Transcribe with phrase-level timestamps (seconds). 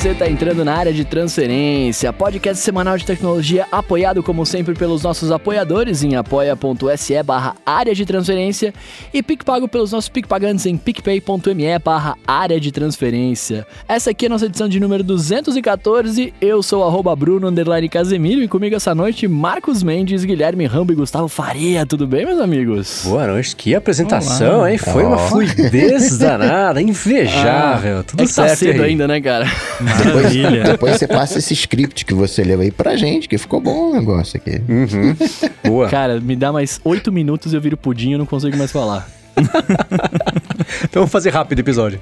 [0.00, 5.02] você está entrando na área de transferência, podcast semanal de tecnologia apoiado como sempre pelos
[5.02, 8.72] nossos apoiadores em apoia.se barra área de transferência
[9.12, 13.66] e PicPago pelos nossos PicPagantes em picpay.me barra área de transferência.
[13.86, 18.42] Essa aqui é a nossa edição de número 214, eu sou arroba Bruno Underline Casemiro
[18.42, 23.02] e comigo essa noite Marcos Mendes, Guilherme Rambo e Gustavo Faria, tudo bem meus amigos?
[23.04, 24.72] Boa noite, que apresentação, Olá.
[24.72, 24.78] hein?
[24.78, 25.08] Foi oh.
[25.08, 28.48] uma fluidez danada, invejável, ah, tudo é certo.
[28.48, 29.44] Tá cedo ainda, né cara?
[29.98, 30.64] Maravilha.
[30.64, 33.94] Depois você passa esse script que você leu aí pra gente, que ficou bom o
[33.94, 34.60] negócio aqui.
[34.68, 35.16] Uhum.
[35.64, 35.88] Boa.
[35.88, 39.08] Cara, me dá mais oito minutos e eu viro pudim e não consigo mais falar.
[40.84, 42.00] então vamos fazer rápido o episódio.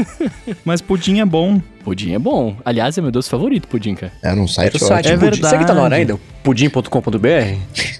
[0.64, 1.60] Mas pudim é bom.
[1.84, 2.56] Pudim é bom.
[2.64, 4.12] Aliás, é meu doce favorito, pudim, cara.
[4.20, 5.48] É num site, é site É verdade.
[5.48, 6.18] Você que tá na hora ainda?
[6.42, 6.88] Pudim.com.br?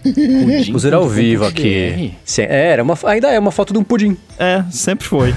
[0.03, 0.73] Pudim.
[0.73, 2.13] Puser ao vivo aqui.
[2.39, 4.17] É, era uma, ainda é uma foto de um pudim.
[4.39, 5.33] É, sempre foi.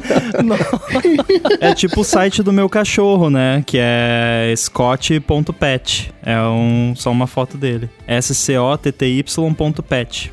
[1.60, 3.64] é tipo o site do meu cachorro, né?
[3.66, 6.12] Que é scott.pet.
[6.22, 7.90] É um, só uma foto dele.
[8.06, 8.72] S-C-O-T-T-Y.pet.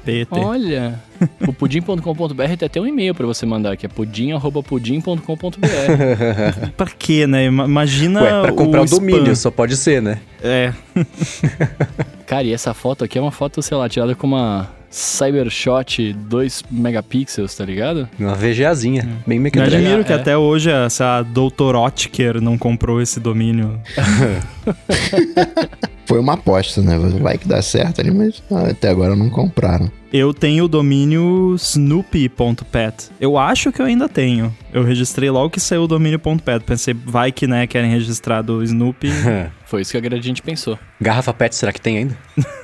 [0.06, 0.40] P-E-T.
[0.40, 1.07] Olha.
[1.48, 6.70] O pudim.com.br tem até um e-mail para você mandar, que é pudim.pudim.com.br.
[6.76, 7.46] pra quê, né?
[7.46, 8.22] Imagina.
[8.22, 10.20] Ué, pra comprar o, o domínio, só pode ser, né?
[10.42, 10.74] É.
[12.26, 16.64] Cara, e essa foto aqui é uma foto, sei lá, tirada com uma Cybershot 2
[16.72, 18.08] megapixels, tá ligado?
[18.20, 19.18] Uma VGAzinha, hum.
[19.28, 20.16] bem Me admiro que é.
[20.16, 21.76] até hoje essa Dr.
[21.76, 23.80] Otker não comprou esse domínio.
[26.08, 26.98] Foi uma aposta, né?
[26.98, 29.92] Vai que dá certo ali, mas até agora não compraram.
[30.12, 33.10] Eu tenho o domínio snoopy.pet.
[33.20, 34.56] Eu acho que eu ainda tenho.
[34.72, 36.64] Eu registrei logo que saiu o domínio.pet.
[36.64, 39.10] Pensei, vai que, né, querem registrar do Snoopy.
[39.66, 40.80] Foi isso que a Gradiente pensou.
[41.02, 42.18] Garrafa PET, será que tem ainda?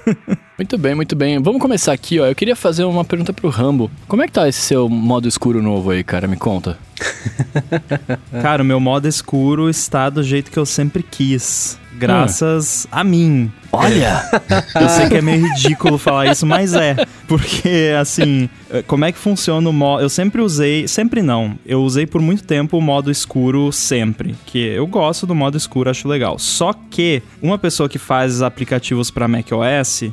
[0.58, 1.38] muito bem, muito bem.
[1.42, 2.26] Vamos começar aqui, ó.
[2.26, 3.92] Eu queria fazer uma pergunta pro Rambo.
[4.08, 6.30] Como é que tá esse seu modo escuro novo aí, cara?
[6.30, 6.78] Me conta.
[8.42, 11.78] cara, o meu modo escuro está do jeito que eu sempre quis
[12.08, 12.90] graças hum.
[12.92, 13.52] a mim.
[13.72, 14.24] Olha!
[14.80, 16.96] Eu sei que é meio ridículo falar isso, mas é.
[17.28, 20.04] Porque, assim, eh, como é que funciona o modo.
[20.04, 20.88] Eu sempre usei.
[20.88, 21.58] Sempre não.
[21.66, 24.36] Eu usei por muito tempo o modo escuro sempre.
[24.46, 26.38] Que eu gosto do modo escuro, acho legal.
[26.38, 30.04] Só que uma pessoa que faz aplicativos para macOS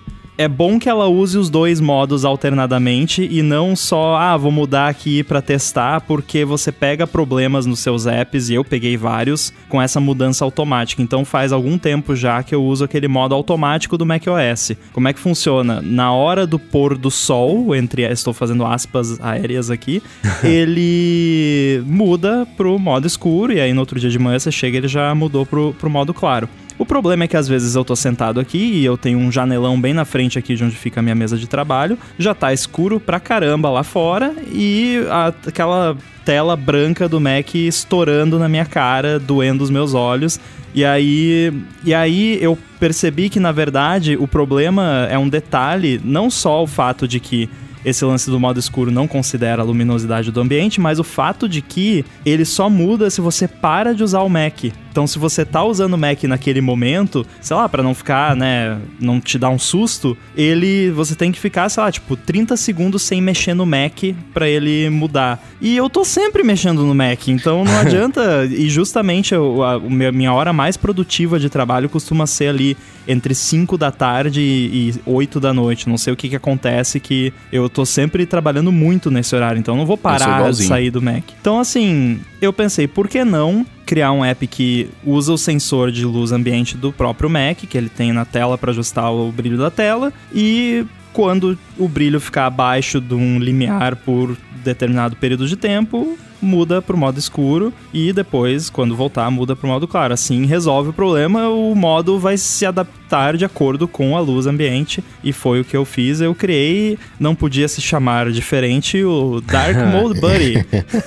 [0.40, 4.88] é bom que ela use os dois modos alternadamente e não só, ah, vou mudar
[4.88, 9.82] aqui para testar, porque você pega problemas nos seus apps, e eu peguei vários, com
[9.82, 11.02] essa mudança automática.
[11.02, 14.72] Então faz algum tempo já que eu uso aquele modo automático do macOS.
[14.94, 15.82] Como é que funciona?
[15.82, 20.02] Na hora do pôr do sol, entre estou fazendo aspas aéreas aqui,
[20.42, 24.88] ele muda pro modo escuro, e aí no outro dia de manhã você chega ele
[24.88, 26.48] já mudou pro, pro modo claro.
[26.80, 29.78] O problema é que às vezes eu tô sentado aqui e eu tenho um janelão
[29.78, 32.98] bem na frente aqui de onde fica a minha mesa de trabalho, já tá escuro
[32.98, 39.18] pra caramba lá fora e a, aquela tela branca do Mac estourando na minha cara,
[39.18, 40.40] doendo os meus olhos.
[40.74, 41.52] E aí,
[41.84, 46.66] e aí eu percebi que na verdade o problema é um detalhe, não só o
[46.66, 47.46] fato de que
[47.84, 51.62] esse lance do modo escuro não considera a luminosidade do ambiente, mas o fato de
[51.62, 54.64] que ele só muda se você para de usar o Mac.
[54.90, 58.76] Então, se você tá usando o Mac naquele momento, sei lá, para não ficar, né,
[58.98, 63.02] não te dar um susto, ele você tem que ficar, sei lá, tipo 30 segundos
[63.02, 64.02] sem mexer no Mac
[64.34, 65.40] para ele mudar.
[65.60, 68.44] E eu tô sempre mexendo no Mac, então não adianta.
[68.46, 72.76] e justamente a, a, minha hora mais produtiva de trabalho costuma ser ali
[73.10, 75.88] entre 5 da tarde e, e 8 da noite.
[75.88, 79.76] Não sei o que que acontece que eu tô sempre trabalhando muito nesse horário, então
[79.76, 81.24] não vou parar de sair do Mac.
[81.40, 86.04] Então, assim, eu pensei, por que não criar um app que usa o sensor de
[86.04, 89.70] luz ambiente do próprio Mac, que ele tem na tela para ajustar o brilho da
[89.70, 96.16] tela, e quando o brilho ficar abaixo de um limiar por determinado período de tempo,
[96.40, 100.14] muda para o modo escuro e depois, quando voltar, muda para o modo claro.
[100.14, 105.04] Assim resolve o problema, o modo vai se adaptar de acordo com a luz ambiente
[105.22, 106.20] e foi o que eu fiz.
[106.20, 110.66] Eu criei, não podia se chamar diferente, o Dark Mode Buddy.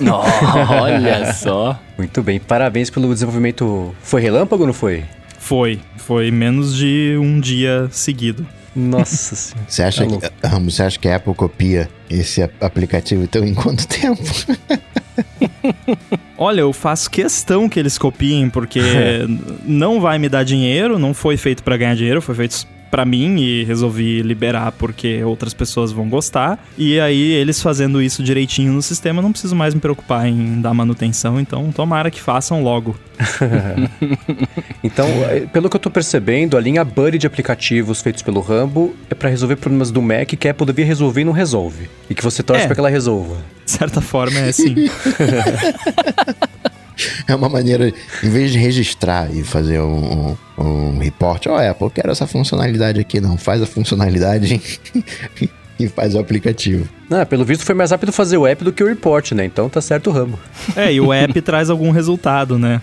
[0.80, 1.78] olha só.
[1.96, 3.94] Muito bem, parabéns pelo desenvolvimento.
[4.02, 5.04] Foi relâmpago ou não foi?
[5.38, 8.46] Foi, foi menos de um dia seguido.
[8.74, 9.66] Nossa senhora.
[9.68, 13.54] Você acha, tá que, Ramos, você acha que a Apple copia esse aplicativo então em
[13.54, 14.22] quanto tempo?
[16.36, 18.80] Olha, eu faço questão que eles copiem, porque
[19.64, 23.36] não vai me dar dinheiro, não foi feito para ganhar dinheiro, foi feito para mim
[23.38, 26.64] e resolvi liberar porque outras pessoas vão gostar.
[26.76, 30.74] E aí, eles fazendo isso direitinho no sistema, não preciso mais me preocupar em dar
[30.74, 32.96] manutenção, então tomara que façam logo.
[34.82, 38.94] então, é, pelo que eu tô percebendo, a linha Buddy de aplicativos feitos pelo Rambo
[39.08, 41.88] é para resolver problemas do Mac que a Apple devia resolver e não resolve.
[42.08, 42.66] E que você torce é.
[42.66, 43.36] para que ela resolva.
[43.64, 44.74] De certa forma, é assim.
[47.26, 47.92] É uma maneira,
[48.22, 52.26] em vez de registrar e fazer um, um, um report, ó, oh, Apple, quero essa
[52.26, 54.60] funcionalidade aqui, não, faz a funcionalidade
[55.78, 56.88] e faz o aplicativo.
[57.10, 59.44] Ah, pelo visto foi mais rápido fazer o app do que o report, né?
[59.44, 60.38] Então tá certo o ramo.
[60.76, 62.80] É, e o app traz algum resultado, né?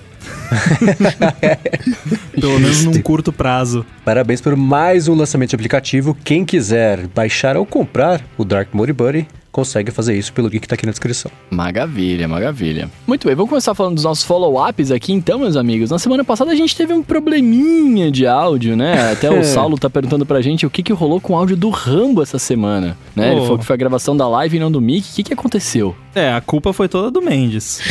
[2.40, 3.86] Pelo menos num curto prazo.
[4.06, 6.16] Parabéns por mais um lançamento de aplicativo.
[6.24, 10.68] Quem quiser baixar ou comprar o Dark Mode Buddy, consegue fazer isso pelo link que
[10.68, 11.32] tá aqui na descrição.
[11.50, 12.90] Maravilha, maravilha.
[13.06, 15.90] Muito bem, vamos começar falando dos nossos follow-ups aqui então, meus amigos.
[15.90, 19.12] Na semana passada a gente teve um probleminha de áudio, né?
[19.12, 21.70] Até o Saulo tá perguntando pra gente o que que rolou com o áudio do
[21.70, 23.30] Rambo essa semana, né?
[23.30, 23.34] Oh.
[23.34, 25.12] Ele falou que foi a gravação da live e não do Mickey.
[25.12, 25.96] O que que aconteceu?
[26.16, 27.82] É, a culpa foi toda do Mendes.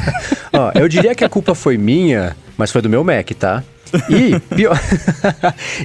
[0.52, 3.62] Ó, eu diria que a culpa foi minha, mas foi do meu Mac, tá?
[4.08, 4.80] E pior,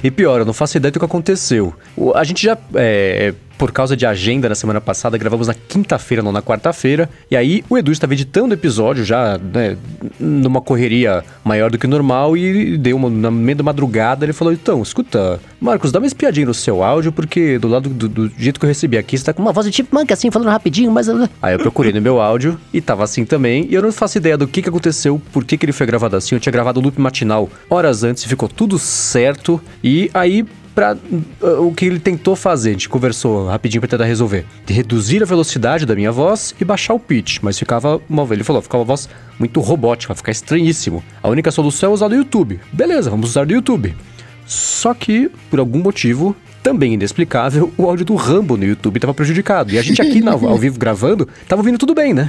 [0.02, 1.74] e pior, eu não faço ideia do que aconteceu.
[2.14, 6.32] A gente já é, por causa de agenda na semana passada, gravamos na quinta-feira, não
[6.32, 7.08] na quarta-feira.
[7.30, 9.76] E aí o Edu estava editando o episódio já, né,
[10.18, 14.52] numa correria maior do que normal e deu uma, na meio da madrugada, ele falou:
[14.52, 18.60] "Então, escuta, Marcos, dá uma espiadinha no seu áudio porque do lado do, do jeito
[18.60, 20.90] que eu recebi aqui, você tá com uma voz de tipo manca assim, falando rapidinho,
[20.90, 21.06] mas
[21.40, 24.36] Aí eu procurei no meu áudio e tava assim também, e eu não faço ideia
[24.36, 26.34] do que que aconteceu, por que que ele foi gravado assim.
[26.34, 29.60] Eu tinha gravado o loop matinal horas antes ficou tudo certo.
[29.82, 30.44] E aí
[30.76, 34.74] para uh, o que ele tentou fazer, a gente conversou rapidinho para tentar resolver, de
[34.74, 38.60] reduzir a velocidade da minha voz e baixar o pitch, mas ficava uma ele falou,
[38.60, 39.08] ficava uma voz
[39.38, 41.02] muito robótica, ficar estranhíssimo.
[41.22, 42.60] A única solução é usar o YouTube.
[42.70, 43.96] Beleza, vamos usar o YouTube.
[44.44, 49.72] Só que, por algum motivo, também inexplicável, o áudio do Rambo no YouTube estava prejudicado.
[49.72, 52.28] E a gente aqui ao vivo gravando, tava ouvindo tudo bem, né?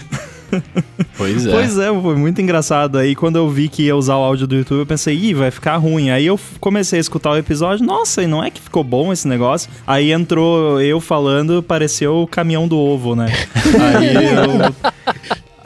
[1.17, 1.51] Pois é.
[1.51, 2.97] Pois é, foi muito engraçado.
[2.97, 5.49] Aí quando eu vi que ia usar o áudio do YouTube, eu pensei, ih, vai
[5.49, 6.11] ficar ruim.
[6.11, 9.27] Aí eu comecei a escutar o episódio, nossa, e não é que ficou bom esse
[9.27, 9.69] negócio?
[9.85, 13.31] Aí entrou eu falando, pareceu o caminhão do ovo, né?
[13.97, 14.91] Aí eu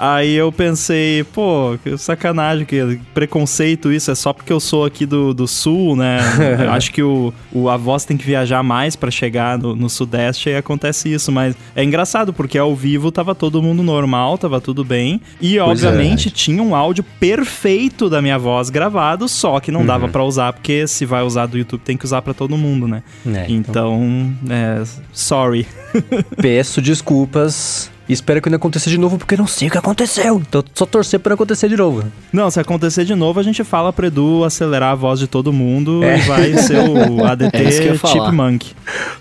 [0.01, 5.05] Aí eu pensei, pô, que sacanagem, que preconceito isso, é só porque eu sou aqui
[5.05, 6.17] do, do sul, né?
[6.73, 10.49] Acho que o, o, a voz tem que viajar mais para chegar no, no, sudeste
[10.49, 14.83] e acontece isso, mas é engraçado porque ao vivo tava todo mundo normal, tava tudo
[14.83, 16.31] bem, e pois obviamente é.
[16.31, 19.85] tinha um áudio perfeito da minha voz gravado, só que não uhum.
[19.85, 22.87] dava para usar, porque se vai usar do YouTube tem que usar para todo mundo,
[22.87, 23.03] né?
[23.23, 24.81] É, então, então é,
[25.13, 25.67] sorry.
[26.41, 29.77] Peço desculpas e espero que não aconteça de novo, porque eu não sei o que
[29.77, 30.43] aconteceu.
[30.45, 32.03] Então só torcer para acontecer de novo.
[32.33, 35.53] Não, se acontecer de novo, a gente fala pro Edu acelerar a voz de todo
[35.53, 36.17] mundo é.
[36.17, 38.73] e vai ser o ADT é Chipmunk.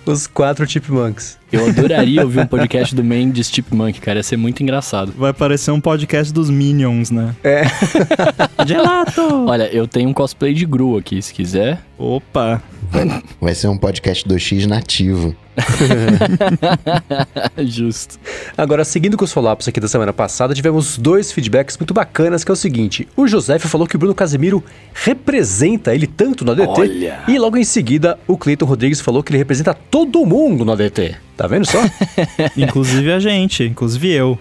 [0.05, 1.39] Os quatro Chipmunks.
[1.53, 4.19] Eu adoraria ouvir um podcast do Mendes Chipmunk, cara.
[4.19, 5.15] Ia ser muito engraçado.
[5.17, 7.35] Vai parecer um podcast dos Minions, né?
[7.45, 7.63] É.
[8.67, 9.47] Gelato!
[9.49, 11.81] Olha, eu tenho um cosplay de Gru aqui, se quiser.
[11.97, 12.61] Opa!
[12.91, 15.37] Vai, vai ser um podcast 2x nativo.
[17.59, 18.19] Justo.
[18.57, 22.51] Agora, seguindo com os follow-ups aqui da semana passada, tivemos dois feedbacks muito bacanas, que
[22.51, 23.09] é o seguinte.
[23.17, 24.63] O José falou que o Bruno Casemiro
[24.93, 26.81] representa ele tanto no ADT.
[26.81, 27.21] Olha.
[27.29, 31.17] E logo em seguida, o Cleiton Rodrigues falou que ele representa todo mundo no ADT.
[31.41, 31.79] Tá vendo só?
[32.55, 34.39] inclusive a gente, inclusive eu.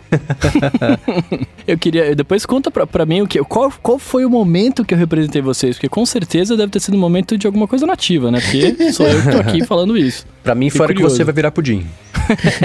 [1.66, 2.14] eu queria.
[2.14, 3.42] Depois conta pra, pra mim o que.
[3.46, 5.78] Qual, qual foi o momento que eu representei vocês?
[5.78, 8.42] Porque com certeza deve ter sido um momento de alguma coisa nativa, né?
[8.42, 10.26] Porque sou eu que tô aqui falando isso.
[10.44, 11.86] Pra mim, fora que você vai virar pudim.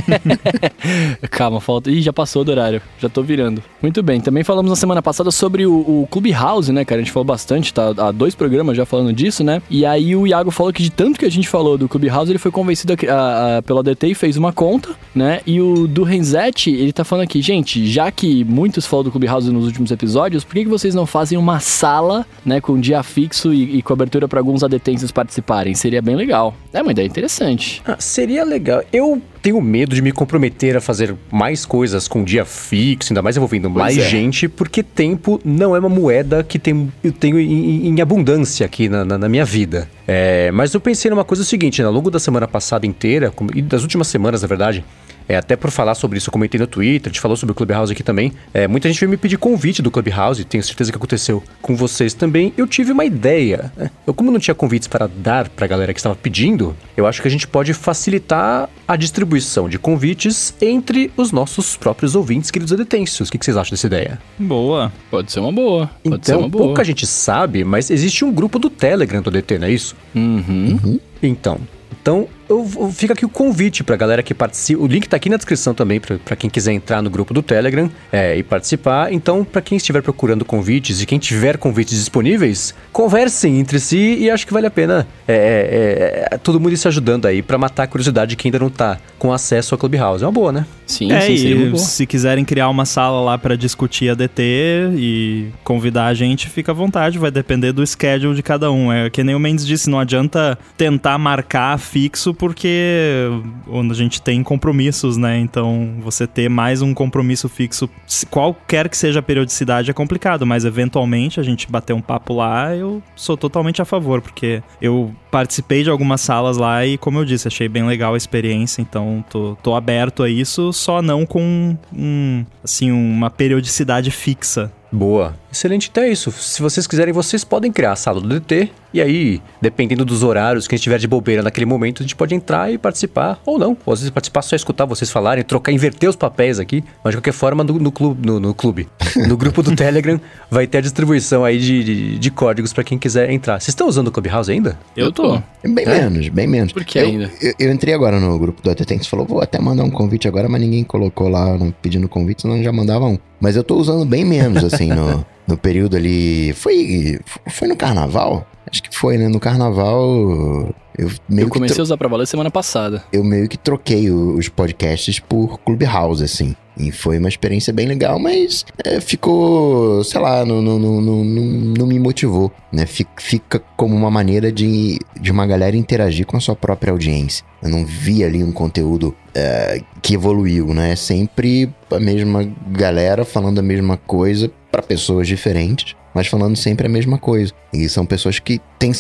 [1.31, 1.91] Calma, falta.
[1.91, 2.81] Ih, já passou do horário.
[2.99, 3.63] Já tô virando.
[3.81, 4.21] Muito bem.
[4.21, 7.01] Também falamos na semana passada sobre o, o Clubhouse, né, cara?
[7.01, 7.93] A gente falou bastante, tá?
[7.97, 9.63] Há dois programas já falando disso, né?
[9.71, 12.39] E aí o Iago falou que de tanto que a gente falou do Clubhouse, ele
[12.39, 15.41] foi convencido a, a, a, pela DT e fez uma conta, né?
[15.47, 19.51] E o do Renzetti, ele tá falando aqui, gente, já que muitos falam do Clubhouse
[19.51, 23.53] nos últimos episódios, por que, que vocês não fazem uma sala, né, com dia fixo
[23.53, 25.75] e, e cobertura para alguns adetensos participarem?
[25.75, 26.55] Seria bem legal.
[26.73, 27.83] É uma ideia interessante.
[27.87, 28.83] Ah, seria legal.
[28.93, 33.37] Eu tenho medo de me comprometer a fazer mais coisas com dia fixo, ainda mais
[33.37, 34.09] envolvendo pois mais é.
[34.09, 38.89] gente, porque tempo não é uma moeda que tem, eu tenho em, em abundância aqui
[38.89, 39.89] na, na, na minha vida.
[40.07, 41.87] É, mas eu pensei numa coisa seguinte, né?
[41.87, 44.85] ao longo da semana passada inteira, e das últimas semanas, na verdade,
[45.29, 47.55] é, até por falar sobre isso, eu comentei no Twitter, a gente falou sobre o
[47.55, 48.33] Clubhouse aqui também.
[48.53, 52.15] É, muita gente veio me pedir convite do Clubhouse, tenho certeza que aconteceu com vocês
[52.15, 52.53] também.
[52.57, 53.73] Eu tive uma ideia.
[53.77, 53.91] Né?
[54.07, 57.23] Eu, como não tinha convites para dar para a galera que estava pedindo, eu acho
[57.23, 62.73] que a gente pode facilitar a distribuição de convites entre os nossos próprios ouvintes, queridos
[62.73, 63.29] adetêncios.
[63.29, 64.19] O que, que vocês acham dessa ideia?
[64.39, 64.93] Boa.
[65.11, 65.91] Pode ser uma boa.
[66.03, 66.67] Pode então, uma boa.
[66.67, 69.97] pouca gente sabe, mas existe um grupo do Telegram do ADT, não é isso?
[70.15, 70.79] Uhum.
[70.83, 71.01] uhum.
[71.23, 71.59] Então,
[72.05, 74.83] então, eu, eu, fica aqui o convite pra galera que participa.
[74.83, 77.43] O link tá aqui na descrição também pra, pra quem quiser entrar no grupo do
[77.43, 79.13] Telegram é, e participar.
[79.13, 84.31] Então, pra quem estiver procurando convites e quem tiver convites disponíveis, conversem entre si e
[84.31, 87.85] acho que vale a pena é, é, é todo mundo se ajudando aí pra matar
[87.85, 90.23] a curiosidade de quem ainda não tá com acesso ao Clubhouse.
[90.23, 90.67] É uma boa, né?
[90.87, 95.49] Sim, é, sim, e se quiserem criar uma sala lá para discutir a DT e
[95.63, 98.93] convidar a gente, fica à vontade, vai depender do schedule de cada um.
[98.93, 103.25] É que nem o Mendes disse, não adianta tentar marcar fixo porque
[103.67, 105.39] onde a gente tem compromissos, né?
[105.39, 107.89] Então, você ter mais um compromisso fixo,
[108.31, 112.77] qualquer que seja a periodicidade, é complicado, mas eventualmente a gente bater um papo lá,
[112.77, 117.25] eu sou totalmente a favor, porque eu participei de algumas salas lá e, como eu
[117.25, 121.79] disse, achei bem legal a experiência, então tô, tô aberto a isso, só não com
[121.97, 124.71] um, assim, uma periodicidade fixa.
[124.93, 125.35] Boa.
[125.55, 126.33] Excelente, então é isso.
[126.33, 128.71] Se vocês quiserem, vocês podem criar a sala do DT.
[128.93, 132.17] E aí, dependendo dos horários que a gente tiver de bobeira naquele momento, a gente
[132.17, 133.77] pode entrar e participar, ou não.
[133.87, 136.83] Ou às vezes participar só escutar vocês falarem, trocar, inverter os papéis aqui.
[137.05, 138.89] Mas de qualquer forma, no, no clube, no, no, clube,
[139.29, 140.21] no grupo do Telegram,
[140.51, 143.61] vai ter a distribuição aí de, de, de códigos para quem quiser entrar.
[143.61, 144.77] Vocês estão usando o Clubhouse ainda?
[144.97, 145.41] Eu tô.
[145.65, 146.01] Bem é?
[146.01, 146.73] menos, bem menos.
[146.73, 147.31] Por que eu, ainda?
[147.41, 150.27] Eu, eu, entrei agora no grupo do ATT, você falou, vou até mandar um convite
[150.27, 153.19] agora, mas ninguém colocou lá pedindo convite, senão já mandava um.
[153.41, 156.53] Mas eu tô usando bem menos, assim, no, no período ali.
[156.53, 158.47] Foi, foi no carnaval?
[158.71, 159.29] Acho que foi, né?
[159.29, 160.75] No carnaval.
[160.97, 163.05] Eu, meio eu comecei a usar pra valer semana passada.
[163.13, 166.57] Eu meio que troquei os podcasts por Clubhouse, assim.
[166.77, 171.25] E foi uma experiência bem legal, mas é, ficou, sei lá, não, não, não, não,
[171.25, 172.85] não me motivou, né?
[172.85, 177.45] Fica como uma maneira de, de uma galera interagir com a sua própria audiência.
[177.63, 180.93] Eu não vi ali um conteúdo é, que evoluiu, né?
[180.93, 186.89] É sempre a mesma galera falando a mesma coisa para pessoas diferentes, mas falando sempre
[186.89, 187.53] a mesma coisa.
[187.73, 188.91] E são pessoas que têm.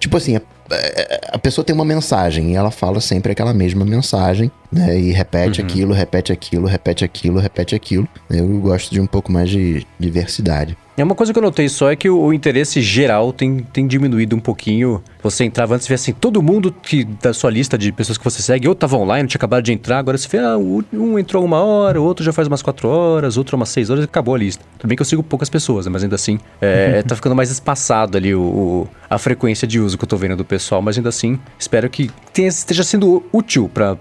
[0.00, 0.40] Tipo assim,
[0.70, 4.98] a, a pessoa tem uma mensagem e ela fala sempre aquela mesma mensagem, né?
[4.98, 5.66] E repete uhum.
[5.66, 8.08] aquilo, repete aquilo, repete aquilo, repete aquilo.
[8.30, 10.76] Eu gosto de um pouco mais de diversidade.
[10.94, 13.86] É uma coisa que eu notei só é que o, o, interesse geral tem, tem
[13.86, 15.02] diminuído um pouquinho.
[15.22, 18.24] Você entrava antes e vê assim, todo mundo que da sua lista de pessoas que
[18.24, 21.42] você segue, ou tava online, tinha acabado de entrar, agora você vê, ah, um entrou
[21.42, 24.38] uma hora, o outro já faz umas quatro horas, outro umas seis horas, acabou a
[24.38, 24.62] lista.
[24.78, 27.50] Tudo bem que eu sigo poucas pessoas, né, mas ainda assim, é, tá ficando mais
[27.50, 30.98] espaçado ali o, o, a frequência de uso que eu tô vendo do pessoal, mas
[30.98, 33.96] ainda assim, espero que tenha, esteja sendo útil para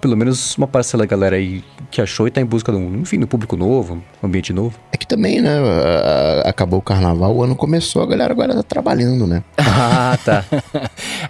[0.00, 3.00] pelo menos uma parcela da galera aí que achou e tá em busca de um,
[3.00, 4.78] enfim, do público novo, um ambiente novo.
[4.90, 5.58] É que também, né,
[6.46, 9.42] acabou o carnaval, o ano começou, a galera agora tá trabalhando, né?
[9.58, 10.42] ah, tá.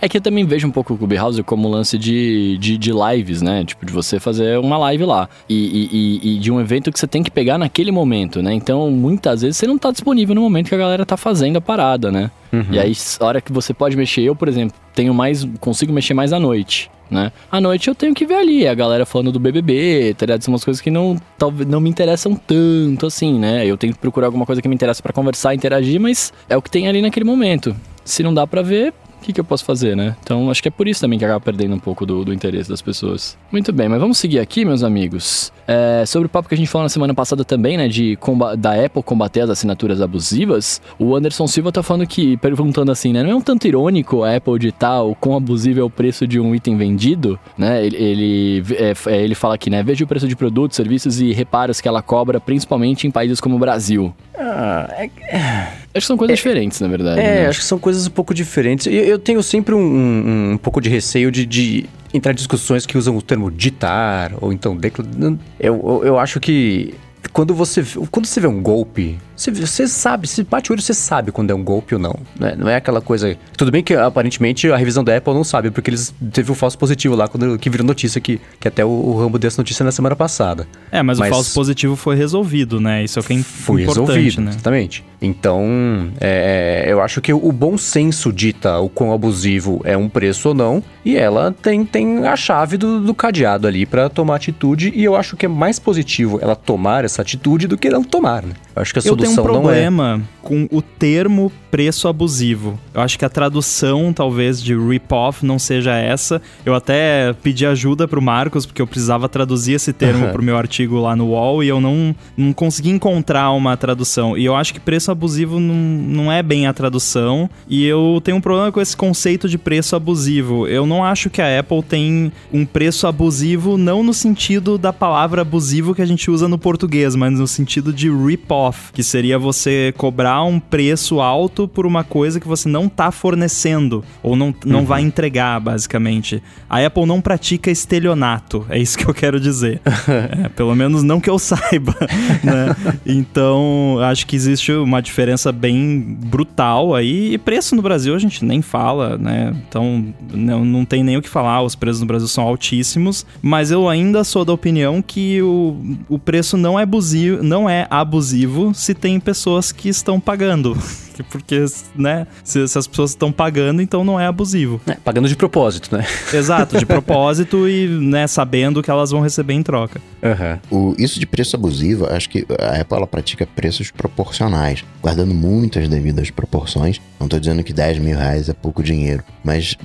[0.00, 2.92] é que eu também vejo um pouco o Clubhouse como um lance de, de, de,
[2.92, 3.64] lives, né?
[3.64, 5.28] Tipo, de você fazer uma live lá.
[5.48, 8.52] E, e, e, de um evento que você tem que pegar naquele momento, né?
[8.54, 11.60] Então, muitas vezes você não tá disponível no momento que a galera tá fazendo a
[11.60, 12.30] parada, né?
[12.52, 12.66] Uhum.
[12.70, 14.59] E aí, a hora que você pode mexer, eu, por exemplo,
[14.94, 15.46] tenho mais.
[15.60, 17.32] consigo mexer mais à noite né?
[17.50, 20.42] À noite eu tenho que ver ali a galera falando do BBB, tá ligado?
[20.42, 23.66] São umas coisas que não, talvez, não me interessam tanto assim, né?
[23.66, 26.62] Eu tenho que procurar alguma coisa que me interessa para conversar, interagir, mas é o
[26.62, 27.74] que tem ali naquele momento.
[28.04, 30.16] Se não dá para ver, o que, que, eu posso fazer, né?
[30.22, 32.68] Então acho que é por isso também que acaba perdendo um pouco do, do interesse
[32.68, 33.36] das pessoas.
[33.52, 35.52] Muito bem, mas vamos seguir aqui, meus amigos.
[35.68, 37.86] É, sobre o papo que a gente falou na semana passada também, né?
[37.86, 38.18] De
[38.58, 43.22] da Apple combater as assinaturas abusivas, o Anderson Silva tá falando que, perguntando assim, né?
[43.22, 46.40] Não é um tanto irônico a Apple de tal quão abusivo é o preço de
[46.40, 47.84] um item vendido, né?
[47.84, 49.82] Ele, ele, é, é, ele fala aqui, né?
[49.82, 53.56] Veja o preço de produtos, serviços e reparos que ela cobra, principalmente em países como
[53.56, 54.14] o Brasil.
[54.36, 55.79] Ah, é...
[55.92, 57.20] Acho que são coisas é, diferentes, na verdade.
[57.20, 57.46] É, né?
[57.48, 58.86] acho que são coisas um pouco diferentes.
[58.86, 62.86] Eu, eu tenho sempre um, um, um, pouco de receio de, de entrar em discussões
[62.86, 65.10] que usam o termo ditar, ou então declarar.
[65.58, 66.94] Eu, eu, eu acho que
[67.32, 70.92] quando você, quando você vê um golpe você, você sabe, se bate o olho, você
[70.92, 72.14] sabe quando é um golpe ou não.
[72.38, 72.54] Né?
[72.58, 73.34] Não é aquela coisa.
[73.56, 76.54] Tudo bem que aparentemente a revisão da Apple não sabe, porque eles teve o um
[76.54, 79.62] falso positivo lá, quando, que virou notícia que, que até o, o Rambo deu essa
[79.62, 80.68] notícia na semana passada.
[80.92, 83.02] É, mas, mas, o falso positivo foi resolvido, né?
[83.02, 84.50] Isso é o que é foi resolvido, né?
[84.50, 85.02] Exatamente.
[85.22, 90.08] Então, é, é, eu acho que o bom senso dita o quão abusivo é um
[90.08, 94.36] preço ou não, e ela tem, tem a chave do, do cadeado ali para tomar
[94.36, 98.02] atitude, e eu acho que é mais positivo ela tomar essa atitude do que não
[98.02, 98.54] tomar, né?
[98.74, 100.39] Eu acho que a solução um problema é...
[100.42, 102.78] com o termo preço abusivo.
[102.92, 106.42] Eu acho que a tradução, talvez, de rip-off não seja essa.
[106.66, 110.32] Eu até pedi ajuda pro Marcos, porque eu precisava traduzir esse termo uhum.
[110.32, 114.36] pro meu artigo lá no UOL e eu não, não consegui encontrar uma tradução.
[114.36, 117.48] E eu acho que preço abusivo não, não é bem a tradução.
[117.68, 120.66] E eu tenho um problema com esse conceito de preço abusivo.
[120.66, 125.42] Eu não acho que a Apple tem um preço abusivo, não no sentido da palavra
[125.42, 129.94] abusivo que a gente usa no português, mas no sentido de rip-off, que seria você
[129.96, 134.54] cobrar cobrar um preço alto por uma coisa que você não tá fornecendo ou não,
[134.64, 134.84] não uhum.
[134.84, 136.42] vai entregar, basicamente.
[136.68, 139.80] A Apple não pratica estelionato, é isso que eu quero dizer.
[140.44, 141.96] é, pelo menos não que eu saiba,
[142.44, 142.76] né?
[143.04, 147.34] Então, acho que existe uma diferença bem brutal aí.
[147.34, 149.52] E preço no Brasil a gente nem fala, né?
[149.68, 153.70] Então, não, não tem nem o que falar, os preços no Brasil são altíssimos, mas
[153.70, 155.76] eu ainda sou da opinião que o,
[156.08, 160.76] o preço não é abusivo, não é abusivo se tem pessoas que estão pagando.
[161.30, 164.80] Porque, né, se, se as pessoas estão pagando, então não é abusivo.
[164.86, 166.06] É, pagando de propósito, né?
[166.32, 170.00] Exato, de propósito e, né, sabendo que elas vão receber em troca.
[170.22, 170.92] Uhum.
[170.92, 175.88] O, isso de preço abusivo, acho que a Apple ela pratica preços proporcionais, guardando muitas
[175.88, 177.00] devidas proporções.
[177.18, 179.76] Não estou dizendo que 10 mil reais é pouco dinheiro, mas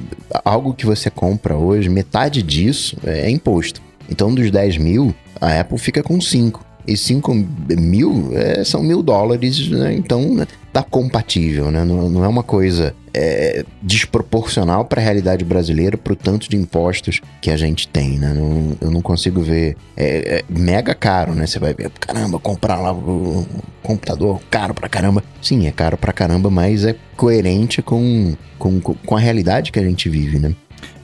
[0.46, 3.82] algo que você compra hoje, metade disso é imposto.
[4.10, 6.65] Então, dos 10 mil, a Apple fica com 5.
[6.88, 7.34] E 5
[7.78, 9.94] mil é, são mil dólares, né?
[9.94, 11.84] então né, tá compatível, né?
[11.84, 16.58] Não, não é uma coisa é, desproporcional para a realidade brasileira, para o tanto de
[16.58, 18.34] impostos que a gente tem, né?
[18.34, 19.78] Não, eu não consigo ver.
[19.96, 21.48] É, é, mega caro, né?
[21.48, 23.46] Você vai ver, caramba, comprar lá o
[23.82, 25.24] computador caro pra caramba.
[25.42, 29.84] Sim, é caro pra caramba, mas é coerente com, com, com a realidade que a
[29.84, 30.54] gente vive, né?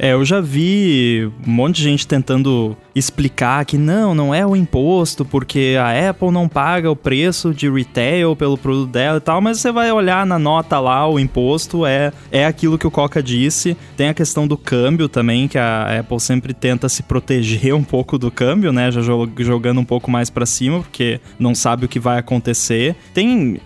[0.04, 4.56] É, eu já vi um monte de gente tentando explicar que não, não é o
[4.56, 9.40] imposto, porque a Apple não paga o preço de retail pelo produto dela e tal,
[9.40, 13.22] mas você vai olhar na nota lá, o imposto é, é aquilo que o Coca
[13.22, 13.78] disse.
[13.96, 18.18] Tem a questão do câmbio também, que a Apple sempre tenta se proteger um pouco
[18.18, 18.92] do câmbio, né?
[18.92, 22.96] Já jogando um pouco mais para cima, porque não sabe o que vai acontecer.
[23.14, 23.62] Tem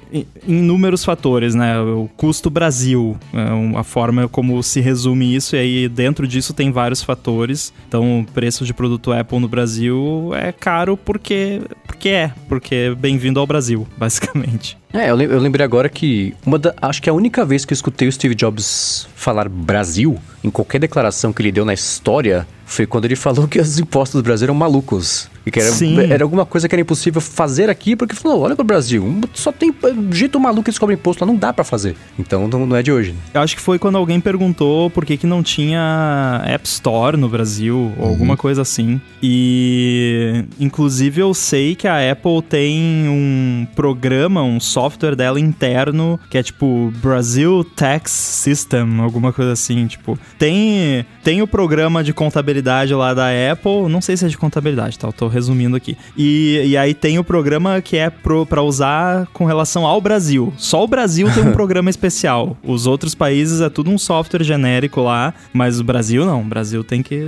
[0.46, 1.80] inúmeros fatores, né?
[1.80, 6.72] O custo Brasil, é a forma como se resume isso, e aí dentro disso tem
[6.72, 7.74] vários fatores.
[7.88, 12.96] Então, o preço de produto Apple no Brasil é caro porque, porque é, porque é
[12.96, 14.77] bem-vindo ao Brasil, basicamente.
[14.94, 18.08] É, eu, lembrei agora que uma da, acho que a única vez que eu escutei
[18.08, 23.05] o Steve Jobs falar Brasil em qualquer declaração que ele deu na história foi quando
[23.05, 25.29] ele falou que os impostos do Brasil eram malucos.
[25.46, 25.70] E que era,
[26.12, 29.74] era alguma coisa que era impossível fazer aqui, porque falou: olha pro Brasil, só tem
[30.12, 31.96] jeito maluco que eles cobram imposto lá, não dá para fazer.
[32.17, 33.13] Então não, não, é de hoje.
[33.32, 37.29] Eu acho que foi quando alguém perguntou por que, que não tinha App Store no
[37.29, 38.10] Brasil, ou uhum.
[38.10, 39.00] alguma coisa assim.
[39.22, 46.40] E inclusive eu sei que a Apple tem um programa, um software dela interno, que
[46.40, 49.88] é tipo Brasil Tax System, alguma coisa assim.
[49.88, 54.38] Tipo, tem, tem o programa de contabilidade lá da Apple, não sei se é de
[54.38, 55.08] contabilidade, tá?
[55.08, 55.98] Eu tô resumindo aqui.
[56.18, 60.54] E, e aí tem o programa que é pro, pra usar com relação ao Brasil.
[60.58, 62.58] Só o Brasil tem um programa especial.
[62.64, 66.42] Os outros países é tudo um software genérico lá, mas o Brasil não.
[66.42, 67.20] O Brasil tem que.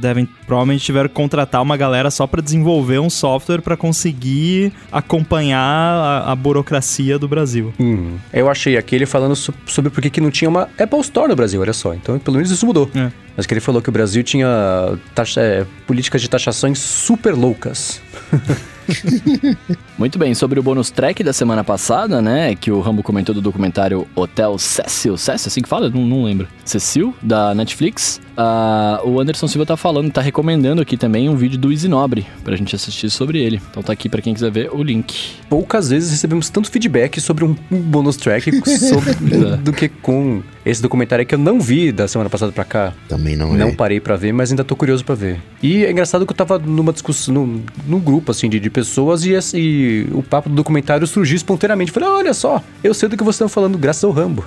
[0.00, 0.28] Devem.
[0.46, 6.32] Provavelmente tiveram que contratar uma galera só para desenvolver um software para conseguir acompanhar a,
[6.32, 7.72] a, burocracia do Brasil.
[7.78, 8.16] Hum.
[8.32, 11.72] Eu achei aquele falando sobre por que não tinha uma Apple Store no Brasil, olha
[11.72, 11.94] só.
[11.94, 12.90] Então, pelo menos isso mudou.
[12.94, 13.10] É.
[13.36, 18.00] Mas que ele falou que o Brasil tinha taxa, é, políticas de taxações super loucas.
[19.98, 22.54] Muito bem, sobre o bônus track da semana passada, né?
[22.54, 25.16] Que o Rambo comentou do documentário Hotel Cecil.
[25.16, 25.90] Cecil, assim que fala?
[25.90, 26.48] Não, não lembro.
[26.64, 28.20] Cecil, da Netflix.
[28.38, 32.54] Uh, o Anderson Silva tá falando, tá recomendando aqui também um vídeo do Isinobre pra
[32.54, 33.60] gente assistir sobre ele.
[33.68, 35.34] Então tá aqui pra quem quiser ver o link.
[35.48, 39.14] Poucas vezes recebemos tanto feedback sobre um bônus track sobre,
[39.56, 42.92] do que com esse documentário que eu não vi da semana passada pra cá.
[43.08, 43.74] Também não Não é.
[43.74, 45.40] parei pra ver, mas ainda tô curioso pra ver.
[45.62, 49.24] E é engraçado que eu tava numa discussão, num, num grupo, assim, de, de pessoas
[49.24, 51.90] e, e, o papo do documentário surgiu espontaneamente.
[51.90, 54.44] Falei, olha só, eu sei do que vocês estão falando graças ao Rambo.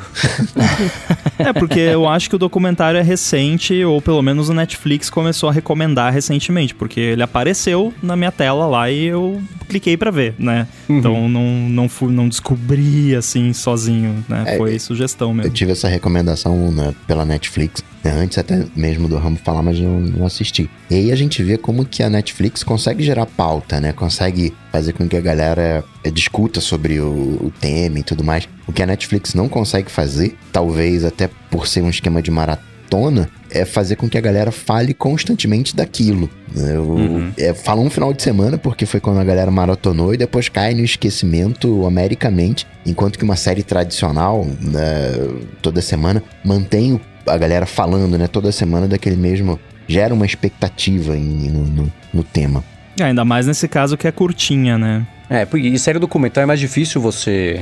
[1.38, 5.50] é, porque eu acho que o documentário é recente, ou pelo menos o Netflix começou
[5.50, 10.36] a recomendar recentemente, porque ele apareceu na minha tela lá e eu cliquei para ver,
[10.38, 10.68] né?
[10.90, 10.98] Uhum.
[10.98, 14.44] Então não, não, fui, não descobri assim sozinho, né?
[14.46, 15.50] É, Foi sugestão mesmo.
[15.50, 19.80] Eu tive essa recomendação né, pela Netflix, né, antes até mesmo do Rambo falar, mas
[19.80, 20.70] eu não assisti.
[20.90, 23.94] E aí a gente vê como que a Netflix consegue gerar pauta, né?
[23.94, 28.48] Consegue fazer com que a galera é, discuta sobre o, o tema e tudo mais.
[28.68, 32.71] O que a Netflix não consegue fazer, talvez até por ser um esquema de maratona
[32.92, 36.30] tona é fazer com que a galera fale constantemente daquilo.
[36.54, 36.76] Né?
[36.76, 37.32] Eu, uhum.
[37.38, 40.74] é, fala um final de semana, porque foi quando a galera maratonou, e depois cai
[40.74, 45.14] no esquecimento americamente, enquanto que uma série tradicional, né,
[45.62, 49.58] toda semana, mantém a galera falando, né, toda semana daquele mesmo.
[49.88, 52.64] gera uma expectativa em, no, no, no tema.
[53.02, 55.06] É, ainda mais nesse caso que é curtinha, né?
[55.34, 57.62] É, e série documental é mais difícil você.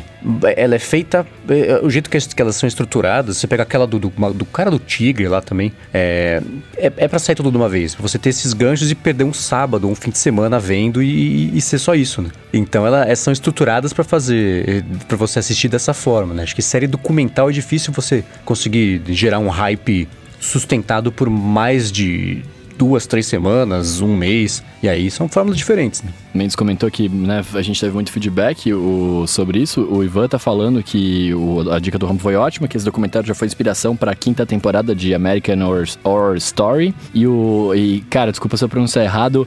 [0.57, 1.25] Ela é feita.
[1.47, 4.45] é, O jeito que as- que elas são estruturadas, você pega aquela do, do, do
[4.45, 5.71] cara do tigre lá também.
[5.93, 6.41] É,
[6.75, 7.93] é, é pra sair tudo de uma vez.
[7.93, 11.61] Você ter esses ganchos e perder um sábado, um fim de semana vendo e, e
[11.61, 12.31] ser só isso, né?
[12.51, 14.83] Então ela- elas são estruturadas pra fazer.
[15.07, 16.41] pra você assistir dessa forma, né?
[16.43, 20.07] Acho que série documental é difícil você conseguir gerar um hype
[20.39, 22.41] sustentado por mais de
[22.79, 24.63] duas, três semanas, um mês.
[24.81, 26.11] E aí são fórmulas diferentes, né?
[26.33, 29.81] Mendes comentou que né, a gente teve muito feedback o- sobre isso.
[29.81, 33.27] O Ivan tá falando que o- a dica do Rambo foi ótima, que esse documentário
[33.27, 35.57] já foi inspiração pra quinta temporada de American
[36.03, 36.95] Horror, Story.
[37.13, 37.73] E o.
[37.75, 39.45] E, cara, desculpa se eu pronunciar errado.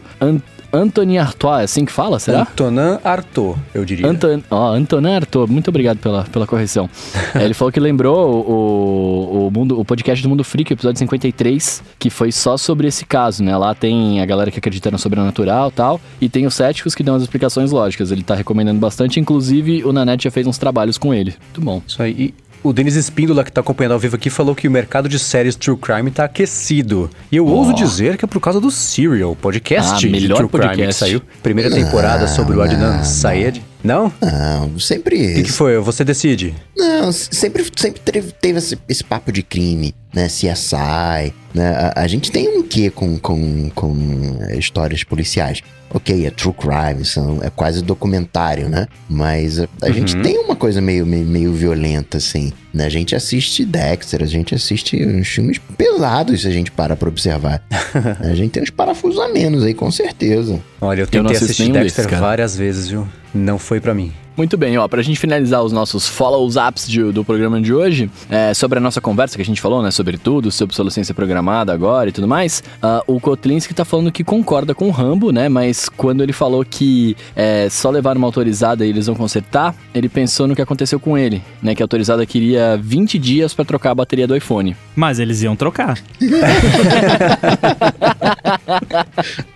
[0.72, 2.42] Anthony Artois, é assim que fala, será?
[2.42, 4.06] Antonin Artaud, eu diria.
[4.08, 6.88] Anton, ó, Antonin Artaud, muito obrigado pela, pela correção.
[7.34, 11.82] É, ele falou que lembrou o, o, mundo, o podcast do Mundo Freak, episódio 53,
[11.98, 13.56] que foi só sobre esse caso, né?
[13.56, 17.02] Lá tem a galera que acredita no sobrenatural e tal, e tem os céticos que
[17.02, 18.12] dão as explicações lógicas.
[18.12, 21.34] Ele tá recomendando bastante, inclusive o Nanete já fez uns trabalhos com ele.
[21.40, 21.82] Muito bom.
[21.86, 22.12] Isso aí.
[22.12, 25.18] E o Denis Espíndola, que tá acompanhando ao vivo aqui, falou que o mercado de
[25.18, 27.10] séries True Crime tá aquecido.
[27.30, 30.62] E eu ouso dizer que é por causa do Serial, podcast Ah, melhor True Crime
[30.68, 30.98] que podcast.
[31.00, 31.22] saiu.
[31.42, 33.62] Primeira temporada sobre o Adnan Sayed.
[33.82, 34.12] Não?
[34.20, 35.16] Não, sempre.
[35.16, 35.76] O que, que foi?
[35.78, 36.54] Você decide.
[36.76, 40.26] Não, sempre, sempre teve, teve esse, esse papo de crime, né?
[40.26, 41.92] CSI, né?
[41.94, 45.62] A, a gente tem um quê com, com, com histórias policiais.
[45.94, 48.86] Ok, é true crime, são, é quase documentário, né?
[49.10, 52.50] Mas a, a gente tem uma coisa meio, meio, meio violenta, assim.
[52.72, 52.86] Né?
[52.86, 57.10] A gente assiste Dexter, a gente assiste uns filmes pesados se a gente para pra
[57.10, 57.62] observar.
[58.20, 60.58] a gente tem uns parafusos a menos aí, com certeza.
[60.80, 63.06] Olha, eu Eu tentei assisto assistir Dexter desses, várias vezes, viu?
[63.34, 64.12] Não foi pra mim.
[64.36, 68.78] Muito bem, ó, pra gente finalizar os nossos follow-ups do programa de hoje, é, sobre
[68.78, 72.12] a nossa conversa que a gente falou, né, sobre tudo, sobre obsolescência programada agora e
[72.12, 76.22] tudo mais, ah, o Kotlinski tá falando que concorda com o Rambo, né, mas quando
[76.22, 80.56] ele falou que é, só levar uma autorizada e eles vão consertar, ele pensou no
[80.56, 84.26] que aconteceu com ele, né, que a autorizada queria 20 dias pra trocar a bateria
[84.26, 84.74] do iPhone.
[84.96, 85.98] Mas eles iam trocar.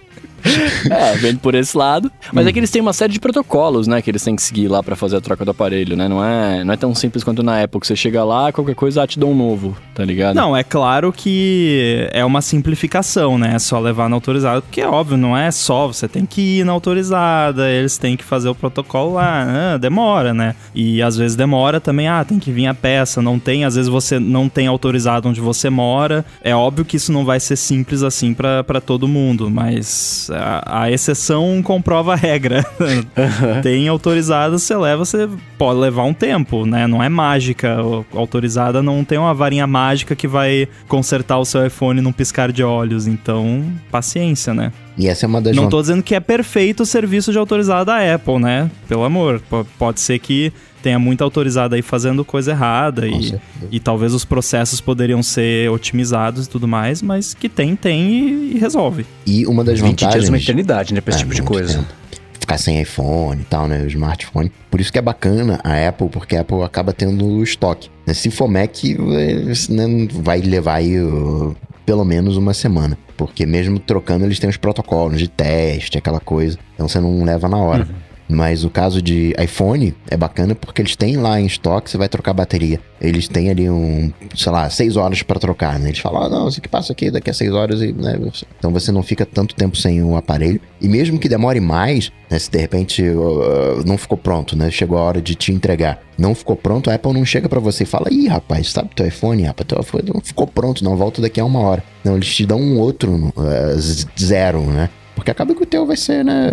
[0.91, 2.11] É, vendo por esse lado.
[2.33, 4.01] Mas é que eles têm uma série de protocolos, né?
[4.01, 6.09] Que eles têm que seguir lá pra fazer a troca do aparelho, né?
[6.09, 7.87] Não é, não é tão simples quanto na época.
[7.87, 10.37] Você chega lá, qualquer coisa, ah, te dá um novo, tá ligado?
[10.37, 13.55] Não, é claro que é uma simplificação, né?
[13.55, 16.65] É só levar na autorizada, porque é óbvio, não é só, você tem que ir
[16.65, 20.55] na autorizada, eles têm que fazer o protocolo lá, ah, demora, né?
[20.75, 23.89] E às vezes demora também, ah, tem que vir a peça, não tem, às vezes
[23.89, 26.25] você não tem autorizado onde você mora.
[26.43, 30.91] É óbvio que isso não vai ser simples assim pra todo mundo, mas a, a
[30.91, 32.65] exceção comprova a regra.
[33.63, 36.87] tem autorizada, você leva, você pode levar um tempo, né?
[36.87, 37.77] Não é mágica.
[38.15, 42.63] Autorizada não tem uma varinha mágica que vai consertar o seu iPhone num piscar de
[42.63, 43.07] olhos.
[43.07, 44.73] Então, paciência, né?
[44.99, 47.85] E essa é uma das Não tô dizendo que é perfeito o serviço de autorizada
[47.87, 48.71] da Apple, né?
[48.89, 49.41] Pelo amor.
[49.41, 50.51] P- pode ser que
[50.87, 53.35] tenha muita autorizada aí fazendo coisa errada e,
[53.73, 58.53] e talvez os processos poderiam ser otimizados e tudo mais, mas que tem, tem e,
[58.55, 59.05] e resolve.
[59.27, 60.29] E uma das 20 dias é vantagens...
[60.29, 61.01] uma eternidade, né?
[61.01, 61.79] Pra esse É, tipo de muito coisa.
[61.79, 61.93] tempo.
[62.39, 63.83] Ficar sem iPhone e tal, né?
[63.83, 64.53] O smartphone.
[64.71, 67.91] Por isso que é bacana a Apple, porque a Apple acaba tendo o estoque.
[68.07, 68.15] Né?
[68.15, 72.97] Se for Mac, eh, né, vai levar aí uh, pelo menos uma semana.
[73.17, 76.57] Porque mesmo trocando, eles têm os protocolos de teste, aquela coisa.
[76.75, 77.89] Então você não leva na hora.
[78.29, 82.09] Mas o caso de iPhone é bacana porque eles têm lá em estoque, você vai
[82.09, 82.81] trocar bateria.
[83.01, 85.89] Eles têm ali um, sei lá, seis horas pra trocar, né?
[85.89, 88.19] Eles falam, ah, não, isso aqui passa aqui daqui a seis horas e, né?
[88.59, 90.61] Então você não fica tanto tempo sem o aparelho.
[90.81, 92.39] E mesmo que demore mais, né?
[92.39, 94.71] Se de repente uh, não ficou pronto, né?
[94.71, 96.03] Chegou a hora de te entregar.
[96.19, 99.07] Não ficou pronto, a Apple não chega pra você e fala, ih, rapaz, sabe teu
[99.07, 99.43] iPhone?
[99.45, 101.85] Rapaz, teu iPhone não ficou pronto, não, volta daqui a uma hora.
[102.03, 104.89] Não, eles te dão um outro uh, zero, né?
[105.17, 106.51] Porque acaba que o teu vai ser, né?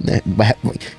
[0.00, 0.20] né,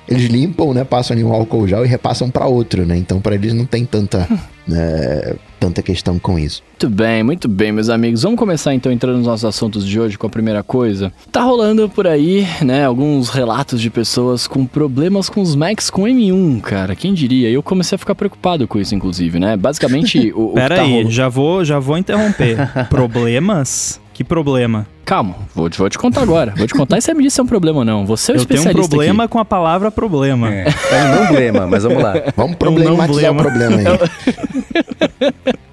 [0.06, 0.84] Eles limpam, né?
[0.84, 2.98] Passam ali um álcool gel e repassam pra outro, né?
[2.98, 4.28] Então pra eles não tem tanta,
[4.68, 6.62] né, tanta questão com isso.
[6.68, 8.22] Muito bem, muito bem, meus amigos.
[8.22, 11.10] Vamos começar então entrando nos nossos assuntos de hoje com a primeira coisa.
[11.32, 16.02] Tá rolando por aí, né, alguns relatos de pessoas com problemas com os Macs com
[16.02, 16.94] M1, cara.
[16.94, 17.48] Quem diria?
[17.48, 19.56] Eu comecei a ficar preocupado com isso, inclusive, né?
[19.56, 21.10] Basicamente, o, o que Pera tá aí, rolando...
[21.10, 22.58] já vou, já vou interromper.
[22.90, 23.98] Problemas?
[24.18, 24.84] Que problema?
[25.04, 26.52] Calma, vou te, vou te contar agora.
[26.56, 28.04] Vou te contar e você me diz se é um problema ou não.
[28.04, 30.52] Você é o Eu tenho um especialista problema com a palavra problema.
[30.52, 32.14] É, é um não problema, mas vamos lá.
[32.36, 33.42] Vamos É um problematizar o blema.
[33.44, 35.54] problema aí.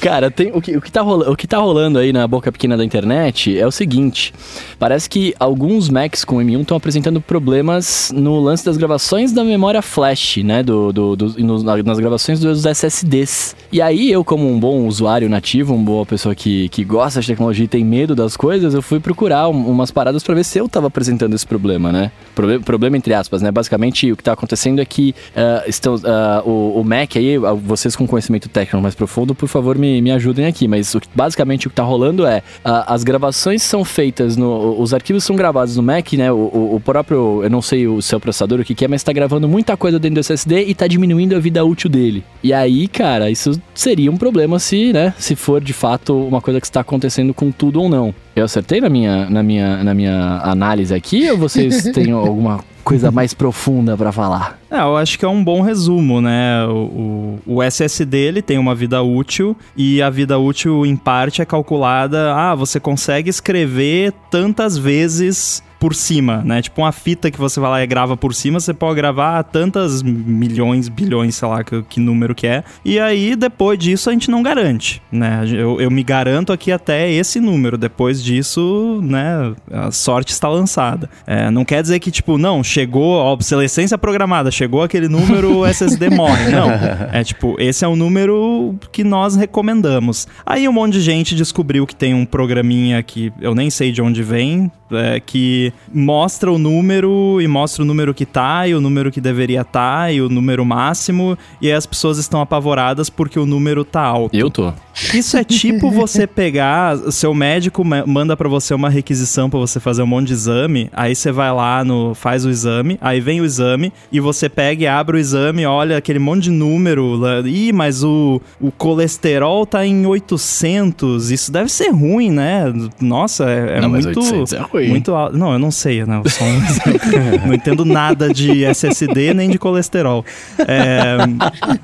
[0.00, 2.50] Cara, tem, o, que, o, que tá rolando, o que tá rolando aí na boca
[2.50, 4.34] pequena da internet é o seguinte:
[4.78, 9.80] parece que alguns Macs com M1 estão apresentando problemas no lance das gravações da memória
[9.82, 10.62] flash, né?
[10.62, 13.54] Do, do, do nas gravações dos SSDs.
[13.72, 17.26] E aí, eu, como um bom usuário nativo, uma boa pessoa que, que gosta de
[17.26, 20.58] tecnologia e tem medo das coisas, eu fui procurar um, umas paradas para ver se
[20.58, 22.10] eu tava apresentando esse problema, né?
[22.34, 23.50] Problema, problema entre aspas, né?
[23.50, 27.94] Basicamente, o que tá acontecendo é que uh, estão, uh, o, o Mac aí, vocês
[27.94, 30.66] com conhecimento técnico mais profundo, por favor, me, me ajudem aqui.
[30.66, 34.80] Mas o, basicamente o que tá rolando é uh, as gravações são feitas no.
[34.80, 36.30] Os arquivos são gravados no Mac, né?
[36.32, 37.42] O, o, o próprio.
[37.42, 39.98] Eu não sei o seu processador, o que, que é, mas tá gravando muita coisa
[39.98, 42.24] dentro do SSD e tá diminuindo a vida útil dele.
[42.42, 45.14] E aí, cara, isso seria um problema se, né?
[45.18, 48.14] Se for de fato uma coisa que está acontecendo com tudo ou não.
[48.34, 53.10] Eu acertei na minha, na minha, na minha análise aqui ou vocês têm alguma coisa
[53.12, 54.58] mais profunda para falar?
[54.68, 56.66] É, eu acho que é um bom resumo, né?
[56.66, 61.40] O, o, o, SSD ele tem uma vida útil e a vida útil em parte
[61.40, 62.34] é calculada.
[62.34, 66.60] Ah, você consegue escrever tantas vezes por cima, né?
[66.60, 70.02] Tipo uma fita que você vai lá e grava por cima, você pode gravar tantas
[70.02, 72.62] milhões, bilhões, sei lá que, que número que é.
[72.84, 75.42] E aí, depois disso, a gente não garante, né?
[75.50, 77.78] Eu, eu me garanto aqui até esse número.
[77.78, 81.08] Depois disso, né, a sorte está lançada.
[81.26, 85.66] É, não quer dizer que, tipo, não, chegou a obsolescência programada, chegou aquele número, o
[85.66, 86.50] SSD morre.
[86.50, 86.68] Não.
[87.10, 90.28] É tipo, esse é o número que nós recomendamos.
[90.44, 94.02] Aí um monte de gente descobriu que tem um programinha que eu nem sei de
[94.02, 98.80] onde vem, é, que mostra o número e mostra o número que tá e o
[98.80, 103.10] número que deveria estar tá, e o número máximo e aí as pessoas estão apavoradas
[103.10, 104.36] porque o número tá alto.
[104.36, 104.72] Eu tô.
[105.14, 109.80] Isso é tipo você pegar, o seu médico manda para você uma requisição para você
[109.80, 113.40] fazer um monte de exame, aí você vai lá no faz o exame, aí vem
[113.40, 117.40] o exame e você pega e abre o exame, olha aquele monte de número, lá,
[117.40, 122.72] ih, mas o, o colesterol tá em 800, isso deve ser ruim, né?
[123.00, 124.20] Nossa, é, é não, muito
[124.54, 124.88] é ruim.
[124.88, 125.36] muito alto.
[125.36, 126.18] Não, eu não sei, né?
[126.18, 126.22] Um...
[127.46, 130.24] não entendo nada de SSD nem de colesterol.
[130.58, 131.16] É,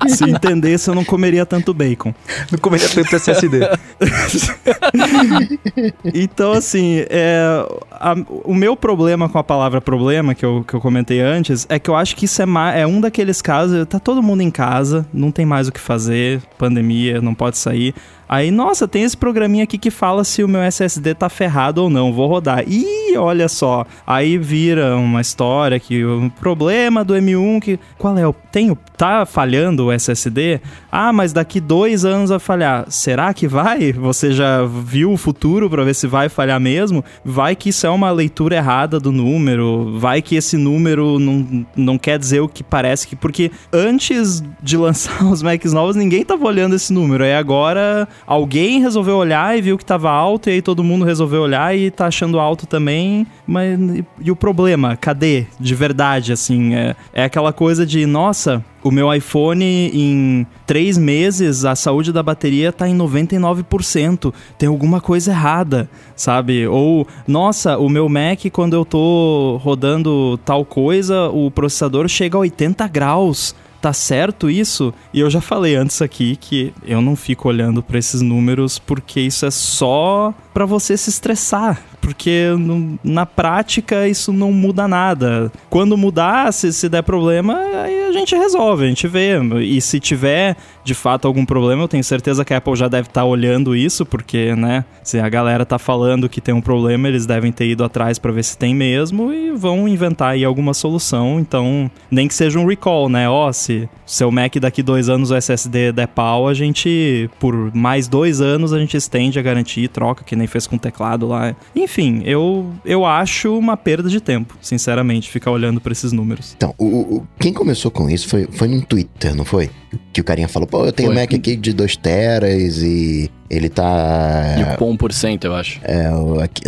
[0.07, 2.13] se entendesse, eu não comeria tanto bacon.
[2.51, 3.59] Não comeria tanto SSD.
[6.13, 10.81] então, assim, é, a, o meu problema com a palavra problema, que eu, que eu
[10.81, 14.23] comentei antes, é que eu acho que isso é, é um daqueles casos, tá todo
[14.23, 17.93] mundo em casa, não tem mais o que fazer, pandemia, não pode sair.
[18.29, 21.89] Aí, nossa, tem esse programinha aqui que fala se o meu SSD tá ferrado ou
[21.89, 22.63] não, vou rodar.
[22.67, 23.85] Ih, olha só.
[24.05, 29.25] Aí vira uma história que o problema do M1 que qual é o tem tá
[29.25, 30.59] falhando o SSD?
[30.91, 32.85] Ah, mas daqui dois anos vai falhar.
[32.89, 33.93] Será que vai?
[33.93, 37.05] Você já viu o futuro para ver se vai falhar mesmo?
[37.23, 39.97] Vai que isso é uma leitura errada do número.
[39.99, 44.75] Vai que esse número não, não quer dizer o que parece que porque antes de
[44.77, 47.23] lançar os Macs novos ninguém tava olhando esse número.
[47.23, 51.41] Aí agora alguém resolveu olhar e viu que tava alto, e aí todo mundo resolveu
[51.41, 53.25] olhar e tá achando alto também.
[53.45, 54.95] Mas e, e o problema?
[54.95, 55.45] Cadê?
[55.59, 61.65] De verdade, assim, é, é aquela coisa de, nossa, o meu iPhone, em três meses,
[61.65, 64.33] a saúde da bateria tá em 99%.
[64.57, 66.67] Tem alguma coisa errada, sabe?
[66.67, 72.41] Ou, nossa, o meu Mac, quando eu tô rodando tal coisa, o processador chega a
[72.41, 73.55] 80 graus
[73.87, 74.93] tá certo isso?
[75.13, 79.21] E eu já falei antes aqui que eu não fico olhando para esses números porque
[79.21, 85.51] isso é só para você se estressar, porque no, na prática isso não muda nada.
[85.69, 89.37] Quando mudar, se, se der problema, aí a gente resolve, a gente vê.
[89.61, 93.07] E se tiver de fato algum problema, eu tenho certeza que a Apple já deve
[93.07, 97.07] estar tá olhando isso, porque, né, se a galera tá falando que tem um problema,
[97.07, 100.73] eles devem ter ido atrás para ver se tem mesmo e vão inventar aí alguma
[100.73, 101.39] solução.
[101.39, 103.29] Então, nem que seja um recall, né?
[103.29, 107.53] Ó, oh, se seu Mac daqui dois anos o SSD der pau, a gente, por
[107.75, 110.79] mais dois anos, a gente estende a garantia e troca, que nem fez com o
[110.79, 111.55] teclado lá.
[111.75, 116.53] Enfim, eu, eu acho uma perda de tempo, sinceramente, ficar olhando para esses números.
[116.55, 119.69] Então, o, o, quem começou com isso foi, foi no Twitter, não foi?
[120.11, 121.21] Que o carinha falou, pô, eu tenho foi.
[121.21, 124.55] Mac aqui de 2 teras e ele tá.
[124.57, 125.79] E o 1%, eu acho.
[125.83, 126.09] É,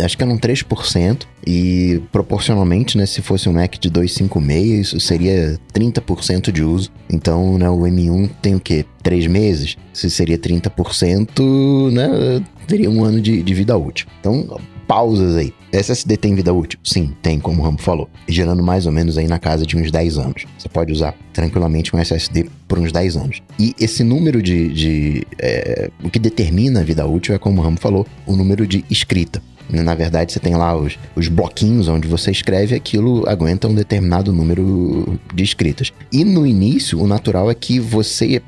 [0.04, 1.22] acho que é um 3%.
[1.46, 6.90] E proporcionalmente, né, se fosse um Mac de 256, isso seria 30% de uso.
[7.10, 8.84] Então, né, o M1 tem o quê?
[9.02, 9.76] 3 meses?
[9.92, 14.06] Se seria 30%, né, teria um ano de, de vida útil.
[14.20, 15.54] Então, pausas aí.
[15.72, 16.78] SSD tem vida útil?
[16.82, 18.08] Sim, tem, como o Rambo falou.
[18.28, 20.46] Gerando mais ou menos aí na casa de uns 10 anos.
[20.58, 23.42] Você pode usar tranquilamente um SSD por uns 10 anos.
[23.58, 24.72] E esse número de.
[24.72, 28.66] de é, o que determina a vida útil é, como o Rambo falou, o número
[28.66, 29.40] de escrita.
[29.68, 34.32] Na verdade, você tem lá os, os bloquinhos onde você escreve aquilo aguenta um determinado
[34.32, 35.92] número de escritas.
[36.12, 38.42] E no início, o natural é que você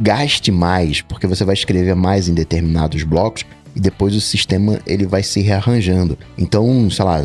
[0.00, 5.06] gaste mais, porque você vai escrever mais em determinados blocos e depois o sistema ele
[5.06, 6.18] vai se rearranjando.
[6.38, 7.20] Então, sei lá,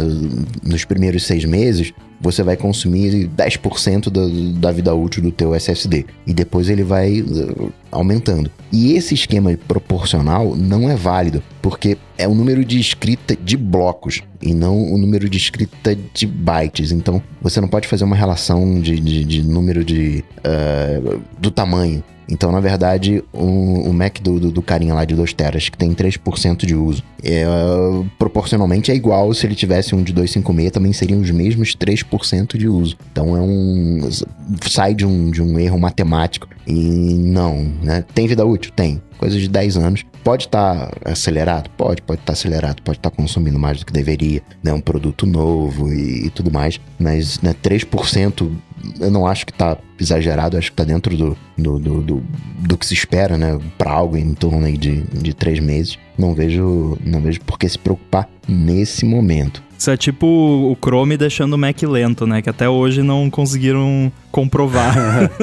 [0.63, 6.05] nos primeiros seis meses você vai consumir 10% da, da vida útil do teu SSD
[6.27, 7.23] e depois ele vai
[7.91, 8.51] aumentando.
[8.71, 14.21] E esse esquema proporcional não é válido, porque é o número de escrita de blocos
[14.41, 16.91] e não o número de escrita de bytes.
[16.91, 22.03] Então você não pode fazer uma relação de, de, de número de uh, do tamanho.
[22.31, 25.93] Então, na verdade, o, Mac do, do, do, carinha lá de 2 teras, que tem
[25.95, 27.43] 3% de uso, é,
[28.19, 32.67] proporcionalmente é igual se ele tivesse um de 256, também seriam os mesmos 3% de
[32.67, 32.95] uso.
[33.11, 34.09] Então, é um...
[34.61, 38.03] sai de um, de um erro matemático e não, né?
[38.13, 38.71] Tem vida útil?
[38.75, 39.01] Tem.
[39.17, 40.05] Coisa de 10 anos.
[40.23, 41.69] Pode estar tá acelerado?
[41.71, 44.71] Pode, pode estar tá acelerado, pode estar tá consumindo mais do que deveria, né?
[44.73, 46.79] Um produto novo e, e tudo mais.
[46.97, 48.49] Mas né, 3%
[48.99, 52.23] eu não acho que tá exagerado, acho que tá dentro do, do, do, do,
[52.59, 53.59] do que se espera, né?
[53.77, 55.97] Pra algo em torno aí de, de três meses.
[56.17, 59.63] Não vejo, não vejo por que se preocupar nesse momento.
[59.79, 62.41] Isso é tipo o Chrome deixando o Mac lento, né?
[62.41, 64.93] Que até hoje não conseguiram comprovar.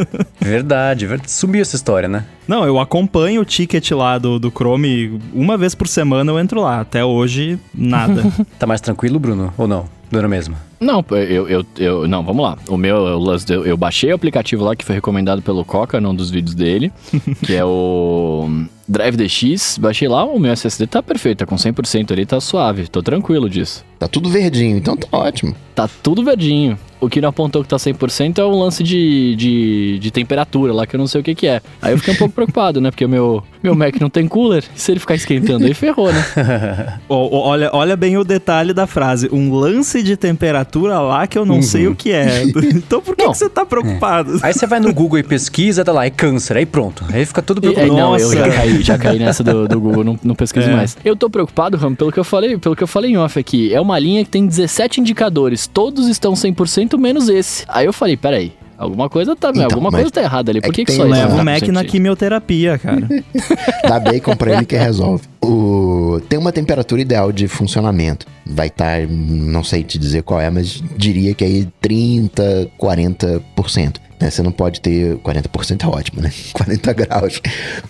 [0.39, 2.27] verdade, verdade, sumiu essa história, né?
[2.47, 5.19] Não, eu acompanho o ticket lá do, do Chrome.
[5.33, 6.83] Uma vez por semana eu entro lá.
[6.83, 8.31] Até hoje, nada.
[8.59, 9.55] tá mais tranquilo, Bruno?
[9.57, 9.89] Ou não?
[10.11, 10.55] Dura mesmo?
[10.79, 12.59] Não, eu, eu, eu, Não, vamos lá.
[12.69, 13.07] O meu,
[13.49, 16.93] eu, eu baixei o aplicativo lá que foi recomendado pelo Coca num dos vídeos dele,
[17.45, 19.79] que é o Drive DX.
[19.79, 22.89] Baixei lá, o meu SSD tá perfeito, tá com 100% ali, tá suave.
[22.89, 23.85] Tô tranquilo disso.
[23.99, 25.55] Tá tudo verdinho, então tá ótimo.
[25.75, 26.79] Tá tudo verdinho.
[27.01, 30.87] O que não apontou que tá 100% é um lance de, de, de, temperatura lá,
[30.87, 31.61] que eu não sei o que que é.
[31.81, 32.91] Aí eu fiquei um pouco preocupado, né?
[32.91, 34.65] Porque o meu, meu Mac não tem cooler.
[34.75, 36.25] E se ele ficar esquentando aí, ferrou, né?
[37.09, 39.29] olha, olha bem o detalhe da frase.
[39.31, 41.63] Um lance de temperatura lá que eu não uhum.
[41.63, 42.45] sei o que é.
[42.77, 44.37] Então por que, que você tá preocupado?
[44.37, 44.39] É.
[44.43, 46.57] Aí você vai no Google e pesquisa, tá lá, é câncer.
[46.57, 47.05] Aí pronto.
[47.13, 47.89] Aí fica tudo preocupado.
[47.89, 50.69] E, aí, não, eu já caí, já caí nessa do, do Google, não, não pesquiso
[50.69, 50.75] é.
[50.75, 50.97] mais.
[51.05, 53.73] Eu tô preocupado, Ram, pelo que eu falei, pelo que eu falei em off aqui.
[53.73, 55.67] É uma linha que tem 17 indicadores.
[55.67, 57.65] Todos estão 100% menos esse.
[57.69, 60.61] Aí eu falei, peraí, Alguma coisa tá, então, alguma coisa tá errada ali.
[60.61, 63.09] Por é que, que, que só leva o Mac na quimioterapia, cara?
[63.89, 65.25] Dá bacon pra ele que resolve.
[65.43, 66.21] O...
[66.29, 68.27] Tem uma temperatura ideal de funcionamento.
[68.45, 74.06] Vai estar, tá, não sei te dizer qual é, mas diria que aí 30, 40%.
[74.21, 74.31] Né?
[74.31, 75.17] Você não pode ter.
[75.19, 76.31] 40% é ótimo, né?
[76.53, 77.41] 40 graus.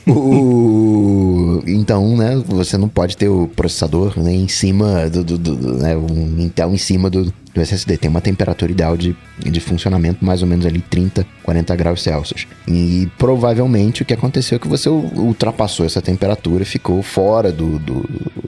[0.06, 1.62] o...
[1.66, 2.42] Então, né?
[2.46, 5.24] Você não pode ter o processador né, em cima do.
[5.24, 7.96] do, do né, um Intel em cima do, do SSD.
[7.96, 12.46] Tem uma temperatura ideal de, de funcionamento, mais ou menos ali 30, 40 graus Celsius.
[12.66, 18.04] E provavelmente o que aconteceu é que você ultrapassou essa temperatura, ficou fora do, do,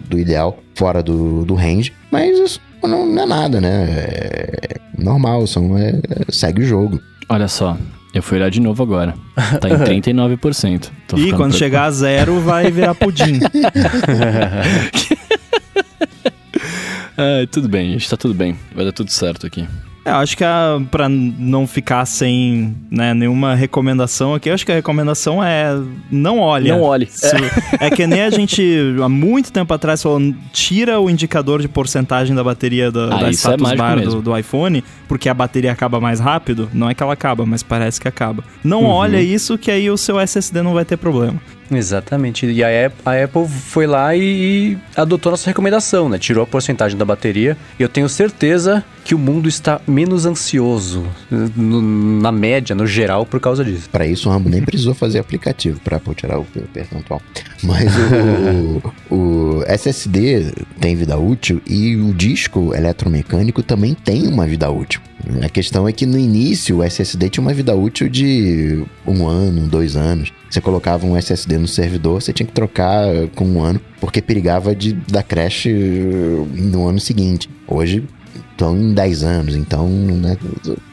[0.08, 1.92] do ideal, fora do, do range.
[2.10, 3.86] Mas isso não, não é nada, né?
[3.88, 7.00] É normal, são, é, segue o jogo.
[7.28, 7.76] Olha só,
[8.14, 9.14] eu fui olhar de novo agora.
[9.60, 10.88] Tá em 39%.
[11.06, 13.40] Tô e quando chegar a zero, vai virar pudim.
[17.16, 18.08] ah, tudo bem, gente.
[18.08, 18.56] Tá tudo bem.
[18.74, 19.68] Vai dar tudo certo aqui.
[20.04, 24.74] É, acho que a, pra não ficar sem né, nenhuma recomendação aqui, acho que a
[24.74, 25.78] recomendação é
[26.10, 26.70] não olhe.
[26.70, 27.08] Não olhe.
[27.80, 27.86] É.
[27.86, 28.62] é que nem a gente,
[29.02, 30.20] há muito tempo atrás, falou,
[30.52, 34.22] tira o indicador de porcentagem da bateria da, ah, da é status é bar do,
[34.22, 36.70] do, iPhone, porque a bateria acaba mais rápido.
[36.72, 38.42] Não é que ela acaba, mas parece que acaba.
[38.64, 38.88] Não uhum.
[38.88, 41.38] olha isso, que aí o seu SSD não vai ter problema.
[41.70, 42.46] Exatamente.
[42.46, 46.18] E a Apple, a Apple foi lá e adotou nossa recomendação, né?
[46.18, 47.56] Tirou a porcentagem da bateria.
[47.78, 51.80] E eu tenho certeza que o mundo está menos ansioso, no,
[52.20, 53.88] na média, no geral, por causa disso.
[53.90, 57.20] Para isso, o Rambo nem precisou fazer aplicativo para tirar o percentual.
[57.62, 57.92] Mas
[59.10, 65.00] o, o, SSD tem vida útil e o disco eletromecânico também tem uma vida útil.
[65.42, 69.66] A questão é que no início o SSD tinha uma vida útil de um ano,
[69.66, 70.32] dois anos.
[70.48, 74.74] Você colocava um SSD no servidor, você tinha que trocar com um ano, porque perigava
[74.74, 75.66] de dar crash
[76.54, 77.50] no ano seguinte.
[77.66, 78.04] Hoje
[78.58, 80.36] estão em 10 anos, então né,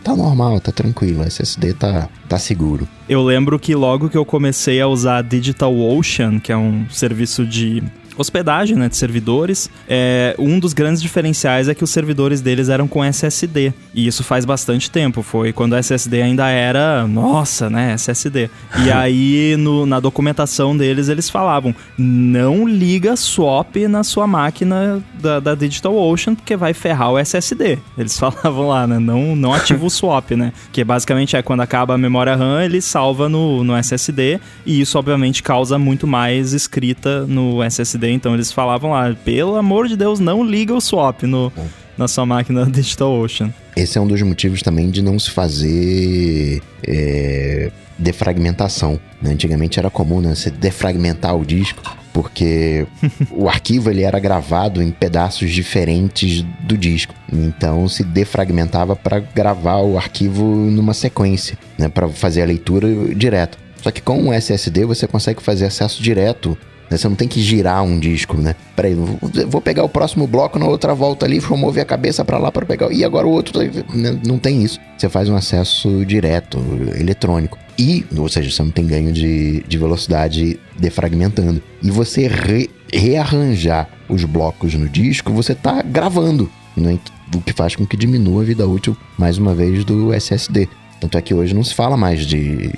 [0.04, 2.88] tá normal, tá tranquilo, o SSD tá, tá seguro.
[3.10, 7.84] Eu lembro que logo que eu comecei a usar DigitalOcean, que é um serviço de
[8.18, 12.88] hospedagem né, de servidores, é, um dos grandes diferenciais é que os servidores deles eram
[12.88, 13.74] com SSD.
[13.94, 15.22] E isso faz bastante tempo.
[15.22, 18.50] Foi quando o SSD ainda era, nossa, né, SSD.
[18.86, 25.40] E aí no, na documentação deles eles falavam: não liga swap na sua máquina da,
[25.40, 27.80] da DigitalOcean, porque vai ferrar o SSD.
[27.98, 29.00] Eles falavam lá, né?
[29.00, 30.54] Não, não ativa o swap, né?
[30.72, 34.40] Que basicamente é quando acaba a memória RAM, ele salva no, no SSD.
[34.66, 39.88] E isso, obviamente, causa muito mais escrita no SSD então eles falavam lá, pelo amor
[39.88, 41.52] de Deus, não liga o swap no,
[41.98, 43.54] na sua máquina DigitalOcean.
[43.76, 49.00] Esse é um dos motivos também de não se fazer é, defragmentação.
[49.22, 49.32] né?
[49.32, 51.82] Antigamente era comum né, você defragmentar o disco,
[52.14, 52.88] porque
[53.32, 57.14] o arquivo ele era gravado em pedaços diferentes do disco.
[57.32, 63.58] Então se defragmentava para gravar o arquivo numa sequência, né, para fazer a leitura direto.
[63.82, 66.58] Só que com o SSD você consegue fazer acesso direto
[66.90, 66.98] né?
[66.98, 68.56] Você não tem que girar um disco, né?
[68.76, 72.38] Peraí, vou- pegar o próximo bloco na outra volta ali, vou mover a cabeça pra
[72.38, 72.92] lá para pegar.
[72.92, 73.60] E agora o outro.
[73.94, 74.20] né?
[74.26, 74.80] Não tem isso.
[74.98, 76.60] Você faz um acesso direto,
[77.00, 77.58] eletrônico.
[77.78, 81.62] E, ou seja, você não tem ganho de, de velocidade defragmentando.
[81.84, 86.98] E você re- rearranjar os blocos no disco, você tá gravando, né?
[87.36, 90.70] O que faz com que diminua a vida útil, mais uma vez, do SSD.
[91.02, 92.72] Tanto é que hoje não se fala mais de,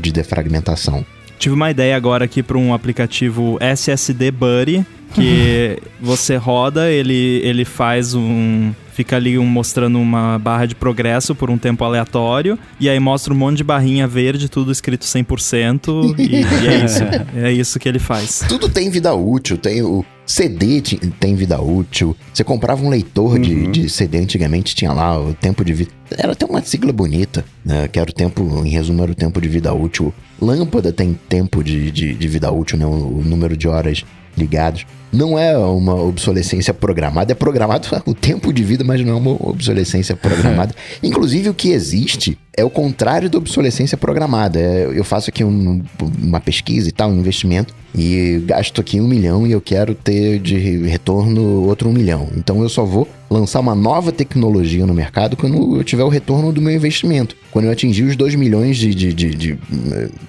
[0.00, 1.04] de defragmentação.
[1.38, 4.84] Tive uma ideia agora aqui para um aplicativo SSD Buddy,
[5.14, 8.72] que você roda, ele, ele faz um.
[8.92, 13.32] Fica ali um, mostrando uma barra de progresso por um tempo aleatório, e aí mostra
[13.32, 17.04] um monte de barrinha verde, tudo escrito 100%, e, e é isso.
[17.40, 18.42] É isso que ele faz.
[18.48, 20.82] Tudo tem vida útil, tem o CD
[21.18, 22.14] tem vida útil.
[22.32, 25.90] Você comprava um leitor de, de CD antigamente, tinha lá o tempo de vida.
[26.10, 27.88] Era até uma sigla bonita, né?
[27.88, 30.12] Que era o tempo, em resumo, era o tempo de vida útil.
[30.40, 32.84] Lâmpada tem tempo de, de, de vida útil, né?
[32.84, 34.04] O, o número de horas
[34.36, 34.86] ligados.
[35.12, 39.30] Não é uma obsolescência programada, é programado o tempo de vida, mas não é uma
[39.48, 40.74] obsolescência programada.
[41.02, 44.58] Inclusive, o que existe é o contrário da obsolescência programada.
[44.58, 45.82] É, eu faço aqui um-
[46.22, 50.38] uma pesquisa e tal, um investimento, e gasto aqui um milhão e eu quero ter
[50.40, 52.28] de retorno outro um milhão.
[52.36, 56.52] Então eu só vou lançar uma nova tecnologia no mercado quando eu tiver o retorno
[56.52, 57.36] do meu investimento.
[57.50, 59.58] Quando eu atingir os 2 milhões de, de, de, de,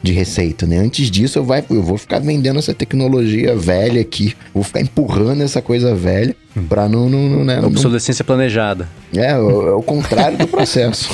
[0.01, 0.77] de receita, né?
[0.77, 4.33] Antes disso, eu, vai, eu vou ficar vendendo essa tecnologia velha aqui.
[4.53, 6.35] Vou ficar empurrando essa coisa velha
[6.67, 7.07] pra não...
[7.09, 7.59] não, não, né?
[7.61, 8.87] não Obsolescência planejada.
[9.15, 11.09] é, é o é o contrário do processo.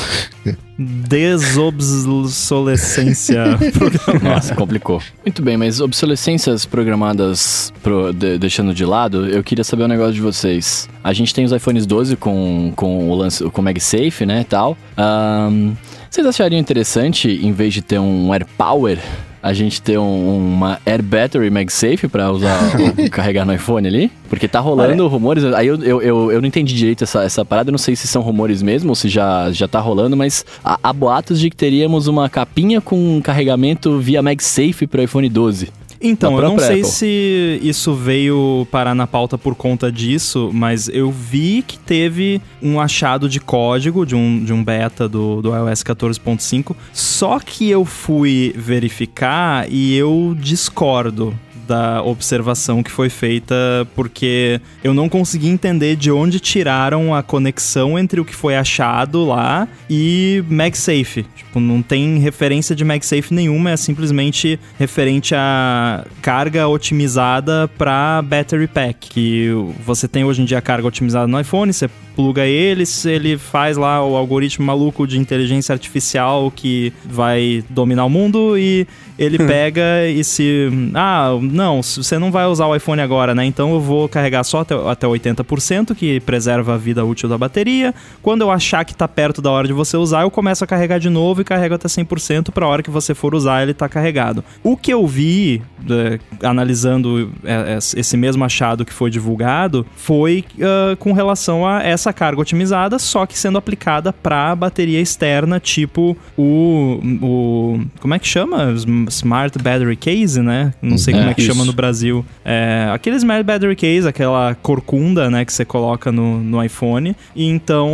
[0.78, 3.44] Desobsolescência
[3.74, 4.36] programada.
[4.36, 5.02] Nossa, complicou.
[5.26, 10.14] Muito bem, mas obsolescências programadas pro- de- deixando de lado, eu queria saber um negócio
[10.14, 10.90] de vocês.
[11.04, 14.78] A gente tem os iPhones 12 com, com o lance, com o MagSafe, né, tal.
[14.98, 15.74] Ahn,
[16.10, 19.00] vocês achariam interessante, em vez de ter um AirPower,
[19.48, 22.58] a gente ter um- uma Air Battery MagSafe pra usar
[23.12, 24.12] carregar no iPhone ali?
[24.28, 27.70] Porque tá rolando rumores, aí eu, eu, eu, eu não entendi direito essa, essa parada,
[27.70, 30.80] eu não sei se são rumores mesmo ou se já, já tá rolando, mas há,
[30.82, 35.70] há boatos de que teríamos uma capinha com carregamento via MagSafe pro iPhone 12.
[36.02, 36.92] Então, eu não sei Apple.
[36.92, 42.80] se isso veio parar na pauta por conta disso, mas eu vi que teve um
[42.80, 47.86] achado de código de um, de um beta do, do iOS 14.5, só que eu
[47.86, 51.38] fui verificar e eu discordo
[51.68, 53.56] da observação que foi feita,
[53.96, 59.26] porque eu não consegui entender de onde tiraram a conexão entre o que foi achado
[59.26, 61.26] lá e MagSafe.
[61.36, 68.68] Tipo, não tem referência de MagSafe nenhuma, é simplesmente referente a carga otimizada para battery
[68.68, 69.50] pack, que
[69.86, 73.76] você tem hoje em dia a carga otimizada no iPhone, você pluga ele, ele faz
[73.76, 78.88] lá o algoritmo maluco de inteligência artificial que vai dominar o mundo e
[79.18, 80.70] ele pega e se.
[80.94, 83.46] Ah, não, você não vai usar o iPhone agora, né?
[83.46, 87.94] Então eu vou carregar só até, até 80%, que preserva a vida útil da bateria.
[88.22, 91.00] Quando eu achar que tá perto da hora de você usar, eu começo a carregar
[91.00, 94.44] de novo e carrego até 100% pra hora que você for usar, ele tá carregado.
[94.64, 100.44] O que eu vi, é, analisando é, é, esse mesmo achado que foi divulgado, foi
[100.62, 106.18] ah, com relação a essa carga otimizada, só que sendo aplicada pra bateria externa, tipo
[106.38, 107.00] o.
[107.22, 108.76] o como é que chama?
[109.10, 110.74] Sm- Smart Battery Case, né?
[110.82, 111.52] Não sei É, como é que isso.
[111.52, 112.26] chama no Brasil.
[112.46, 117.16] É, aquele Smart Battery Case, aquela corcunda, né, que você coloca no, no iPhone.
[117.36, 117.90] E então,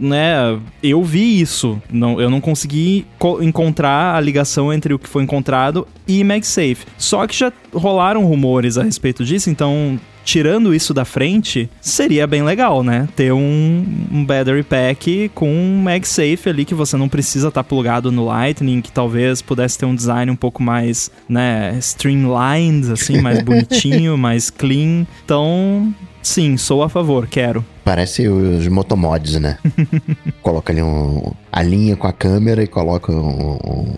[0.00, 1.80] né, eu vi isso.
[1.90, 6.86] Não, eu não consegui co- encontrar a ligação entre o que foi encontrado e MagSafe.
[6.98, 12.42] Só que já rolaram rumores a respeito disso, então tirando isso da frente, seria bem
[12.42, 13.08] legal, né?
[13.16, 18.12] Ter um, um battery pack com um MagSafe ali que você não precisa estar plugado
[18.12, 23.40] no Lightning, que talvez pudesse ter um design um pouco mais, né, streamlined, assim, mais
[23.44, 25.06] bonitinho, mais clean.
[25.24, 27.64] Então, sim, sou a favor, quero.
[27.84, 29.58] Parece os motomods, né?
[30.42, 33.94] coloca ali um, a linha com a câmera e coloca um, um,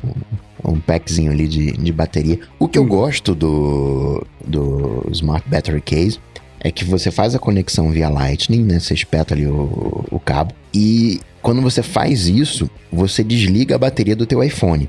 [0.65, 2.39] um packzinho ali de, de bateria.
[2.59, 6.19] O que eu gosto do, do Smart Battery Case
[6.61, 8.79] é que você faz a conexão via Lightning, né?
[8.79, 10.55] Você espeta ali o, o cabo.
[10.73, 14.89] E quando você faz isso, você desliga a bateria do teu iPhone.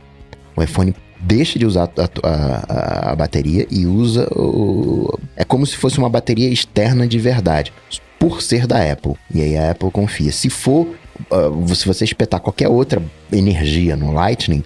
[0.55, 5.17] O iPhone deixa de usar a, a- a bateria e usa o...
[5.36, 7.74] É como se fosse uma bateria externa de verdade.
[8.19, 9.13] Por ser da Apple.
[9.34, 10.32] E aí a Apple confia.
[10.32, 10.88] Se for...
[11.32, 13.01] ah, se você espetar qualquer outra
[13.32, 14.63] energia no Lightning,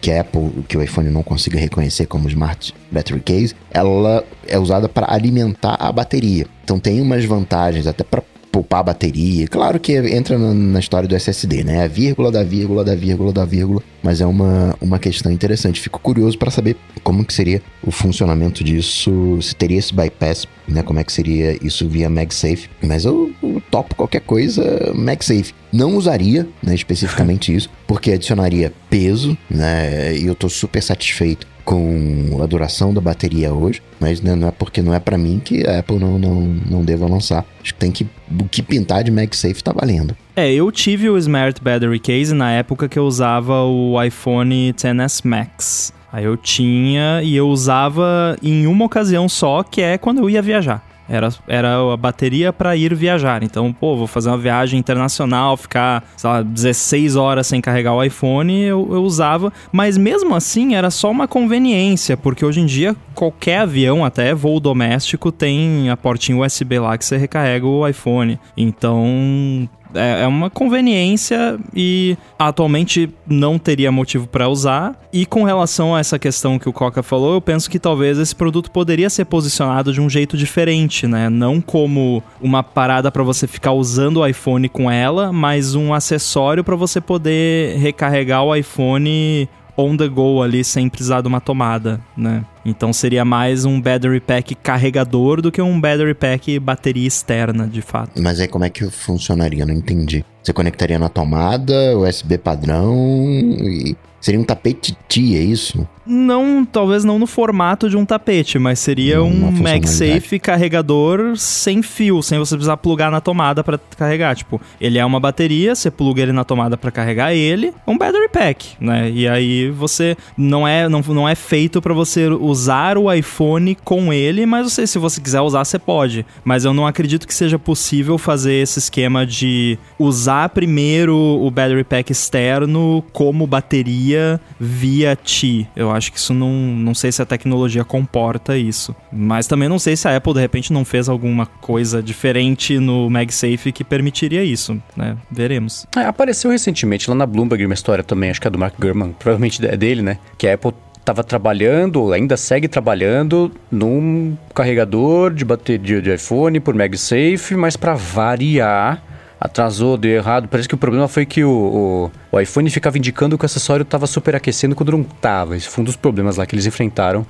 [0.00, 4.88] que Apple, que o iPhone não consiga reconhecer como Smart Battery Case, ela é usada
[4.88, 6.46] para alimentar a bateria.
[6.64, 9.46] Então tem umas vantagens até para poupar a bateria.
[9.46, 11.84] Claro que entra na, na, história do SSD, né?
[11.84, 15.80] A vírgula da vírgula da vírgula da vírgula, mas é uma, uma questão interessante.
[15.80, 20.82] Fico curioso para saber como que seria o funcionamento disso, se teria esse bypass, né?
[20.82, 22.68] Como é que seria isso via MagSafe.
[22.82, 25.54] Mas eu, eu topo qualquer coisa MagSafe.
[25.72, 30.16] Não usaria, né, especificamente isso, porque adicionaria peso, né?
[30.16, 34.50] E eu tô super satisfeito com a duração da bateria hoje, mas né, não é
[34.50, 37.46] porque não é para mim que a Apple não, não, não deva lançar.
[37.62, 40.16] Acho que tem que o que pintar de MagSafe tá valendo.
[40.34, 45.22] É, eu tive o Smart Battery Case na época que eu usava o iPhone XS
[45.22, 45.94] Max.
[46.12, 50.42] Aí eu tinha e eu usava em uma ocasião só, que é quando eu ia
[50.42, 50.89] viajar.
[51.10, 53.42] Era, era a bateria para ir viajar.
[53.42, 58.02] Então, pô, vou fazer uma viagem internacional, ficar, sei lá, 16 horas sem carregar o
[58.02, 59.52] iPhone, eu, eu usava.
[59.72, 64.60] Mas mesmo assim, era só uma conveniência, porque hoje em dia, qualquer avião, até voo
[64.60, 68.38] doméstico, tem a portinha USB lá que você recarrega o iPhone.
[68.56, 74.98] Então, é, é uma conveniência e atualmente não teria motivo para usar.
[75.12, 78.34] E com relação a essa questão que o Coca falou, eu penso que talvez esse
[78.34, 81.28] produto poderia ser posicionado de um jeito diferente, né?
[81.28, 86.64] Não como uma parada para você ficar usando o iPhone com ela, mas um acessório
[86.64, 92.00] para você poder recarregar o iPhone on the go ali sem precisar de uma tomada,
[92.16, 92.44] né?
[92.64, 97.80] Então seria mais um battery pack carregador do que um battery pack bateria externa, de
[97.80, 98.20] fato.
[98.20, 99.64] Mas aí como é que funcionaria?
[99.64, 100.24] Não entendi.
[100.42, 105.86] Você conectaria na tomada, USB padrão e seria um tapete T, é isso?
[106.06, 112.20] Não, talvez não no formato de um tapete, mas seria um MagSafe carregador sem fio,
[112.20, 114.34] sem você precisar plugar na tomada para carregar.
[114.34, 117.96] Tipo, ele é uma bateria, você pluga ele na tomada para carregar ele, é um
[117.96, 119.08] battery pack, né?
[119.08, 124.12] E aí você não é não, não é feito para você usar o iPhone com
[124.12, 126.26] ele, mas você, se você quiser usar, você pode.
[126.42, 131.84] Mas eu não acredito que seja possível fazer esse esquema de usar primeiro o battery
[131.84, 134.09] pack externo como bateria
[134.58, 135.68] via Ti.
[135.74, 136.50] Eu acho que isso não.
[136.50, 138.94] Não sei se a tecnologia comporta isso.
[139.12, 143.08] Mas também não sei se a Apple de repente não fez alguma coisa diferente no
[143.10, 145.16] MagSafe que permitiria isso, né?
[145.30, 145.86] Veremos.
[145.96, 149.14] É, apareceu recentemente lá na Bloomberg uma história também, acho que é do Mark Gurman,
[149.18, 150.18] provavelmente é dele, né?
[150.38, 156.74] Que a Apple estava trabalhando, ainda segue trabalhando num carregador de bateria de iPhone por
[156.74, 159.02] MagSafe, mas para variar
[159.40, 160.48] atrasou, deu errado.
[160.48, 163.82] Parece que o problema foi que o, o, o iPhone ficava indicando que o acessório
[163.82, 165.56] estava superaquecendo quando não estava.
[165.56, 167.26] Esse foi um dos problemas lá que eles enfrentaram.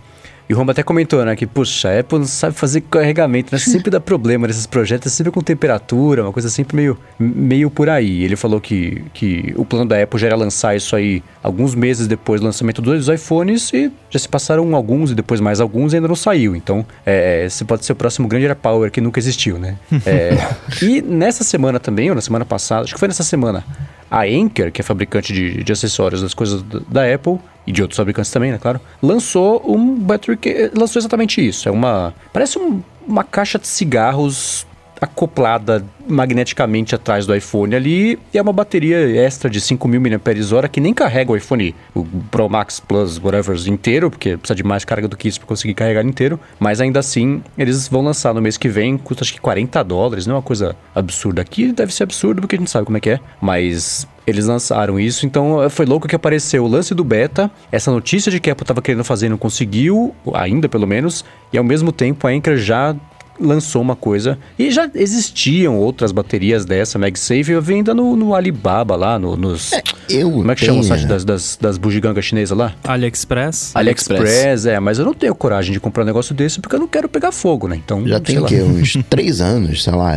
[0.51, 3.59] E o Romba até comentou, né, que, puxa, a Apple não sabe fazer carregamento, né?
[3.63, 8.25] Sempre dá problema nesses projetos, sempre com temperatura, uma coisa sempre meio, meio por aí.
[8.25, 12.09] Ele falou que, que o plano da Apple já era lançar isso aí alguns meses
[12.09, 15.97] depois do lançamento dos iPhones e já se passaram alguns e depois mais alguns e
[15.97, 16.57] ainda não saiu.
[16.57, 19.77] Então, é, esse pode ser o próximo grande AirPower que nunca existiu, né?
[20.05, 20.37] É,
[20.83, 23.65] e nessa semana também, ou na semana passada, acho que foi nessa semana,
[24.11, 27.97] a Anker, que é fabricante de, de acessórios das coisas da Apple, e de outros
[27.97, 31.69] fabricantes também, né, claro, lançou um battery que lançou exatamente isso.
[31.69, 34.67] É uma parece um, uma caixa de cigarros
[35.01, 40.81] acoplada magneticamente atrás do iPhone ali e é uma bateria extra de 5.000 mAh que
[40.81, 45.09] nem carrega o iPhone, o Pro Max Plus, whatever, inteiro, porque precisa de mais carga
[45.09, 48.57] do que isso para conseguir carregar inteiro, mas ainda assim eles vão lançar no mês
[48.57, 51.41] que vem, custa acho que 40 dólares, não é uma coisa absurda.
[51.41, 54.99] Aqui deve ser absurdo porque a gente sabe como é que é, mas eles lançaram
[54.99, 58.53] isso, então foi louco que apareceu o lance do beta, essa notícia de que a
[58.53, 62.31] Apple estava querendo fazer e não conseguiu, ainda pelo menos, e ao mesmo tempo a
[62.31, 62.95] Anchor já
[63.41, 64.39] lançou uma coisa.
[64.59, 67.51] E já existiam outras baterias dessa MagSafe.
[67.51, 69.73] Eu vi ainda no, no Alibaba lá, no, nos.
[69.73, 70.73] É, eu como é que tenho...
[70.73, 72.75] chama o site das, das, das bugigangas chinesas lá?
[72.85, 73.75] AliExpress.
[73.75, 74.21] AliExpress.
[74.21, 76.89] AliExpress, é, mas eu não tenho coragem de comprar um negócio desse porque eu não
[76.89, 77.77] quero pegar fogo, né?
[77.77, 78.07] Então.
[78.07, 78.63] Já tem o quê?
[78.63, 80.17] Uns três anos, sei lá.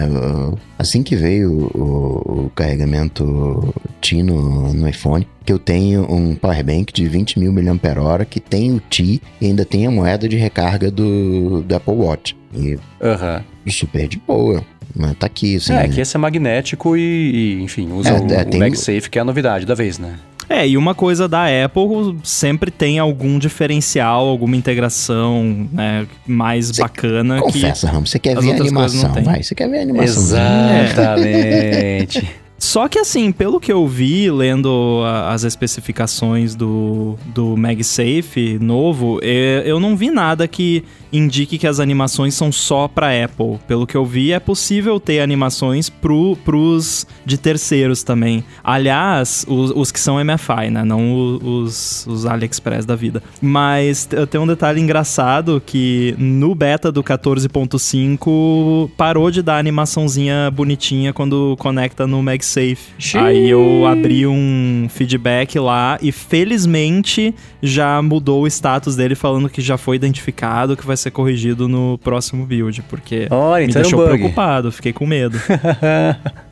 [0.77, 7.07] Assim que veio o, o carregamento Tino no iPhone, que eu tenho um powerbank de
[7.07, 11.61] 20 mil mAh que tem o T e ainda tem a moeda de recarga do,
[11.61, 12.35] do Apple Watch.
[12.55, 13.69] E uhum.
[13.69, 14.63] super de boa.
[14.95, 15.73] Mas tá aqui, assim.
[15.73, 19.17] É, que esse é magnético e, e enfim, usa é, o, é, o MagSafe, que
[19.17, 20.19] é a novidade da vez, né?
[20.49, 26.81] É, e uma coisa da Apple sempre tem algum diferencial, alguma integração né, mais cê
[26.81, 27.41] bacana.
[27.41, 29.41] Confessa, que Ramos, você quer ver a animação, vai.
[29.41, 30.37] Você quer ver a animação.
[30.83, 32.29] Exatamente.
[32.57, 39.19] Só que assim, pelo que eu vi, lendo a, as especificações do, do MagSafe novo,
[39.21, 43.59] é, eu não vi nada que indique que as animações são só para Apple.
[43.67, 48.43] Pelo que eu vi, é possível ter animações pro, pros de terceiros também.
[48.63, 50.83] Aliás, os, os que são MFI, né?
[50.83, 53.21] Não os, os AliExpress da vida.
[53.39, 61.13] Mas tem um detalhe engraçado que no beta do 14.5 parou de dar animaçãozinha bonitinha
[61.13, 62.52] quando conecta no MagSafe.
[62.99, 63.23] Xiii.
[63.23, 69.61] Aí eu abri um feedback lá e felizmente já mudou o status dele falando que
[69.61, 73.83] já foi identificado, que vai ser corrigido no próximo build, porque Olha, me então um
[73.83, 74.17] deixou bug.
[74.17, 75.39] preocupado, fiquei com medo.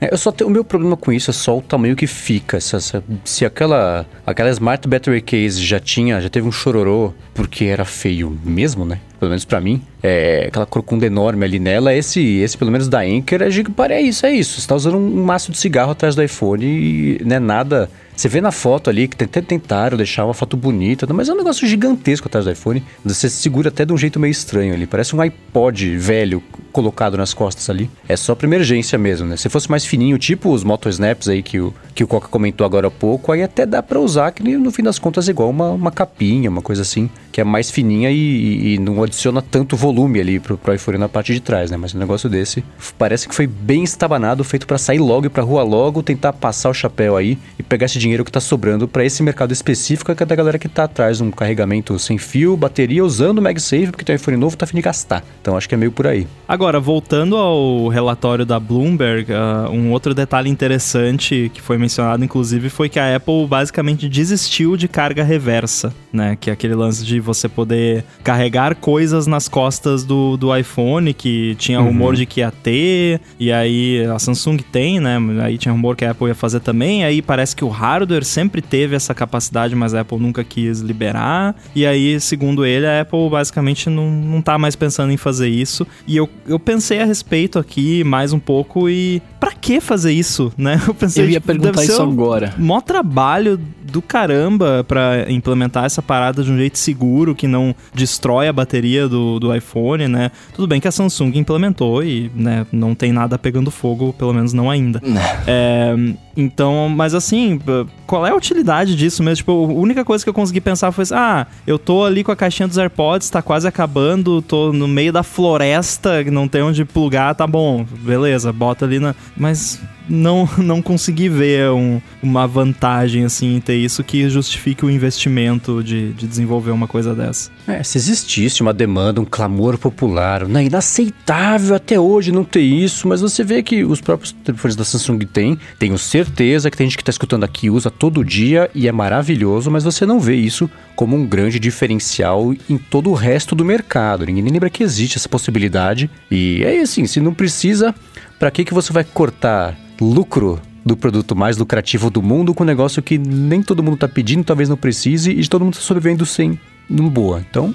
[0.04, 2.60] É, eu só tenho, o meu problema com isso é só o tamanho que fica.
[2.60, 7.66] Se, se- se aquela, aquela Smart Battery Case já tinha, já teve um chororô porque
[7.66, 9.00] era feio mesmo, né?
[9.22, 9.80] Pelo menos pra mim.
[10.02, 14.26] É, aquela corcunda enorme ali nela, esse, esse pelo menos da Anker, é, é isso,
[14.26, 14.60] é isso.
[14.60, 17.88] Você tá usando um maço de cigarro atrás do iPhone e não é nada...
[18.22, 21.38] Você vê na foto ali que até tentaram deixar uma foto bonita, mas é um
[21.38, 22.84] negócio gigantesco atrás do iPhone.
[23.04, 24.86] Você segura até de um jeito meio estranho ali.
[24.86, 27.90] Parece um iPod velho colocado nas costas ali.
[28.08, 29.38] É só pra emergência mesmo, né?
[29.38, 32.64] Se fosse mais fininho, tipo os Moto Snaps aí que o, que o Coca comentou
[32.64, 35.50] agora há pouco, aí até dá pra usar, que no fim das contas é igual
[35.50, 39.42] uma, uma capinha, uma coisa assim, que é mais fininha e, e- e não adiciona
[39.42, 41.76] tanto volume ali pro, pro iPhone na parte de trás, né?
[41.78, 42.64] Mas um negócio desse
[43.00, 46.70] parece que foi bem estabanado, feito pra sair logo e pra rua logo, tentar passar
[46.70, 50.24] o chapéu aí e pegar esse dinheiro que tá sobrando pra esse mercado específico, que
[50.24, 53.88] é da galera que tá atrás de um carregamento sem fio, bateria, usando o MagSafe,
[53.88, 55.24] porque tem um iPhone novo, tá afim de gastar.
[55.42, 56.28] Então acho que é meio por aí.
[56.48, 62.70] Agora, voltando ao relatório da Bloomberg, ah, um outro detalhe interessante que foi mencionado, inclusive,
[62.70, 66.38] foi que a Apple basicamente desistiu de carga reversa, né?
[66.40, 71.56] Que é aquele lance de você poder carregar coisas nas costas do, do iPhone, que
[71.56, 75.18] tinha rumor de que ia ter, e aí a Samsung tem, né?
[75.42, 78.62] Aí tinha rumor que a Apple ia fazer também, aí parece que o hardware sempre
[78.62, 83.30] teve essa capacidade, mas a Apple nunca quis liberar, e aí, segundo ele, a Apple
[83.30, 87.58] basicamente não, não tá mais pensando em fazer isso, e eu, eu pensei a respeito
[87.60, 90.80] aqui mais um pouco e pra que fazer isso, né?
[90.88, 92.54] Eu pensei, Eu ia tipo, perguntar isso um- agora.
[92.58, 93.60] mó trabalho
[93.92, 99.08] do caramba pra implementar essa parada de um jeito seguro que não destrói a bateria
[99.08, 100.32] do, do iPhone, né?
[100.56, 104.54] Tudo bem que a Samsung implementou e, né, não tem nada pegando fogo, pelo menos
[104.54, 105.02] não ainda.
[105.46, 105.94] É,
[106.36, 107.60] então, mas assim,
[108.08, 109.38] qual é a utilidade disso mesmo?
[109.38, 112.32] Tipo, a única coisa que eu consegui pensar foi assim, ah, eu tô ali com
[112.32, 116.86] a caixinha dos AirPods, tá quase acabando, tô no meio da floresta, não tem onde
[116.86, 119.16] plugar, tá bom, beleza, bota ali na...
[119.36, 124.90] Mas não, não consegui ver um- uma vantagem, assim, em ter isso que justifique o
[124.90, 127.50] investimento de, de desenvolver uma coisa dessa.
[127.68, 133.08] É, se existisse uma demanda, um clamor popular, né, inaceitável até hoje não ter isso,
[133.08, 136.98] mas você vê que os próprios telefones da Samsung têm, tenho certeza que tem gente
[136.98, 140.70] que está escutando aqui, usa todo dia e é maravilhoso, mas você não vê isso
[140.96, 144.26] como um grande diferencial em todo o resto do mercado.
[144.26, 146.10] Ninguém nem lembra que existe essa possibilidade.
[146.30, 147.96] E é assim, se não precisa,
[148.40, 152.68] para que, que você vai cortar lucro do produto mais lucrativo do mundo com um
[152.68, 156.26] negócio que nem todo mundo tá pedindo, talvez não precise, e todo mundo tá sobrevivendo
[156.26, 157.44] sem numa boa.
[157.48, 157.74] Então,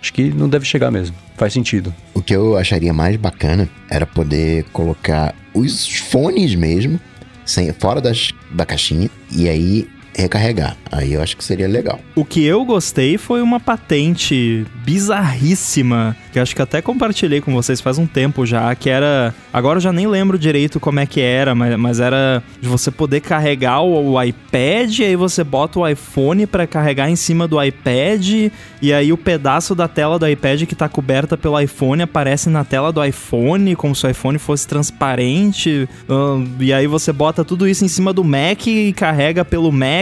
[0.00, 1.16] acho que não deve chegar mesmo.
[1.36, 1.92] Faz sentido.
[2.14, 7.00] O que eu acharia mais bacana era poder colocar os fones mesmo,
[7.44, 10.76] sem, fora das, da caixinha, e aí recarregar.
[10.90, 11.98] Aí eu acho que seria legal.
[12.14, 17.80] O que eu gostei foi uma patente bizarríssima, que acho que até compartilhei com vocês
[17.80, 19.34] faz um tempo já, que era.
[19.52, 22.90] Agora eu já nem lembro direito como é que era, mas, mas era de você
[22.90, 27.48] poder carregar o, o iPad, e aí você bota o iPhone pra carregar em cima
[27.48, 28.50] do iPad,
[28.82, 32.64] e aí o pedaço da tela do iPad que tá coberta pelo iPhone aparece na
[32.64, 35.88] tela do iPhone, como se o iPhone fosse transparente,
[36.58, 40.01] e aí você bota tudo isso em cima do Mac e carrega pelo Mac.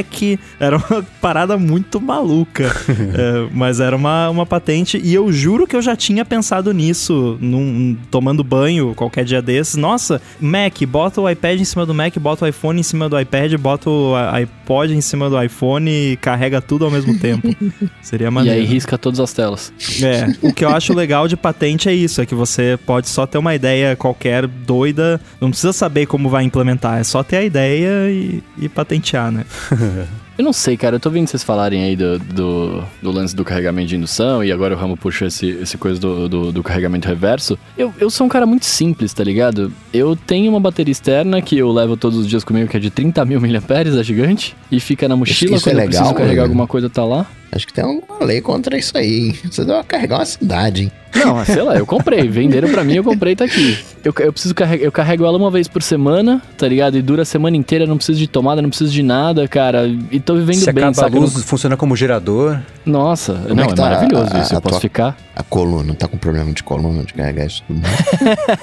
[0.58, 2.70] Era uma parada muito maluca.
[3.12, 7.36] É, mas era uma, uma patente, e eu juro que eu já tinha pensado nisso,
[7.40, 9.74] num- tomando banho qualquer dia desses.
[9.76, 13.18] Nossa, Mac, bota o iPad em cima do Mac, bota o iPhone em cima do
[13.18, 17.48] iPad, bota o iPod em cima do iPhone e carrega tudo ao mesmo tempo.
[18.02, 18.58] Seria E maneiro.
[18.60, 19.72] aí risca todas as telas.
[20.02, 23.26] É, o que eu acho legal de patente é isso, é que você pode só
[23.26, 27.42] ter uma ideia qualquer doida, não precisa saber como vai implementar, é só ter a
[27.44, 29.44] ideia e, e patentear, né?
[30.40, 30.96] Eu não sei, cara.
[30.96, 34.50] Eu tô vendo vocês falarem aí do, do, do lance do carregamento de indução e
[34.50, 37.58] agora o Ramo puxou esse, esse coisa do, do, do carregamento reverso.
[37.76, 39.70] Eu, eu sou um cara muito simples, tá ligado?
[39.92, 42.88] Eu tenho uma bateria externa que eu levo todos os dias comigo, que é de
[42.88, 46.14] 30 mil miliamperes, é gigante, e fica na mochila Isso quando é eu preciso legal,
[46.14, 46.48] carregar né?
[46.48, 47.26] alguma coisa, tá lá.
[47.52, 49.38] Acho que tem uma lei contra isso aí, hein?
[49.50, 50.92] Você deu carregar uma cidade, hein?
[51.12, 52.28] Não, sei lá, eu comprei.
[52.28, 53.76] Venderam pra mim, eu comprei, tá aqui.
[54.04, 56.96] Eu, eu preciso carregar, eu carrego ela uma vez por semana, tá ligado?
[56.96, 59.88] E dura a semana inteira, não preciso de tomada, não preciso de nada, cara.
[60.12, 61.16] E tô vivendo Se bem, acaba saca?
[61.16, 62.60] a luz, funciona como gerador.
[62.86, 64.54] Nossa, Como não, é é, que tá maravilhoso a- isso.
[64.54, 65.16] Eu posso tua- ficar.
[65.34, 67.80] A coluna, tá com problema de coluna, de carregar isso tudo.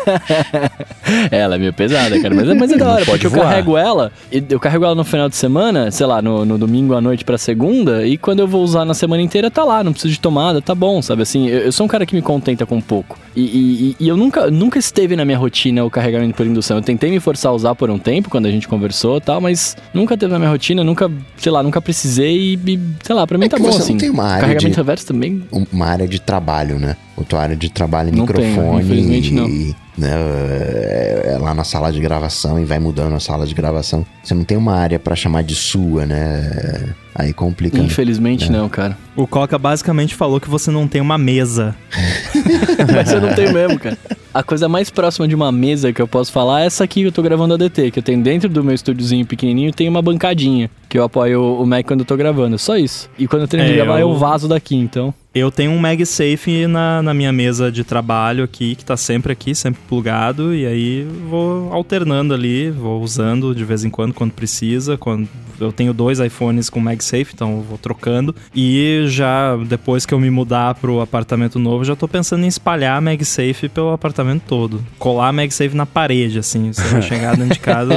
[1.31, 2.33] Ela é meio pesada, cara.
[2.35, 3.45] Mas, mas é da Não hora, porque eu voar.
[3.49, 4.11] carrego ela.
[4.31, 7.23] e Eu carrego ela no final de semana, sei lá, no, no domingo à noite
[7.25, 8.05] pra segunda.
[8.05, 10.73] E quando eu vou usar na semana inteira, tá lá, não preciso de tomada, tá
[10.75, 11.21] bom, sabe?
[11.21, 13.17] Assim, eu, eu sou um cara que me contenta com pouco.
[13.36, 16.78] E, e- e- eu nunca, nunca esteve na minha rotina o carregamento por indução.
[16.78, 19.39] Eu tentei me forçar a usar por um tempo, quando a gente conversou e tal,
[19.41, 22.55] mas nunca teve na minha rotina, nunca, sei lá, nunca precisei.
[22.65, 23.97] E, sei lá, pra mim É tá bom você não assim.
[23.97, 25.43] tem uma área Carregamento de- reverso também.
[25.71, 26.95] uma área de trabalho, né?
[27.19, 29.47] A tua área de trabalho é Não tenho, microfone infelizmente e, não.
[29.97, 34.05] né, é, é lá na sala de gravação e vai mudando a sala de gravação.
[34.23, 36.93] Você não tem uma área pra chamar de sua, né?
[37.18, 37.78] Aí complica.
[37.80, 37.84] né?
[37.86, 38.95] Infelizmente não, cara.
[39.15, 41.76] O Coca basicamente falou que você não tem uma mesa.
[42.95, 43.97] Mas eu não tenho mesmo, cara.
[44.34, 47.07] A coisa mais próxima de uma mesa que eu posso falar é essa aqui que
[47.07, 50.01] eu tô gravando a DT, que eu tenho dentro do meu estúdiozinho pequenininho, tem uma
[50.01, 53.09] bancadinha, que eu apoio o Mac quando eu tô gravando, só isso.
[53.18, 55.11] E quando eu de É, gravar, eu eu- vazo daqui, então.
[55.38, 59.53] Eu tenho um MagSafe na, na minha mesa de trabalho aqui, que tá sempre aqui,
[59.53, 64.97] sempre plugado, e aí vou alternando ali, vou usando de vez em quando, quando precisa.
[64.97, 65.29] Quando
[65.59, 68.35] eu tenho dois iPhones com MagSafe, então vou trocando.
[68.55, 72.99] E já depois que eu me mudar pro apartamento novo, já tô pensando em espalhar
[73.01, 74.83] MagSafe pelo apartamento todo.
[74.97, 76.73] Colar MagSafe na parede, assim.
[76.73, 77.93] Você vai chegar dentro de casa,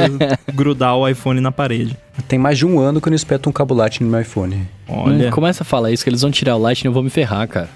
[0.55, 1.97] grudar o iPhone na parede.
[2.29, 4.69] Tem mais de um ano que eu não espeto um cabo Lightning no meu iPhone.
[4.89, 7.03] Olha, Não começa a falar isso, que eles vão tirar o Lightning e eu vou
[7.03, 7.69] me ferrar, cara.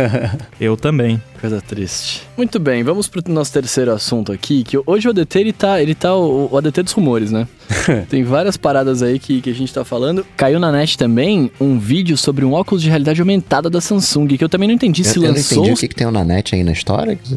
[0.60, 1.20] eu também.
[1.40, 2.22] Coisa triste.
[2.36, 5.94] Muito bem, vamos pro nosso terceiro assunto aqui, que hoje o ADT, ele tá, ele
[5.94, 7.48] tá o, o ADT dos rumores, né?
[8.08, 10.24] Tem várias paradas aí que, que a gente tá falando.
[10.36, 14.44] Caiu na net também um vídeo sobre um óculos de realidade aumentada da Samsung, que
[14.44, 15.58] eu também não entendi se Eu, eu não lançou...
[15.58, 17.18] entendi o que, que tem na net aí na história.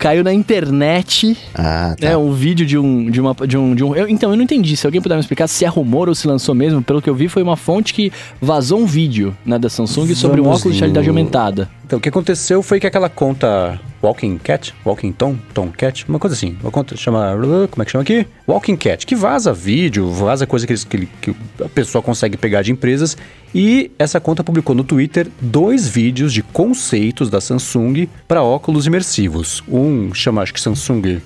[0.00, 2.08] Caiu na internet, Ah, tá.
[2.08, 2.16] né?
[2.16, 3.10] Um vídeo de um.
[3.10, 4.74] De uma, de um, de um eu- então, eu não entendi.
[4.74, 7.14] Se alguém puder me explicar se é rumor ou se lançou mesmo, pelo que eu
[7.14, 10.80] vi, foi uma fonte que vazou um vídeo né, da Samsung sobre um óculos de
[10.80, 11.68] realidade aumentada.
[11.84, 16.18] Então, o que aconteceu foi que aquela conta Walking Cat, Walking Tom, Tom Cat, uma
[16.18, 17.36] coisa assim, uma conta chama,
[17.70, 18.26] como é que chama aqui?
[18.48, 22.62] Walking Cat, que vaza vídeo, vaza coisa que, eles, que, que a pessoa consegue pegar
[22.62, 23.16] de empresas.
[23.54, 29.62] E essa conta publicou no Twitter dois vídeos de conceitos da Samsung para óculos imersivos.
[29.68, 31.20] Um chama, acho que Samsung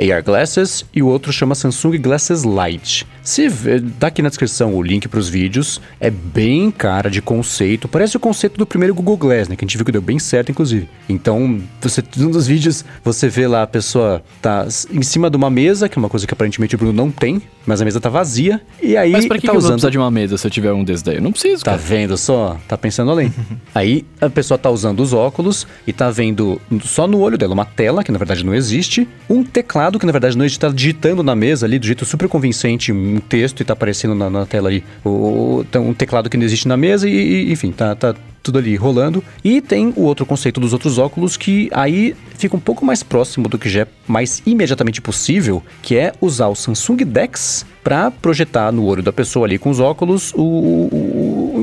[0.00, 3.04] AR Glasses e o outro chama Samsung Glasses Lite.
[3.22, 7.20] Se vê, tá aqui na descrição o link para os vídeos, é bem cara de
[7.20, 10.00] conceito, parece o conceito do primeiro Google Glass, né, que a gente viu que deu
[10.00, 10.88] bem certo inclusive.
[11.08, 15.50] Então, você um dos vídeos, você vê lá a pessoa tá em cima de uma
[15.50, 18.08] mesa, que é uma coisa que aparentemente o Bruno não tem, mas a mesa tá
[18.08, 20.38] vazia, e aí Mas pra que, tá que eu vou usando precisar de uma mesa
[20.38, 21.16] se eu tiver um desses daí?
[21.16, 21.82] Eu não preciso, Tá cara.
[21.82, 22.56] vendo só?
[22.68, 23.32] Tá pensando além.
[23.74, 27.64] Aí a pessoa tá usando os óculos e tá vendo só no olho dela uma
[27.64, 31.22] tela, que na verdade não existe, um teclado, que na verdade não existe, tá digitando
[31.22, 34.68] na mesa ali, do jeito super convincente, um texto e tá aparecendo na, na tela
[34.68, 34.82] ali.
[35.04, 37.12] O, o- então, um teclado que não existe na mesa e,
[37.48, 38.12] e, enfim, tá, tá
[38.42, 39.22] tudo ali rolando.
[39.44, 43.48] E tem o outro conceito dos outros óculos que aí fica um pouco mais próximo
[43.48, 48.70] do que já é mais imediatamente possível, que é usar o Samsung Dex para projetar
[48.72, 51.07] no olho da pessoa ali com os óculos o- o- o-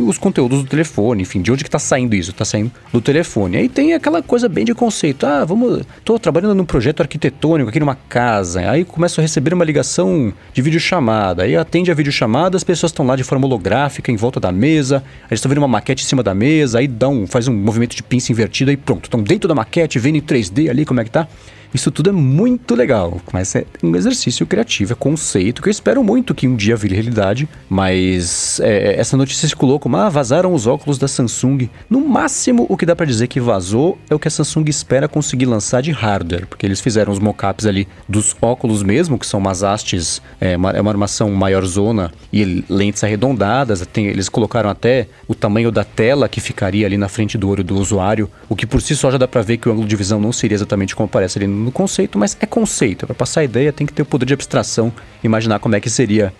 [0.07, 2.33] os conteúdos do telefone, enfim, de onde que tá saindo isso?
[2.33, 3.57] Tá saindo do telefone.
[3.57, 5.25] Aí tem aquela coisa bem de conceito.
[5.25, 8.69] Ah, vamos, tô trabalhando num projeto arquitetônico aqui numa casa.
[8.69, 11.43] Aí começo a receber uma ligação de videochamada.
[11.43, 15.03] Aí atende a videochamada, as pessoas estão lá de forma holográfica em volta da mesa.
[15.29, 17.53] A gente tá vendo uma maquete em cima da mesa, aí dá um, faz um
[17.53, 19.05] movimento de pinça invertido aí pronto.
[19.05, 21.27] Estão dentro da maquete, vendo em 3D ali como é que tá.
[21.75, 26.01] Isso tudo é muito legal, mas é um exercício criativo, é conceito que eu espero
[26.01, 27.49] muito que um dia vire realidade.
[27.69, 31.69] Mas é, essa notícia circulou como: ah, vazaram os óculos da Samsung.
[31.89, 35.09] No máximo, o que dá pra dizer que vazou é o que a Samsung espera
[35.09, 39.41] conseguir lançar de hardware, porque eles fizeram os mockups ali dos óculos mesmo, que são
[39.41, 43.85] umas hastes, é uma, é uma armação maior zona e lentes arredondadas.
[43.91, 47.65] Tem- eles colocaram até o tamanho da tela que ficaria ali na frente do olho
[47.65, 49.95] do usuário, o que por si só já dá pra ver que o ângulo de
[49.97, 53.05] visão não seria exatamente como aparece ali conceito, mas é conceito.
[53.05, 54.91] Para passar a ideia, tem que ter o poder de abstração,
[55.23, 56.33] imaginar como é que seria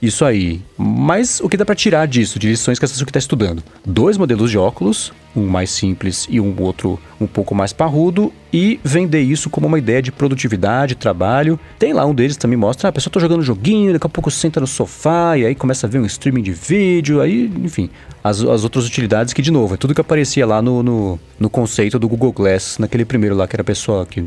[0.00, 0.62] isso aí.
[0.76, 3.62] Mas o que dá pra tirar disso, de lições que a Samsung está estudando?
[3.84, 8.80] Dois modelos de óculos, um mais simples e um outro um pouco mais parrudo, e
[8.82, 11.58] vender isso como uma ideia de produtividade, trabalho.
[11.78, 14.10] Tem lá um deles que também mostra, ah, a pessoa tá jogando joguinho, daqui a
[14.10, 17.90] pouco senta no sofá e aí começa a ver um streaming de vídeo, aí, enfim,
[18.22, 21.50] as, as outras utilidades que, de novo, é tudo que aparecia lá no, no, no
[21.50, 24.24] conceito do Google Glass, naquele primeiro lá, que era a pessoa que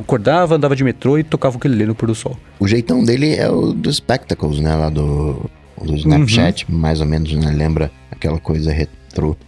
[0.00, 2.36] acordava, andava de metrô e tocava o ukulele no pôr do sol.
[2.60, 4.74] O jeitão dele é o dos Spectacles, né?
[4.74, 5.50] Lá do.
[5.82, 7.52] Do Snapchat, mais ou menos, né?
[7.52, 8.72] Lembra aquela coisa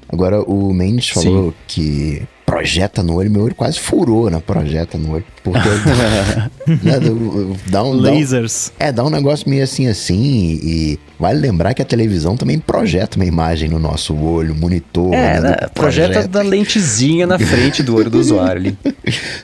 [0.08, 5.12] Agora, o Mendes falou que projeta no olho, meu olho quase furou na projeta no
[5.12, 5.24] olho.
[5.44, 5.58] Porque
[6.82, 8.72] né, dá um, dá um- Lasers.
[8.78, 10.58] é, dá um negócio meio assim assim.
[10.62, 15.12] E vale lembrar que a televisão também projeta uma imagem no nosso olho, monitor.
[15.12, 15.56] É, né, né?
[15.74, 16.30] projeta projeto.
[16.30, 18.78] da lentezinha na frente do olho do usuário ali.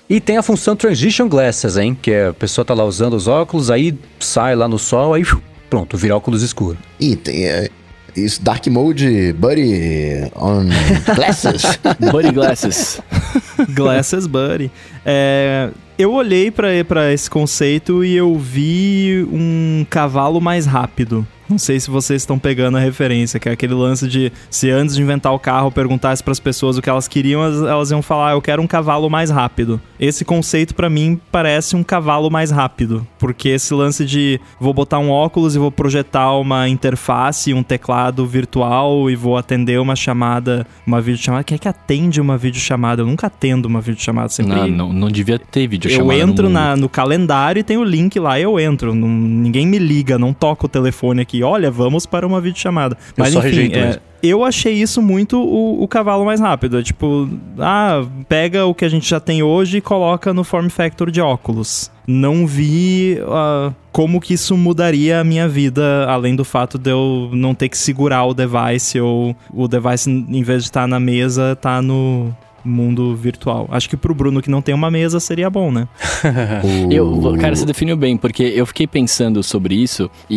[0.08, 1.96] E tem a função Transition Glasses, hein?
[2.00, 5.24] Que é, a pessoa tá lá usando os óculos, aí sai lá no sol, aí
[5.68, 6.76] pronto, vira óculos escuro.
[7.00, 7.68] E tem é,
[8.16, 10.66] isso, Dark Mode Buddy on
[11.14, 11.62] Glasses.
[12.12, 13.00] Buddy Glasses.
[13.70, 14.70] Glasses Buddy.
[15.04, 21.26] É, eu olhei pra esse conceito e eu vi um cavalo mais rápido.
[21.48, 24.94] Não sei se vocês estão pegando a referência, que é aquele lance de se antes
[24.96, 28.30] de inventar o carro perguntasse pras pessoas o que elas queriam, elas, elas iam falar,
[28.30, 29.80] "Ah, eu quero um cavalo mais rápido.
[30.00, 34.98] Esse conceito pra mim parece um cavalo mais rápido, porque esse lance de vou botar
[34.98, 40.66] um óculos e vou projetar uma interface, um teclado virtual e vou atender uma chamada,
[40.86, 41.44] uma videochamada.
[41.44, 43.02] Quem é que atende uma videochamada?
[43.02, 46.54] Eu nunca atendo uma videochamada, sempre Não, não, não devia ter vídeo eu entro no
[46.54, 48.94] na, no calendário e tem o link lá, eu entro.
[48.94, 51.33] Não- ninguém me liga, não toca o telefone aqui.
[51.42, 52.96] Olha, vamos para uma videochamada.
[53.16, 56.78] Mas só enfim, é, eu achei isso muito o, o cavalo mais rápido.
[56.78, 57.28] É tipo,
[57.58, 61.20] ah, pega o que a gente já tem hoje e coloca no form factor de
[61.20, 61.90] óculos.
[62.06, 67.30] Não vi ah, como que isso mudaria a minha vida, além do fato de eu
[67.32, 71.54] não ter que segurar o device ou o device, em vez de estar na mesa,
[71.56, 73.68] tá no mundo virtual.
[73.70, 75.86] Acho que pro Bruno que não tem uma mesa seria bom, né?
[76.90, 80.36] Eu, cara, você definiu bem, porque eu fiquei pensando sobre isso e,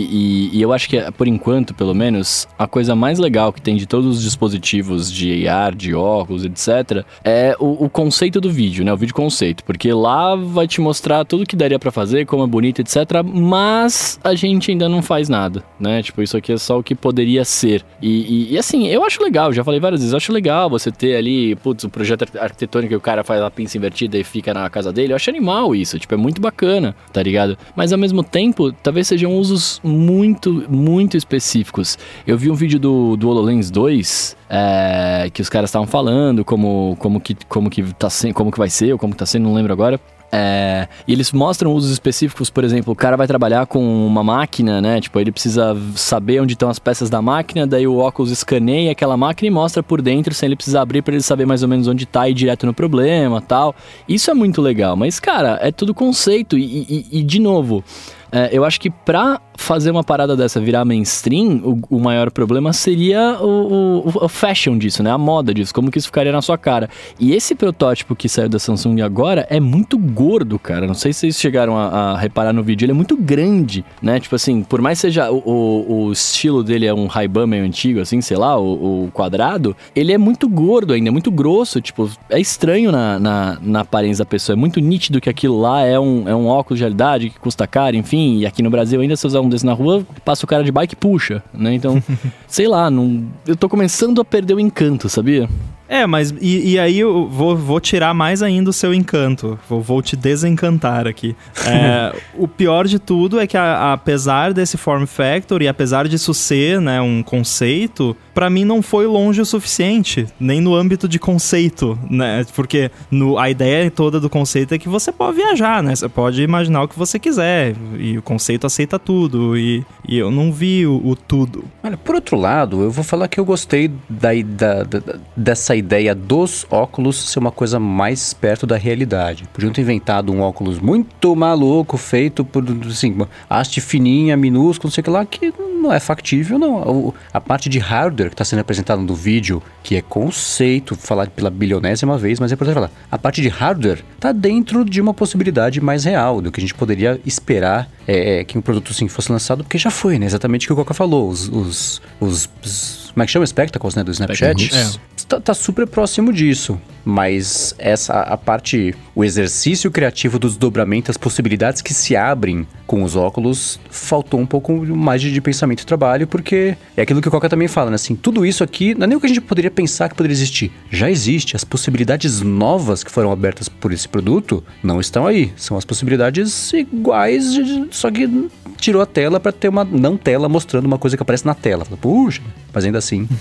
[0.53, 3.75] e- e eu acho que, por enquanto, pelo menos, a coisa mais legal que tem
[3.75, 8.83] de todos os dispositivos de AR, de óculos, etc., é o, o conceito do vídeo,
[8.83, 8.91] né?
[8.93, 12.47] O vídeo conceito, porque lá vai te mostrar tudo que daria pra fazer, como é
[12.47, 12.97] bonito, etc.,
[13.33, 16.01] mas a gente ainda não faz nada, né?
[16.01, 17.83] Tipo, isso aqui é só o que poderia ser.
[18.01, 18.09] E,
[18.49, 21.15] e- e, assim, eu acho legal, já falei várias vezes, eu acho legal você ter
[21.15, 24.53] ali, putz, o projeto ar- arquitetônico que o cara faz a pinça invertida e fica
[24.53, 25.13] na casa dele.
[25.13, 27.57] Eu acho animal isso, tipo, é muito bacana, tá ligado?
[27.75, 31.97] Mas ao mesmo tempo, talvez sejam usos muito, muito específicos.
[32.25, 36.95] Eu vi um vídeo do, do HoloLens 2, é, que os caras estavam falando como,
[36.99, 39.53] como, que, como, que tá como que vai ser, ou como que tá sendo, não
[39.53, 39.99] lembro agora.
[40.31, 44.81] É, e eles mostram usos específicos, por exemplo, o cara vai trabalhar com uma máquina,
[44.81, 44.99] né?
[44.99, 49.15] Tipo, ele precisa saber onde estão as peças da máquina, daí o óculos escaneia aquela
[49.15, 51.87] máquina e mostra por dentro, sem ele precisar abrir para ele saber mais ou menos
[51.87, 53.73] onde tá e ir direto no problema tal.
[54.07, 56.57] Isso é muito legal, mas, cara, é tudo conceito.
[56.57, 57.81] E, e- e, de novo,
[58.29, 62.71] é, eu acho que pra fazer uma parada dessa virar mainstream, o, o maior problema
[62.71, 65.11] seria o, o- o fashion disso, né?
[65.11, 66.89] A moda disso, como que isso ficaria na sua cara.
[67.19, 70.85] E esse protótipo que saiu da Samsung agora é muito gordo, cara.
[70.87, 74.19] Não sei se vocês chegaram a, a reparar no vídeo, ele é muito grande, né?
[74.19, 78.37] Tipo assim, por mais seja o, estilo dele é um Ray-Ban meio antigo, assim, sei
[78.37, 83.17] lá, o, quadrado, ele é muito gordo ainda, é muito grosso, tipo, é estranho na,
[83.19, 86.47] na, na aparência da pessoa, é muito nítido que aquilo lá é um, é um
[86.47, 89.46] óculos de realidade que custa caro, enfim, e aqui no Brasil ainda se usar um
[89.49, 91.73] desse na rua, passa o cara de bike e puxa, né?
[91.73, 92.01] Então,
[92.47, 95.49] sei lá, não, eu tô começando a perder o encanto, sabia?
[95.89, 99.57] É, mas e, e aí eu vou, vou tirar mais ainda o seu encanto.
[99.69, 101.35] Vou, vou te desencantar aqui.
[101.65, 106.33] É, o pior de tudo é que a- apesar desse form factor e apesar disso
[106.33, 111.17] ser né, um conceito, pra mim não foi longe o suficiente, nem no âmbito de
[111.17, 112.45] conceito, né?
[112.55, 115.95] Porque no, a ideia toda do conceito é que você pode viajar, né?
[115.95, 120.29] Você pode imaginar o que você quiser e o conceito aceita tudo e, e eu
[120.31, 121.63] não vi o, o tudo.
[121.83, 126.13] Olha, por outro lado, eu vou falar que eu gostei da, da- da- dessa ideia
[126.13, 129.45] dos óculos ser uma coisa mais perto da realidade.
[129.53, 133.15] Podiam ter inventado um óculos muito maluco, feito por, assim,
[133.49, 137.13] haste fininha, minúsculo, não sei o que lá, que não é factível, não.
[137.33, 141.49] A parte de hardware que está sendo apresentada no vídeo, que é conceito, falado pela
[141.49, 142.91] bilionésima vez, mas é importante falar.
[143.11, 146.73] A parte de hardware está dentro de uma possibilidade mais real, do que a gente
[146.73, 150.25] poderia esperar é, é, que um produto assim fosse lançado, porque já foi, né?
[150.25, 151.29] Exatamente o que o Coca falou.
[151.29, 153.47] Os, os- os- como é que chama?
[153.47, 154.03] Spectacles, né?
[154.03, 154.63] Do Snapchat.
[154.63, 154.99] Spectacles.
[155.27, 156.79] Tá, tá super próximo disso.
[157.03, 163.01] Mas essa a parte, o exercício criativo dos dobramentos, as possibilidades que se abrem com
[163.01, 167.27] os óculos, faltou um pouco mais de, de pensamento e trabalho, porque é aquilo que
[167.27, 167.95] o Coca também fala, né?
[167.95, 170.35] Assim, tudo isso aqui não é nem o que a gente poderia pensar que poderia
[170.35, 170.71] existir.
[170.91, 171.55] Já existe.
[171.55, 175.51] As possibilidades novas que foram abertas por esse produto não estão aí.
[175.55, 177.55] São as possibilidades iguais,
[177.89, 178.29] só que
[178.77, 181.83] tirou a tela para ter uma não tela mostrando uma coisa que aparece na tela.
[181.99, 183.06] Puxa, mas ainda assim.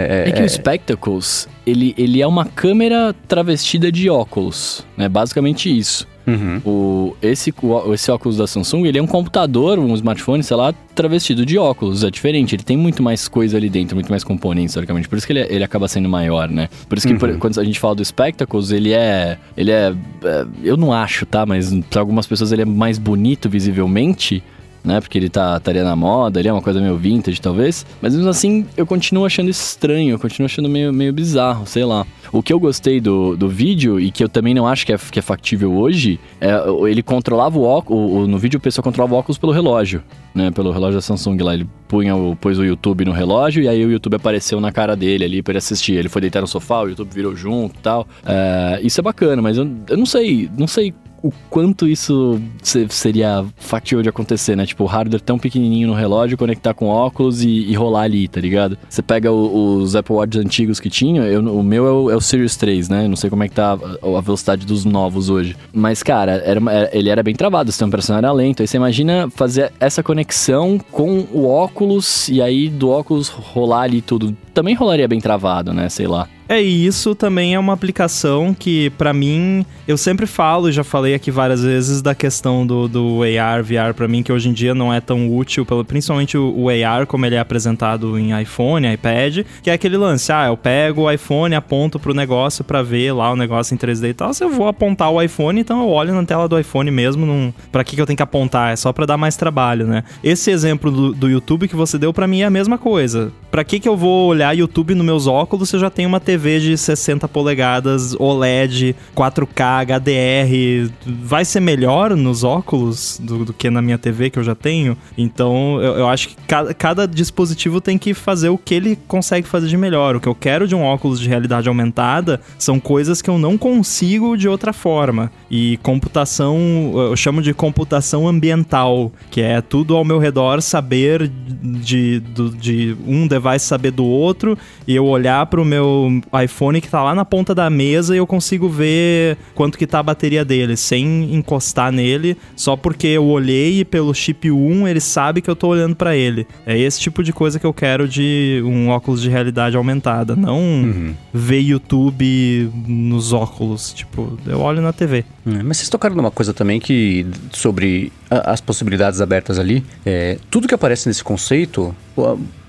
[0.00, 5.08] É, que o Spectacles, ele, ele é uma câmera travestida de óculos, né?
[5.08, 6.06] Basicamente isso.
[6.28, 6.60] Uhum.
[6.64, 10.74] O, esse, o, esse óculos da Samsung, ele é um computador, um smartphone, sei lá,
[10.94, 12.04] travestido de óculos.
[12.04, 15.08] É diferente, ele tem muito mais coisa ali dentro, muito mais componentes, historicamente.
[15.08, 16.68] Por isso que ele, ele acaba sendo maior, né?
[16.88, 19.38] Por isso que por, quando a gente fala do Spectacles, ele é.
[19.56, 20.46] Ele é, é.
[20.62, 21.46] Eu não acho, tá?
[21.46, 24.44] Mas para algumas pessoas ele é mais bonito visivelmente
[24.84, 25.00] né?
[25.00, 27.84] Porque ele tá, estaria na moda, ele é uma coisa meio vintage, talvez.
[28.00, 32.06] Mas mesmo assim, eu continuo achando estranho, eu continuo achando meio, meio bizarro, sei lá.
[32.32, 34.98] O que eu gostei do, do vídeo, e que eu também não acho que é,
[34.98, 36.58] que é factível hoje, é
[36.88, 38.28] ele controlava o óculos.
[38.28, 40.02] No vídeo, o pessoal controlava o óculos pelo relógio,
[40.34, 40.50] né?
[40.50, 41.54] Pelo relógio da Samsung lá.
[41.54, 44.94] Ele punha o, pôs o YouTube no relógio e aí o YouTube apareceu na cara
[44.94, 45.94] dele ali pra ele assistir.
[45.94, 48.06] Ele foi deitar no sofá, o YouTube virou junto e tal.
[48.24, 53.44] É, isso é bacana, mas eu, eu não sei, não sei o quanto isso seria
[53.56, 54.64] factível de acontecer, né?
[54.66, 58.40] Tipo, o hardware tão pequenininho no relógio, conectar com óculos e, e rolar ali, tá
[58.40, 58.78] ligado?
[58.88, 62.16] Você pega o, os Apple Watch antigos que tinha, eu, o meu é o, é
[62.16, 63.08] o, Series 3, né?
[63.08, 65.56] Não sei como é que tá a, a velocidade dos novos hoje.
[65.72, 68.62] Mas, cara, era, era, ele era bem travado, o sistema operacional era lento.
[68.62, 74.00] Aí você imagina fazer essa conexão com o óculos e aí do óculos rolar ali
[74.02, 74.36] tudo.
[74.58, 75.88] Também rolaria bem travado, né?
[75.88, 76.28] Sei lá.
[76.48, 81.14] É, e isso também é uma aplicação que, para mim, eu sempre falo, já falei
[81.14, 84.74] aqui várias vezes, da questão do, do AR, VR, para mim, que hoje em dia
[84.74, 88.90] não é tão útil, pelo, principalmente o, o, AR, como ele é apresentado em iPhone,
[88.90, 93.12] iPad, que é aquele lance, ah, eu pego o iPhone, aponto pro negócio para ver
[93.12, 95.90] lá o negócio em 3D e tal, se eu vou apontar o iPhone, então eu
[95.90, 98.72] olho na tela do iPhone mesmo, num, pra que, que eu tenho que apontar?
[98.72, 100.02] É só para dar mais trabalho, né?
[100.24, 103.30] Esse exemplo do, do YouTube que você deu para mim é a mesma coisa.
[103.50, 106.60] Pra que, que eu vou olhar YouTube nos meus óculos eu já tenho uma TV
[106.60, 113.82] de 60 polegadas, OLED, 4K, HDR, vai ser melhor nos óculos do, do que na
[113.82, 114.96] minha TV que eu já tenho.
[115.16, 119.46] Então eu, eu acho que cada, cada, dispositivo tem que fazer o que ele consegue
[119.46, 120.16] fazer de melhor.
[120.16, 123.58] O que eu quero de um óculos de realidade aumentada são coisas que eu não
[123.58, 125.30] consigo de outra forma.
[125.50, 126.58] E computação,
[126.94, 132.96] eu chamo de computação ambiental, que é tudo ao meu redor saber de, de, de
[133.06, 134.37] um device saber do outro
[134.86, 138.18] e eu olhar para o meu iPhone que tá lá na ponta da mesa e
[138.18, 143.24] eu consigo ver quanto que tá a bateria dele, sem encostar nele, só porque eu
[143.24, 146.46] olhei e pelo chip 1 ele sabe que eu tô olhando para ele.
[146.66, 150.58] É esse tipo de coisa que eu quero de um óculos de realidade aumentada, não
[150.58, 151.14] uhum.
[151.32, 155.24] ver YouTube nos óculos, tipo, eu olho na TV.
[155.46, 160.68] É, mas vocês tocaram numa coisa também que sobre as possibilidades abertas ali, é, tudo
[160.68, 161.94] que aparece nesse conceito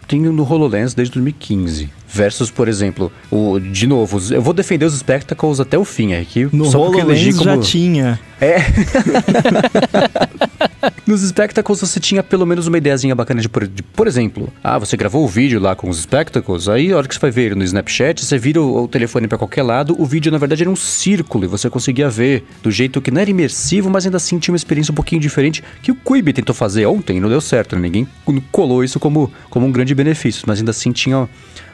[0.09, 1.98] tem no HoloLens desde 2015.
[2.11, 6.49] Versus, por exemplo, o de novo, eu vou defender os Spectacles até o fim aqui.
[6.51, 7.43] No só HoloLens como...
[7.43, 8.19] já tinha.
[8.41, 8.57] É.
[11.05, 14.77] Nos Spectacles você tinha pelo menos uma ideiazinha bacana de por, de, por exemplo, ah,
[14.77, 17.55] você gravou o vídeo lá com os Spectacles, aí a hora que você vai ver
[17.55, 20.69] no Snapchat, você vira o, o telefone para qualquer lado, o vídeo na verdade era
[20.69, 24.39] um círculo e você conseguia ver do jeito que não era imersivo, mas ainda assim
[24.39, 27.41] tinha uma experiência um pouquinho diferente que o Quibi tentou fazer ontem e não deu
[27.41, 27.81] certo, né?
[27.81, 28.07] ninguém
[28.51, 31.27] colou isso como, como um grande benefício, mas ainda assim tinha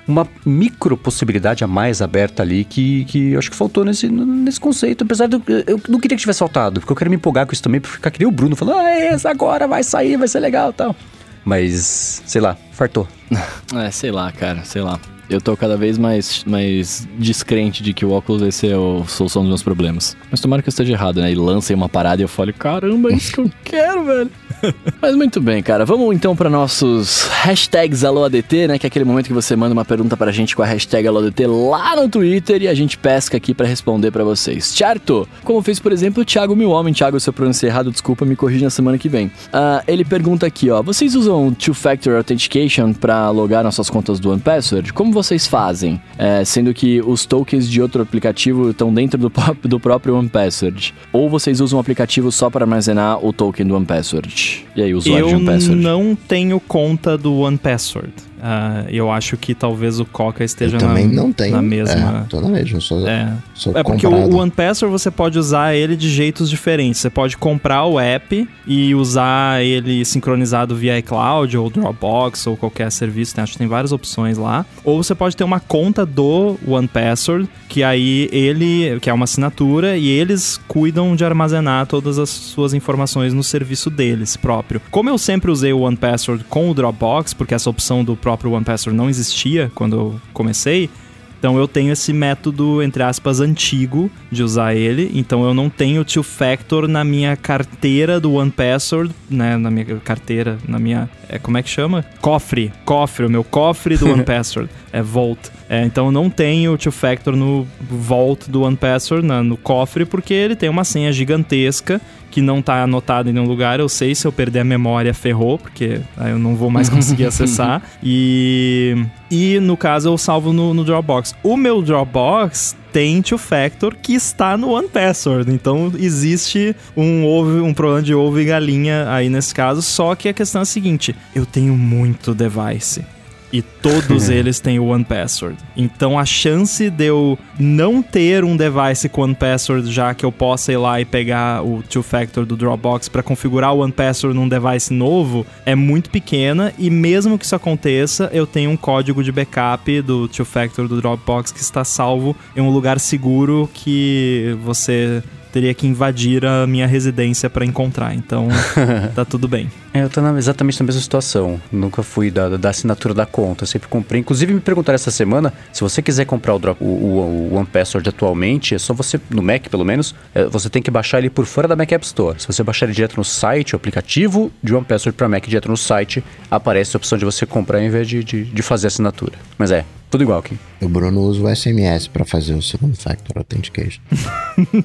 [0.08, 4.60] uma micro possibilidade a mais aberta ali que, que eu acho que faltou nesse, nesse
[4.60, 5.04] conceito.
[5.04, 5.36] Apesar de
[5.68, 7.92] eu não queria que tivesse faltado, porque eu quero me empolgar com isso também, pra
[7.92, 10.96] ficar que nem o Bruno falando, ah, essa agora vai sair, vai ser legal tal.
[11.44, 13.08] Mas, sei lá, fartou.
[13.76, 15.00] é, sei lá, cara, sei lá.
[15.28, 19.42] Eu tô cada vez mais, mais descrente de que o óculos vai ser a solução
[19.42, 20.16] dos meus problemas.
[20.30, 21.32] Mas tomara que eu esteja errado, né?
[21.32, 24.32] E lancem uma parada e eu falo, caramba, é isso que eu quero, velho.
[25.02, 25.86] Mas muito bem, cara.
[25.86, 28.80] Vamos então para nossos hashtags AlôADT, né?
[28.80, 31.46] Que é aquele momento que você manda uma pergunta pra gente com a hashtag AlôADT
[31.46, 34.66] lá no Twitter e a gente pesca aqui para responder para vocês.
[34.66, 35.28] Certo?
[35.44, 36.94] Como fez, por exemplo, o Thiago Milhomem.
[36.94, 39.28] Thiago, se eu pronunciei errado, desculpa, me corrija na semana que vem.
[39.28, 40.82] Uh, ele pergunta aqui, ó.
[40.82, 44.94] Vocês usam Two-Factor Authentication para logar nossas contas do OnePassword?
[44.94, 46.02] Como vocês fazem?
[46.18, 49.32] É, sendo que os tokens de outro aplicativo estão dentro do,
[49.64, 50.94] do próprio OnePassword.
[51.12, 54.55] Ou vocês usam um aplicativo só para armazenar o token do OnePassword?
[54.76, 55.84] E aí, usuário eu de OnePassword?
[55.84, 58.14] Eu não tenho conta do OnePassword.
[58.38, 62.24] Uh, eu acho que talvez o Coca esteja eu também na, não tenho, na mesma.
[62.26, 63.34] É, tô na mesma, sou, é.
[63.54, 67.00] sou é porque o, o OnePassword você pode usar ele de jeitos diferentes.
[67.00, 72.92] Você pode comprar o app e usar ele sincronizado via iCloud ou Dropbox ou qualquer
[72.92, 73.36] serviço.
[73.38, 73.44] Né?
[73.44, 74.66] Acho que tem várias opções lá.
[74.84, 79.98] Ou você pode ter uma conta do OnePassword, que aí ele, que é uma assinatura,
[79.98, 84.82] e eles cuidam de armazenar todas as suas informações no serviço deles próprio.
[84.92, 88.52] Como eu sempre usei o OnePassword com o Dropbox, porque essa opção do próprio próprio
[88.54, 90.90] One Password não existia quando eu comecei.
[91.38, 95.12] Então eu tenho esse método, entre aspas, antigo de usar ele.
[95.14, 99.56] Então eu não tenho two factor na minha carteira do One Password, né?
[99.56, 101.08] Na minha carteira, na minha.
[101.30, 102.04] É, como é que chama?
[102.20, 102.74] Cofre.
[102.84, 104.72] Cofre, o meu cofre do One Password.
[104.92, 105.52] É Vault.
[105.70, 110.04] É, então eu não tenho two factor no Vault do One Password, na, no cofre,
[110.04, 112.02] porque ele tem uma senha gigantesca
[112.36, 113.80] que não tá anotado em nenhum lugar.
[113.80, 117.24] Eu sei se eu perder a memória, ferrou, porque aí eu não vou mais conseguir
[117.28, 117.82] acessar.
[118.04, 121.34] E, e no caso eu salvo no, no Dropbox.
[121.42, 125.50] O meu Dropbox tem two factor que está no One Password.
[125.50, 129.82] Então existe um ovo, um problema de ovo e galinha aí nesse caso.
[129.82, 133.15] Só que a questão é a seguinte: eu tenho muito device
[133.56, 135.58] e todos eles têm o One Password.
[135.78, 140.32] Então a chance de eu não ter um device com One Password, já que eu
[140.32, 144.38] possa ir lá e pegar o Two Factor do Dropbox para configurar o One Password
[144.38, 149.24] num device novo, é muito pequena e mesmo que isso aconteça, eu tenho um código
[149.24, 154.58] de backup do Two Factor do Dropbox que está salvo em um lugar seguro que
[154.64, 158.14] você teria que invadir a minha residência para encontrar.
[158.14, 158.50] Então,
[159.16, 159.72] tá tudo bem.
[159.96, 161.62] É, eu tô na, exatamente na mesma situação.
[161.72, 164.20] Nunca fui da, da assinatura da conta, sempre comprei.
[164.20, 167.66] Inclusive, me perguntaram essa semana, se você quiser comprar o, drop, o, o, o One
[167.66, 171.30] Password atualmente, é só você, no Mac pelo menos, é, você tem que baixar ele
[171.30, 172.38] por fora da Mac App Store.
[172.38, 175.70] Se você baixar ele direto no site, o aplicativo de One Password para Mac direto
[175.70, 176.22] no site,
[176.52, 179.38] aparece a opção de você comprar em vez de, de, de fazer assinatura.
[179.58, 180.58] Mas é, tudo igual aqui.
[180.82, 184.02] O Bruno usa o SMS para fazer o segundo factor authentication.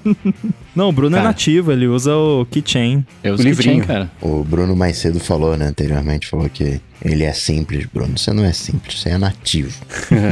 [0.75, 1.29] Não, o Bruno Cara.
[1.29, 3.05] é nativo, ele usa o Keychain.
[3.23, 3.85] Eu O uso livrinho.
[3.85, 4.11] Keychain, cara.
[4.21, 8.19] O Bruno mais cedo falou, né, anteriormente, falou que ele é simples, Bruno.
[8.19, 9.81] Você não é simples, você é nativo.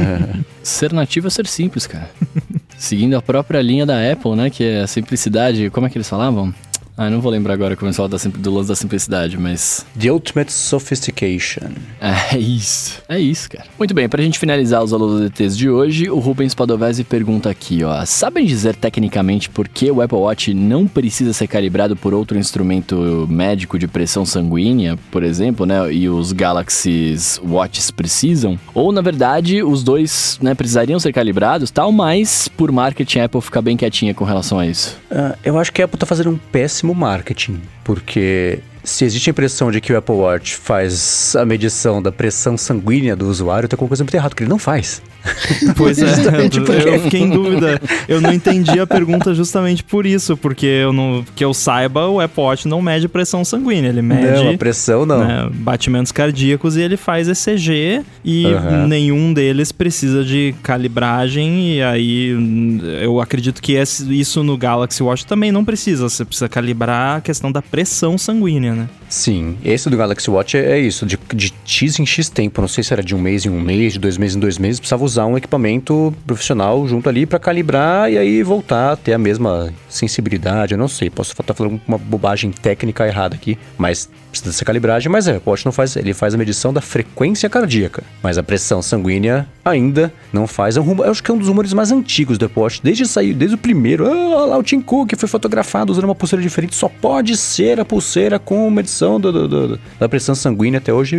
[0.63, 2.09] Ser nativo é ser simples, cara.
[2.77, 4.49] Seguindo a própria linha da Apple, né?
[4.49, 5.69] Que é a simplicidade.
[5.69, 6.53] Como é que eles falavam?
[7.01, 9.85] Ah, não vou lembrar agora como sim- do lance da simplicidade, mas.
[9.97, 11.69] The Ultimate Sophistication.
[12.31, 13.01] É isso.
[13.07, 13.65] É isso, cara.
[13.77, 14.91] Muito bem, pra gente finalizar os
[15.21, 18.05] DTs de hoje, o Rubens Padovese pergunta aqui, ó.
[18.05, 23.25] Sabem dizer tecnicamente por que o Apple Watch não precisa ser calibrado por outro instrumento
[23.29, 25.91] médico de pressão sanguínea, por exemplo, né?
[25.93, 28.59] E os Galaxy Watches precisam?
[28.73, 33.41] Ou, na verdade, os dois, né, precisariam ser calibrados, tal, mas por marketing a Apple
[33.41, 34.97] fica bem quietinha com relação a isso.
[35.09, 39.31] Ah, eu acho que a Apple tá fazendo um péssimo marketing, porque se existe a
[39.31, 43.75] impressão de que o Apple Watch faz a medição da pressão sanguínea do usuário, tem
[43.75, 45.01] alguma coisa muito errada, que ele não faz.
[45.75, 47.79] Pois é, porque- eu fiquei em dúvida.
[48.07, 52.19] Eu não entendi a pergunta justamente por isso, porque eu não, que eu saiba, o
[52.21, 55.19] Apple Watch não mede pressão sanguínea, ele mede Não, a pressão não.
[55.25, 58.87] né, batimentos cardíacos e ele faz ECG e Aham.
[58.87, 65.03] nenhum deles precisa de calibragem e aí hum, eu acredito que esse- isso no Galaxy
[65.03, 68.89] Watch também não precisa, você precisa calibrar a questão da pressão sanguínea, né?
[69.09, 72.67] Sim, esse do Galaxy Watch é, é isso, de, de X em X tempo, não
[72.67, 74.79] sei se era de um mês em um mês, de dois meses em dois meses,
[74.79, 79.17] precisava usar um equipamento profissional junto ali pra calibrar e aí voltar a ter a
[79.17, 84.51] mesma sensibilidade, eu não sei, posso estar falando uma bobagem técnica errada aqui, mas precisa
[84.51, 88.03] dessa calibragem, mas é, o Watch não faz, ele faz a medição da frequência cardíaca,
[88.21, 91.47] mas a pressão sanguínea ainda não faz, é um eu acho que é um dos
[91.47, 94.81] rumores mais antigos do Apple Watch, desde sair, desde o primeiro, ah, lá o Tim
[94.81, 99.31] Cook foi fotografado usando uma pulseira diferente, só pode ser a pulseira com medição do-
[99.31, 101.17] do- do- da pressão sanguínea até hoje,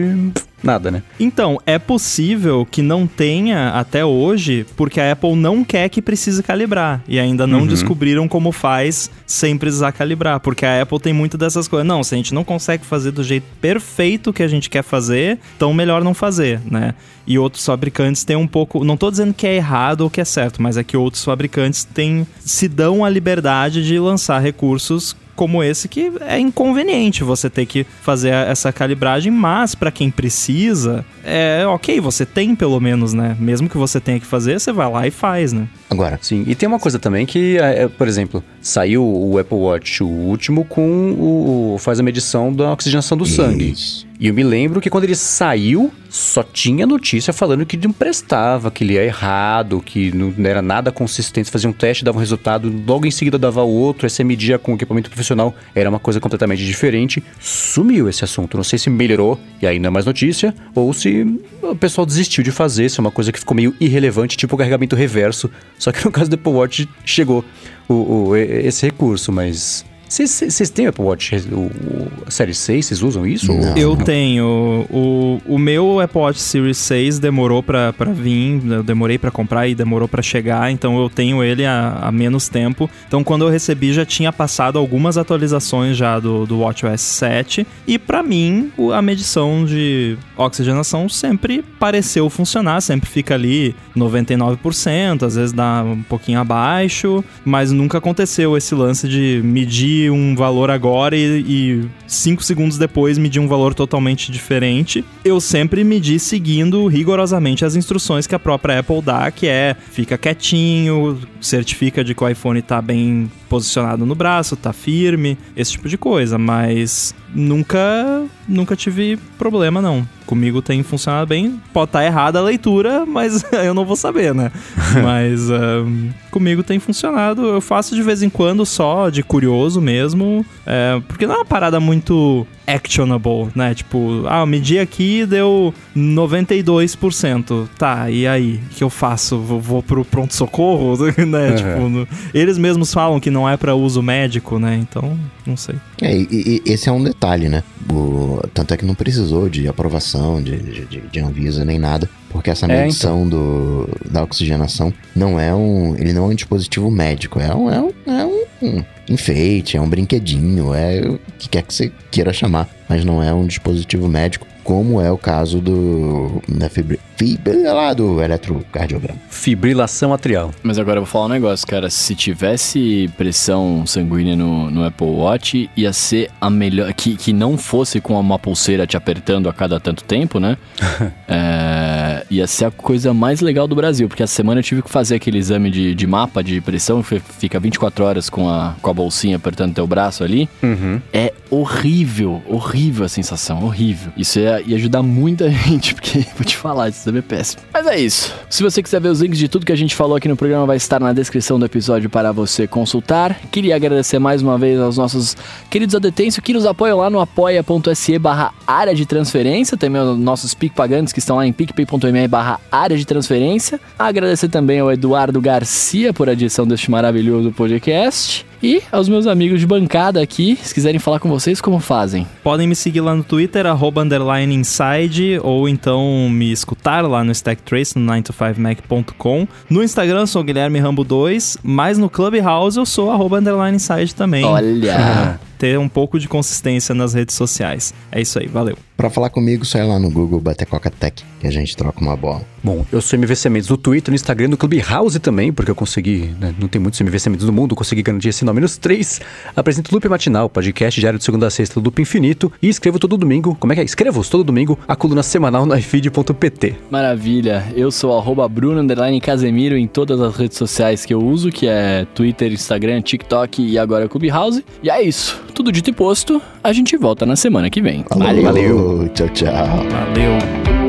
[0.63, 1.03] nada, né?
[1.19, 6.43] Então, é possível que não tenha até hoje, porque a Apple não quer que precise
[6.43, 7.03] calibrar.
[7.09, 10.41] E ainda não descobriram como faz sem precisar calibrar.
[10.41, 11.87] Porque a Apple tem muito dessas coisas.
[11.87, 15.39] Não, se a gente não consegue fazer do jeito perfeito que a gente quer fazer,
[15.57, 16.95] então melhor não fazer, né?
[17.27, 18.83] E outros fabricantes têm um pouco.
[18.85, 21.85] Não tô dizendo que é errado ou que é certo, mas é que outros fabricantes
[21.85, 27.65] têm, se dão a liberdade de lançar recursos como esse que é inconveniente você ter
[27.65, 33.35] que fazer essa calibragem, mas para quem precisa, é ok, você tem pelo menos, né?
[33.41, 35.67] Mesmo que você tenha que fazer, você vai lá e faz, né?
[35.89, 39.57] Agora, Sim, e tem uma coisa também que, é, é, por exemplo, saiu o Apple
[39.57, 43.73] Watch, o último, com o, o- faz a medição da oxigenação do sangue.
[44.21, 48.71] E eu me lembro que quando ele saiu, só tinha notícia falando que não prestava,
[48.71, 51.51] que ele ia errado, que não era nada consistente.
[51.51, 55.09] Fazia um teste, dava um resultado, logo em seguida dava outro, você media com equipamento
[55.09, 57.23] profissional, era uma coisa completamente diferente.
[57.41, 58.59] Sumiu esse assunto.
[58.59, 61.25] Não sei se melhorou e aí não é mais notícia, ou se
[61.63, 64.59] o pessoal desistiu de fazer, se é uma coisa que ficou meio irrelevante, tipo o
[64.59, 65.51] carregamento reverso.
[65.79, 67.43] Só que no caso do Apple Watch chegou
[67.89, 67.95] o,
[68.29, 73.53] o- esse recurso, mas Vocês- têm Apple Watch, o, o- série 6, vocês usam isso?
[73.53, 73.77] Não.
[73.77, 74.85] Eu tenho.
[74.91, 79.69] O, o meu Apple Watch Series 6 demorou pra, pra vir, eu demorei pra comprar
[79.69, 82.91] e demorou pra chegar, então eu tenho ele há, há menos tempo.
[83.07, 87.99] Então quando eu recebi já tinha passado algumas atualizações já do, do WatchOS 7 e
[87.99, 95.53] pra mim a medição de oxigenação sempre pareceu funcionar, sempre fica ali 99%, às vezes
[95.53, 101.45] dá um pouquinho abaixo, mas nunca aconteceu esse lance de medir um valor agora e,
[101.47, 105.05] e cinco segundos depois medir um valor totalmente diferente.
[105.25, 110.17] Eu sempre medi seguindo rigorosamente as instruções que a própria Apple dá, que é fica
[110.17, 115.89] quietinho, certifica de que o iPhone tá bem posicionado no braço, tá firme, esse tipo
[115.89, 120.07] de coisa, mas nunca nunca tive problema não.
[120.27, 121.61] Comigo tem funcionado bem.
[121.73, 124.53] Pode estar errada a leitura, mas eu não vou saber, né?
[125.03, 127.45] mas ahn, comigo tem funcionado.
[127.47, 130.45] Eu faço de vez em quando só, de curioso mesmo.
[130.67, 133.75] é, porque não é uma parada muito actionable, né?
[133.75, 137.69] Tipo, ah, medi aqui e deu 92%.
[137.79, 138.61] Tá, e aí?
[138.71, 139.39] O que eu faço?
[139.39, 140.97] Vou, vou pro pronto-socorro?
[141.27, 141.49] né?
[141.51, 141.57] Uhum.
[141.57, 144.79] Tipo, no- eles mesmos falam que não é pra uso médico, né?
[144.81, 145.77] Então, não sei.
[146.01, 147.63] É, e, e- esse é um detalhe, né?
[147.91, 150.57] O- tanto é que não precisou de aprovação de,
[150.87, 155.95] de, de- Anvisa nem nada, porque essa É, medição do, da oxigenação não é um.
[155.97, 158.25] Ele não é um dispositivo médico, é um, é um, é
[158.65, 163.23] um enfeite, é um brinquedinho, é o que quer que você queira chamar, mas não
[163.23, 166.41] é um dispositivo médico, como é o caso do.
[166.49, 169.19] Da fibri, fibra lá do eletrocardiograma.
[169.29, 170.53] Fibrilação atrial.
[170.63, 171.91] Mas agora eu vou falar um negócio, cara.
[171.91, 176.93] Se tivesse pressão sanguínea no, no Apple Watch, ia ser a melhor.
[176.93, 180.57] Que, que não fosse com uma pulseira te apertando a cada tanto tempo, né?
[181.33, 182.00] É,
[182.31, 184.09] ia ser a coisa mais legal do Brasil.
[184.09, 187.21] Porque essa semana eu tive que fazer aquele exame de, de mapa de pressão, que
[187.21, 190.49] fica 24 horas com a, com a bolsinha apertando teu braço ali.
[190.63, 191.01] Uhum.
[191.13, 194.13] É horrível, horrível a sensação, horrível.
[194.17, 197.63] Isso ia, ia ajudar muita gente, porque vou te falar, esse exame é péssimo.
[197.73, 198.33] Mas é isso.
[198.49, 200.67] Se você quiser ver os links de tudo que a gente falou aqui no programa,
[200.67, 203.39] vai estar na descrição do episódio para você consultar.
[203.51, 205.37] Queria agradecer mais uma vez aos nossos
[205.69, 209.77] queridos adetêncios que nos apoiam lá no apoia.se barra área de transferência.
[209.77, 211.53] Também aos nossos PicPagantes que estão lá em
[212.01, 213.79] picpay.me barra área de transferência.
[213.99, 218.50] Agradecer também ao Eduardo Garcia por a edição deste maravilhoso podcast.
[218.63, 222.27] E aos meus amigos de bancada aqui, se quiserem falar com vocês, como fazem?
[222.43, 227.33] Podem me seguir lá no Twitter, arroba underline inside, ou então me escutar lá no
[227.33, 229.49] Stack Trace, no 9to5mac.com.
[229.71, 233.77] No Instagram eu sou o Guilherme Rambo 2, mas no Clubhouse eu sou arroba underline
[233.77, 234.45] inside também.
[234.45, 235.41] Olha!
[235.59, 237.93] Ter um pouco de consistência nas redes sociais.
[238.11, 238.79] É isso aí, valeu.
[238.97, 242.01] Pra falar comigo, só ir lá no Google bater Coca Tech, que a gente troca
[242.01, 242.43] uma bola.
[242.63, 246.35] Bom, eu sou MVC Mendes no Twitter, no Instagram, no Clubhouse também, porque eu consegui,
[246.39, 249.21] né, não tem muitos MVC Mendes no mundo, consegui garantir esse nome nos três.
[249.57, 252.99] Apresento o Loop Matinal, podcast diário de segunda a sexta do Loop Infinito, e escrevo
[252.99, 253.85] todo domingo, como é que é?
[253.85, 256.77] Escrevo todo domingo a coluna semanal no ifeed.pt.
[256.91, 261.51] Maravilha, eu sou arroba Bruno underline Casemiro em todas as redes sociais que eu uso,
[261.51, 264.65] que é Twitter, Instagram, TikTok e agora Clubhouse.
[264.83, 268.05] E é isso, tudo dito e posto, a gente volta na semana que vem.
[268.09, 269.09] Falou, Valeu.
[269.15, 269.51] Tchau, tchau.
[269.51, 270.80] Valeu.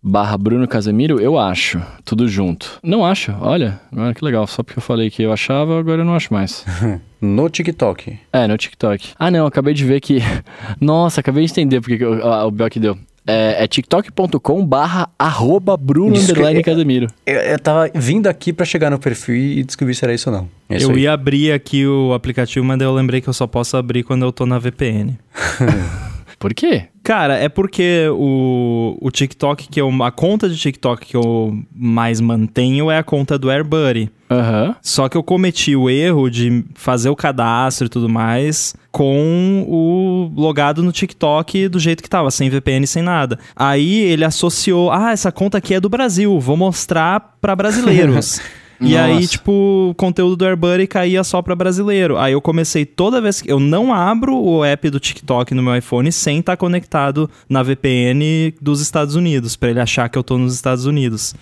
[0.07, 1.83] barra Bruno Casemiro, eu acho.
[2.05, 2.79] Tudo junto.
[2.83, 3.81] Não acho, olha.
[3.95, 4.47] Olha que legal.
[4.47, 6.65] Só porque eu falei que eu achava, agora eu não acho mais.
[7.19, 8.19] No TikTok.
[8.31, 9.15] É, no TikTok.
[9.19, 10.19] Ah, não, acabei de ver que.
[10.79, 12.97] Nossa, acabei de entender porque que eu- ah, o que deu.
[13.27, 17.07] É, é tiktok.com barra arroba Bruno underline Casemiro.
[17.25, 20.37] Eu, eu tava vindo aqui pra chegar no perfil e descobrir se era isso ou
[20.37, 20.49] não.
[20.69, 21.01] É eu aí.
[21.01, 24.23] ia abrir aqui o aplicativo, mas daí eu lembrei que eu só posso abrir quando
[24.25, 25.19] eu tô na VPN.
[26.39, 26.85] Por quê?
[27.03, 29.91] Cara, é porque o, o TikTok que eu.
[30.03, 34.11] A conta de TikTok que eu mais mantenho é a conta do AirBuddy.
[34.31, 34.75] Aham.
[34.83, 40.33] Só que eu cometi o erro de fazer o cadastro e tudo mais com o
[40.35, 43.39] logado no TikTok do jeito que tava, sem VPN, sem nada.
[43.55, 48.41] Aí ele associou, ah, essa conta aqui é do Brasil, vou mostrar pra brasileiros.
[48.81, 49.05] E Nossa.
[49.05, 52.19] aí, tipo, o conteúdo do AirBuddy caía só pra brasileiro.
[52.19, 55.77] Aí eu comecei toda vez que eu não abro o app do TikTok no meu
[55.77, 60.37] iPhone sem estar conectado na VPN dos Estados Unidos, pra ele achar que eu tô
[60.39, 61.35] nos Estados Unidos.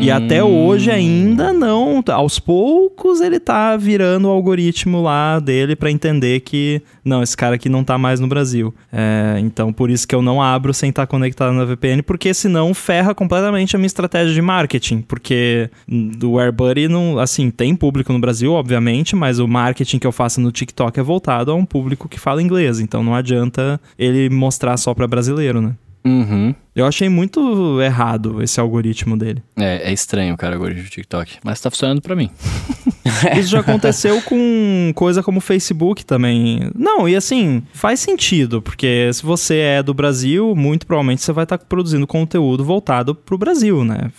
[0.00, 5.90] E até hoje ainda não, aos poucos ele tá virando o algoritmo lá dele pra
[5.90, 8.74] entender que não, esse cara aqui não tá mais no Brasil.
[8.92, 12.72] É, então por isso que eu não abro sem estar conectado na VPN, porque senão
[12.74, 18.18] ferra completamente a minha estratégia de marketing, porque do AirBuddy não, assim, tem público no
[18.18, 22.08] Brasil, obviamente, mas o marketing que eu faço no TikTok é voltado a um público
[22.08, 25.74] que fala inglês, então não adianta ele mostrar só pra brasileiro, né?
[26.04, 26.54] Uhum.
[26.74, 29.42] Eu achei muito errado esse algoritmo dele.
[29.56, 31.38] É, é estranho, cara, agora do TikTok.
[31.44, 32.30] Mas tá funcionando pra mim.
[33.38, 36.70] Isso já aconteceu com coisa como o Facebook também.
[36.74, 41.44] Não, e assim, faz sentido, porque se você é do Brasil, muito provavelmente você vai
[41.44, 44.10] estar produzindo conteúdo voltado pro Brasil, né?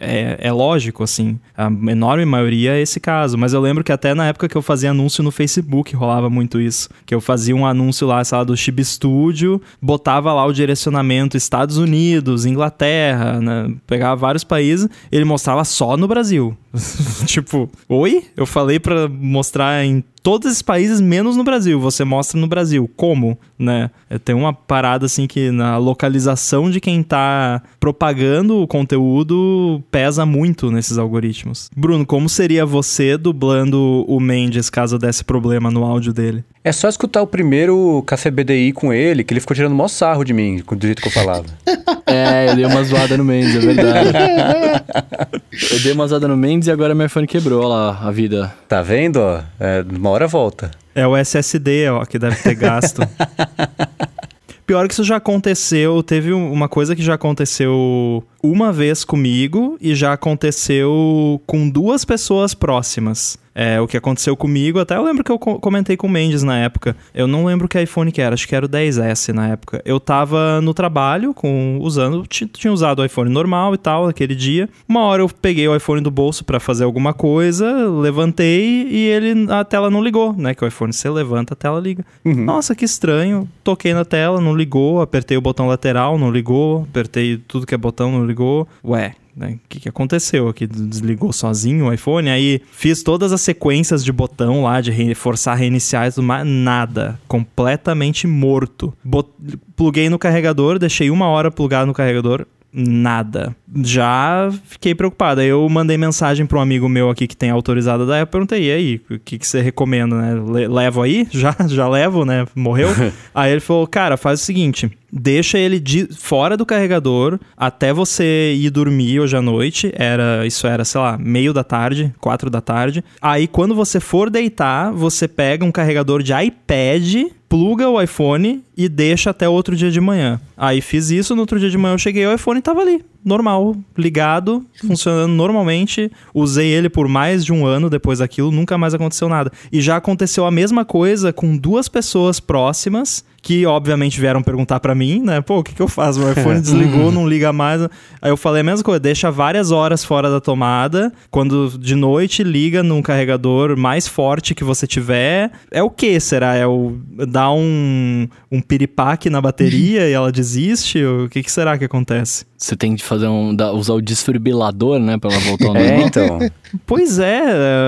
[0.00, 1.38] É, é lógico, assim.
[1.56, 3.38] A enorme maioria é esse caso.
[3.38, 6.60] Mas eu lembro que até na época que eu fazia anúncio no Facebook rolava muito
[6.60, 6.88] isso.
[7.06, 11.36] Que eu fazia um anúncio lá, sei lá, do Chib Studio, botava lá o direcionamento
[11.36, 11.99] Estados Unidos,
[12.46, 13.74] Inglaterra, né?
[13.86, 16.56] Pegava vários países, ele mostrava só no Brasil.
[17.26, 18.24] tipo, oi?
[18.36, 21.80] Eu falei pra mostrar em todos esses países menos no Brasil.
[21.80, 22.88] Você mostra no Brasil.
[22.96, 23.90] Como, né?
[24.08, 30.24] É, Tem uma parada assim que na localização de quem tá propagando o conteúdo pesa
[30.24, 31.70] muito nesses algoritmos.
[31.76, 36.44] Bruno, como seria você dublando o Mendes caso desse problema no áudio dele?
[36.62, 40.22] É só escutar o primeiro Café BDI com ele, que ele ficou tirando mó sarro
[40.24, 41.44] de mim, do jeito que eu falava.
[42.06, 44.10] É, eu dei uma zoada no Mendes, é verdade.
[45.72, 48.52] eu dei uma zoada no Mendes e agora meu iPhone quebrou, olha lá, a vida.
[48.68, 49.20] Tá vendo?
[49.58, 50.70] É, uma hora volta.
[50.94, 53.02] É o SSD, ó, que deve ter gasto.
[54.66, 59.76] Pior que isso já aconteceu, teve um- uma coisa que já aconteceu uma vez comigo
[59.80, 63.36] e já aconteceu com duas pessoas próximas.
[63.62, 66.42] É, o que aconteceu comigo, até eu lembro que eu co- comentei com o Mendes
[66.42, 66.96] na época.
[67.12, 69.82] Eu não lembro que iPhone que era, acho que era o 10S na época.
[69.84, 74.34] Eu tava no trabalho com usando, ti- tinha usado o iPhone normal e tal aquele
[74.34, 74.66] dia.
[74.88, 77.70] Uma hora eu peguei o iPhone do bolso pra fazer alguma coisa,
[78.14, 80.54] levantei e ele a tela não ligou, né?
[80.54, 82.02] Que o iPhone você levanta, a tela liga.
[82.24, 83.46] Nossa, que estranho.
[83.62, 87.78] Toquei na tela, não ligou, apertei o botão lateral, não ligou, apertei tudo que é
[87.78, 88.66] botão, não ligou.
[88.84, 89.52] Ué, né?
[89.64, 90.66] O que, que aconteceu aqui?
[90.66, 92.28] Desligou sozinho o iPhone?
[92.30, 96.46] Aí fiz todas as sequências de botão lá, de re- forçar reiniciar e tudo mais.
[96.46, 97.18] Nada.
[97.28, 98.92] Completamente morto.
[99.04, 99.28] Bot...
[99.76, 102.46] Pluguei no carregador, deixei uma hora plugado no carregador.
[102.72, 103.54] Nada.
[103.82, 105.40] Já fiquei preocupado.
[105.40, 108.30] Aí eu mandei mensagem para um amigo meu aqui que tem autorizada da Apple.
[108.32, 110.40] Perguntei, e aí, o que, que você recomenda, né?
[110.52, 111.26] Le- levo aí?
[111.32, 111.56] Já?
[111.66, 112.46] Já levo, né?
[112.54, 112.88] Morreu?
[113.34, 118.54] aí ele falou, cara, faz o seguinte deixa ele de, fora do carregador até você
[118.56, 119.92] ir dormir hoje à noite.
[119.94, 123.04] Era, isso era, sei lá, meio da tarde, quatro da tarde.
[123.20, 128.88] Aí quando você for deitar, você pega um carregador de iPad, pluga o iPhone e
[128.88, 130.40] deixa até outro dia de manhã.
[130.56, 133.76] Aí fiz isso, no outro dia de manhã eu cheguei, o iPhone tava ali, normal,
[133.96, 136.10] ligado, funcionando normalmente.
[136.34, 139.52] Usei ele por mais de um ano depois daquilo, nunca mais aconteceu nada.
[139.70, 144.94] E já aconteceu a mesma coisa com duas pessoas próximas que obviamente vieram perguntar pra
[144.94, 145.40] mim, né?
[145.40, 146.22] Pô, o que, que eu faço?
[146.22, 147.82] O iPhone desligou, não liga mais.
[148.20, 151.12] Aí eu falei a mesma coisa, deixa várias horas fora da tomada.
[151.30, 155.50] Quando de noite liga num carregador mais forte que você tiver.
[155.70, 156.54] É o que será?
[156.54, 156.98] É o
[157.28, 161.02] dar um, um piripaque na bateria e ela desiste?
[161.02, 162.49] O que, que será que acontece?
[162.62, 163.54] Você tem de fazer um.
[163.56, 165.16] da- usar o desfibrilador, né?
[165.16, 166.06] Pra ela voltar ao É, normal.
[166.06, 166.38] então.
[166.84, 167.40] Pois é,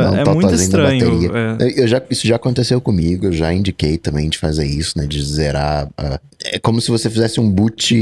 [0.03, 1.11] Não, é tá muito fazendo estranho.
[1.21, 1.31] bateria.
[1.79, 1.83] é.
[1.83, 5.07] Eu já, isso já aconteceu comigo, eu já indiquei também de fazer isso, né?
[5.07, 5.89] De zerar.
[5.99, 7.95] a- é como se você fizesse um boot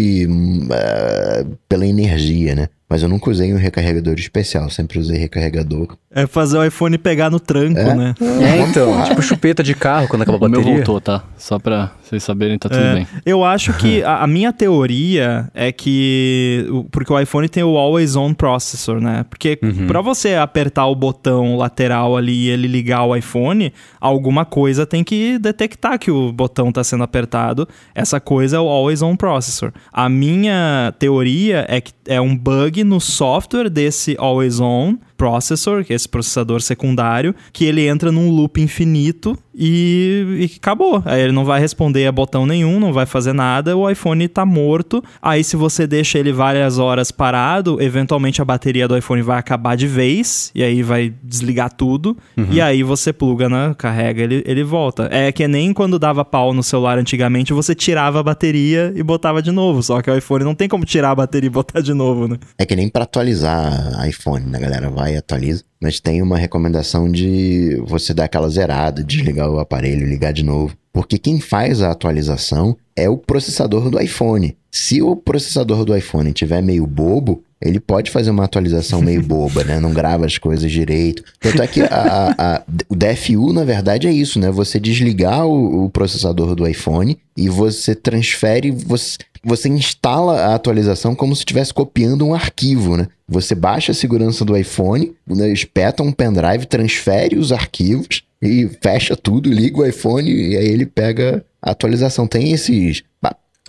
[0.70, 2.68] ah, pela energia, né?
[2.90, 5.96] Mas eu nunca usei um recarregador especial, sempre usei recarregador.
[6.12, 7.94] É fazer o iPhone pegar no tranco, É?
[7.94, 8.14] né?
[8.20, 9.04] É, então.
[9.04, 10.78] tipo chupeta de carro quando acaba a O meu bateria.
[10.78, 11.22] voltou, tá?
[11.38, 13.06] Só pra vocês saberem, tá tudo É, bem.
[13.24, 16.66] Eu acho que a, a minha teoria é que.
[16.90, 19.24] Porque o iPhone tem o Always On Processor, né?
[19.30, 19.56] Porque
[19.86, 25.04] pra você apertar o botão lateral ali e ele ligar o iPhone, alguma coisa tem
[25.04, 27.68] que detectar que o botão tá sendo apertado.
[27.94, 29.70] Essa coisa é o Always On Processor.
[29.92, 35.92] A minha teoria é que é um bug no software desse Always On processor, que
[35.92, 41.02] é esse processador secundário, que ele entra num loop infinito e, e acabou.
[41.04, 44.46] Aí ele não vai responder a botão nenhum, não vai fazer nada, o iPhone tá
[44.46, 45.04] morto.
[45.20, 49.76] Aí se você deixa ele várias horas parado, eventualmente a bateria do iPhone vai acabar
[49.76, 52.46] de vez, e aí vai desligar tudo, uhum.
[52.50, 55.06] e aí você pluga, né, carrega, ele, ele volta.
[55.12, 59.42] É que nem quando dava pau no celular antigamente, você tirava a bateria e botava
[59.42, 61.92] de novo, só que o iPhone não tem como tirar a bateria e botar de
[61.92, 62.38] novo, né?
[62.56, 64.88] É que nem para atualizar iPhone, né, galera?
[64.88, 70.06] Vai e atualiza mas tem uma recomendação de você dar aquela zerada, desligar o aparelho,
[70.06, 70.76] ligar de novo.
[70.92, 74.56] Porque quem faz a atualização é o processador do iPhone.
[74.70, 79.62] Se o processador do iPhone tiver meio bobo, ele pode fazer uma atualização meio boba,
[79.64, 79.78] né?
[79.78, 81.22] Não grava as coisas direito.
[81.38, 84.50] Tanto é que a, a, a, o DFU, na verdade, é isso, né?
[84.50, 91.14] Você desligar o, o processador do iPhone e você transfere, você, você instala a atualização
[91.14, 93.08] como se estivesse copiando um arquivo, né?
[93.28, 99.16] Você baixa a segurança do iPhone, né, espeta um pendrive, transfere os arquivos e fecha
[99.16, 102.26] tudo, liga o iPhone e aí ele pega a atualização.
[102.26, 103.02] Tem esses.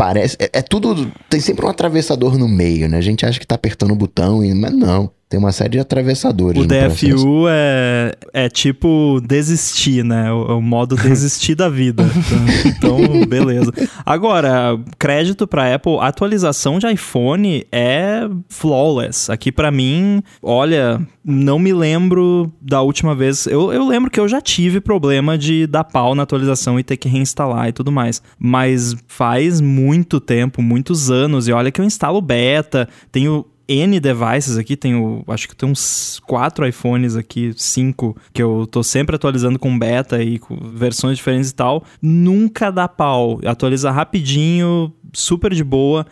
[0.01, 0.35] Parece.
[0.39, 1.11] É, é tudo.
[1.29, 2.97] Tem sempre um atravessador no meio, né?
[2.97, 5.11] A gente acha que tá apertando o botão, mas não.
[5.31, 6.61] Tem uma série de atravessadores.
[6.61, 10.29] O DFU é, é tipo desistir, né?
[10.29, 12.03] O, o modo desistir da vida.
[12.67, 13.71] Então, então, beleza.
[14.05, 19.31] Agora, crédito para Apple, a atualização de iPhone é flawless.
[19.31, 23.47] Aqui para mim, olha, não me lembro da última vez.
[23.47, 26.97] Eu, eu lembro que eu já tive problema de dar pau na atualização e ter
[26.97, 28.21] que reinstalar e tudo mais.
[28.37, 31.47] Mas faz muito tempo, muitos anos.
[31.47, 36.21] E olha que eu instalo beta, tenho N devices aqui, tenho, acho que tem uns
[36.25, 41.51] quatro iPhones aqui, cinco, que eu tô sempre atualizando com beta e com versões diferentes
[41.51, 41.83] e tal.
[42.01, 43.39] Nunca dá pau.
[43.45, 46.05] Atualiza rapidinho, super de boa.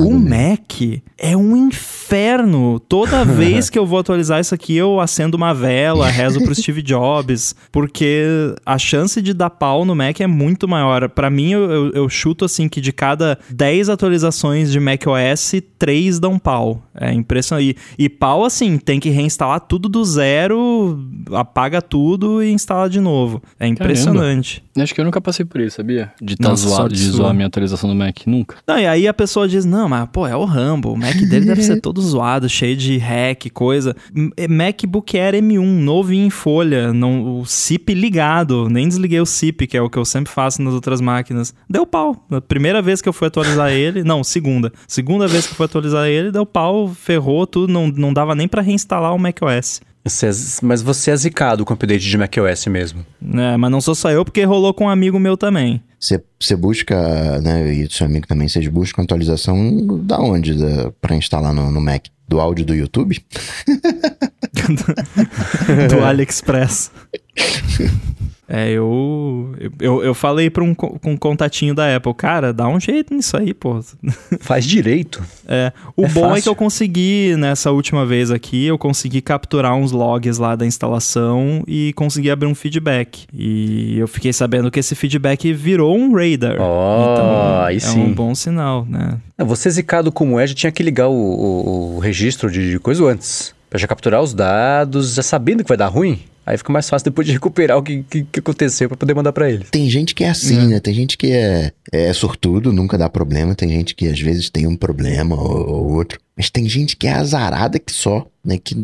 [0.00, 2.80] O Mac é um inferno.
[2.80, 6.82] Toda vez que eu vou atualizar isso aqui, eu acendo uma vela, rezo pro Steve
[6.82, 11.08] Jobs, porque a chance de dar pau no Mac é muito maior.
[11.08, 16.18] Para mim, eu, eu, eu, chuto assim que de cada 10 atualizações de macOS, 3
[16.18, 16.82] dão pau.
[16.94, 17.76] É impressionante.
[17.98, 20.98] E, e pau, assim, tem que reinstalar tudo do zero,
[21.32, 23.42] apaga tudo e instala de novo.
[23.58, 24.60] É impressionante.
[24.60, 24.70] Caramba.
[24.82, 26.12] Acho que eu nunca passei por isso, sabia?
[26.20, 28.20] De estar tá zoado, de zoar a minha atualização do Mac.
[28.26, 28.56] Nunca.
[28.66, 30.92] Não, e aí a pessoa diz: não, mas pô, é o Rambo.
[30.92, 33.94] O Mac dele deve ser todo zoado, cheio de hack, coisa.
[34.36, 38.68] É MacBook Air M1, novinho em folha, não, o SIP ligado.
[38.68, 41.54] Nem desliguei o SIP, que é o que eu sempre faço nas outras máquinas.
[41.68, 42.26] Deu pau.
[42.30, 44.72] A primeira vez que eu fui atualizar ele, não, segunda.
[44.86, 48.48] Segunda vez que eu fui atualizar ele, deu pau, ferrou tudo, não, não dava nem
[48.48, 49.80] para reinstalar o macOS.
[50.04, 50.30] Você é,
[50.62, 53.04] mas você é zicado com o update de macOS mesmo.
[53.34, 55.82] É, mas não sou só eu, porque rolou com um amigo meu também.
[55.98, 61.52] Você busca, né, e seu amigo também, vocês buscam atualização da onde da, pra instalar
[61.52, 62.06] no, no Mac?
[62.26, 63.22] Do áudio do YouTube?
[65.90, 66.90] do AliExpress.
[68.52, 70.74] É, eu, eu, eu falei pra um,
[71.04, 73.80] um contatinho da Apple, cara, dá um jeito nisso aí, pô.
[74.40, 75.22] Faz direito.
[75.46, 76.36] É, o é bom fácil.
[76.36, 80.66] é que eu consegui, nessa última vez aqui, eu consegui capturar uns logs lá da
[80.66, 83.24] instalação e consegui abrir um feedback.
[83.32, 86.56] E eu fiquei sabendo que esse feedback virou um radar.
[86.60, 88.00] Oh, então, aí é sim.
[88.00, 89.18] um bom sinal, né?
[89.38, 93.04] Você zicado como é, já tinha que ligar o, o, o registro de, de coisa
[93.04, 93.54] antes.
[93.70, 96.18] Pra já capturar os dados, já sabendo que vai dar ruim.
[96.50, 99.32] Aí fica mais fácil depois de recuperar o que, que, que aconteceu para poder mandar
[99.32, 99.64] para ele.
[99.70, 100.66] Tem gente que é assim, é.
[100.66, 100.80] né?
[100.80, 103.54] Tem gente que é, é sortudo, nunca dá problema.
[103.54, 106.18] Tem gente que às vezes tem um problema ou, ou outro.
[106.36, 108.58] Mas tem gente que é azarada que só, né?
[108.58, 108.74] Que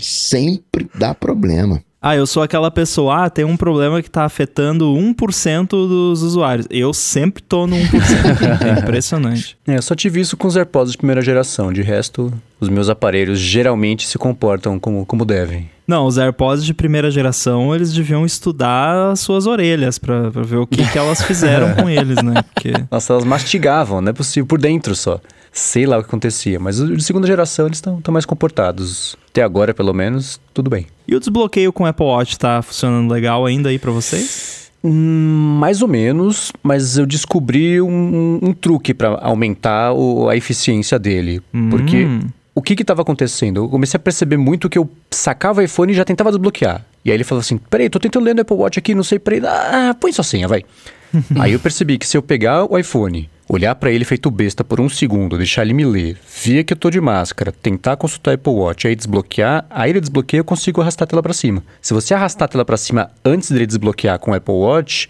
[0.00, 1.80] sempre dá problema.
[2.04, 6.66] Ah, eu sou aquela pessoa, ah, tem um problema que tá afetando 1% dos usuários.
[6.68, 8.66] Eu sempre tô no 1%.
[8.66, 9.56] é impressionante.
[9.68, 11.72] É, eu só tive isso com os AirPods de primeira geração.
[11.72, 15.70] De resto, os meus aparelhos geralmente se comportam como, como devem.
[15.86, 20.66] Não, os AirPods de primeira geração, eles deviam estudar as suas orelhas para ver o
[20.66, 22.42] que, que elas fizeram com eles, né?
[22.52, 22.72] Porque...
[22.90, 25.20] Nossa, elas mastigavam, não é possível, por dentro só.
[25.52, 29.16] Sei lá o que acontecia, mas os de segunda geração eles estão mais comportados.
[29.28, 30.86] Até agora, pelo menos, tudo bem.
[31.06, 34.70] E o desbloqueio com o Apple Watch tá funcionando legal ainda aí para vocês?
[34.82, 40.98] Hum, mais ou menos, mas eu descobri um, um truque para aumentar o, a eficiência
[40.98, 41.42] dele.
[41.52, 41.68] Hum.
[41.68, 42.06] Porque
[42.54, 43.58] o que estava acontecendo?
[43.58, 46.84] Eu comecei a perceber muito que eu sacava o iPhone e já tentava desbloquear.
[47.04, 49.18] E aí ele falou assim: peraí, tô tentando ler no Apple Watch aqui, não sei,
[49.18, 50.64] peraí, ah, põe sua senha, vai.
[51.38, 54.80] aí eu percebi que se eu pegar o iPhone, olhar para ele feito besta por
[54.80, 58.52] um segundo, deixar ele me ler, ver que eu tô de máscara, tentar consultar Apple
[58.52, 61.62] Watch, aí desbloquear, aí ele desbloqueia, eu consigo arrastar a tela para cima.
[61.80, 65.08] Se você arrastar a tela para cima antes dele desbloquear com o Apple Watch,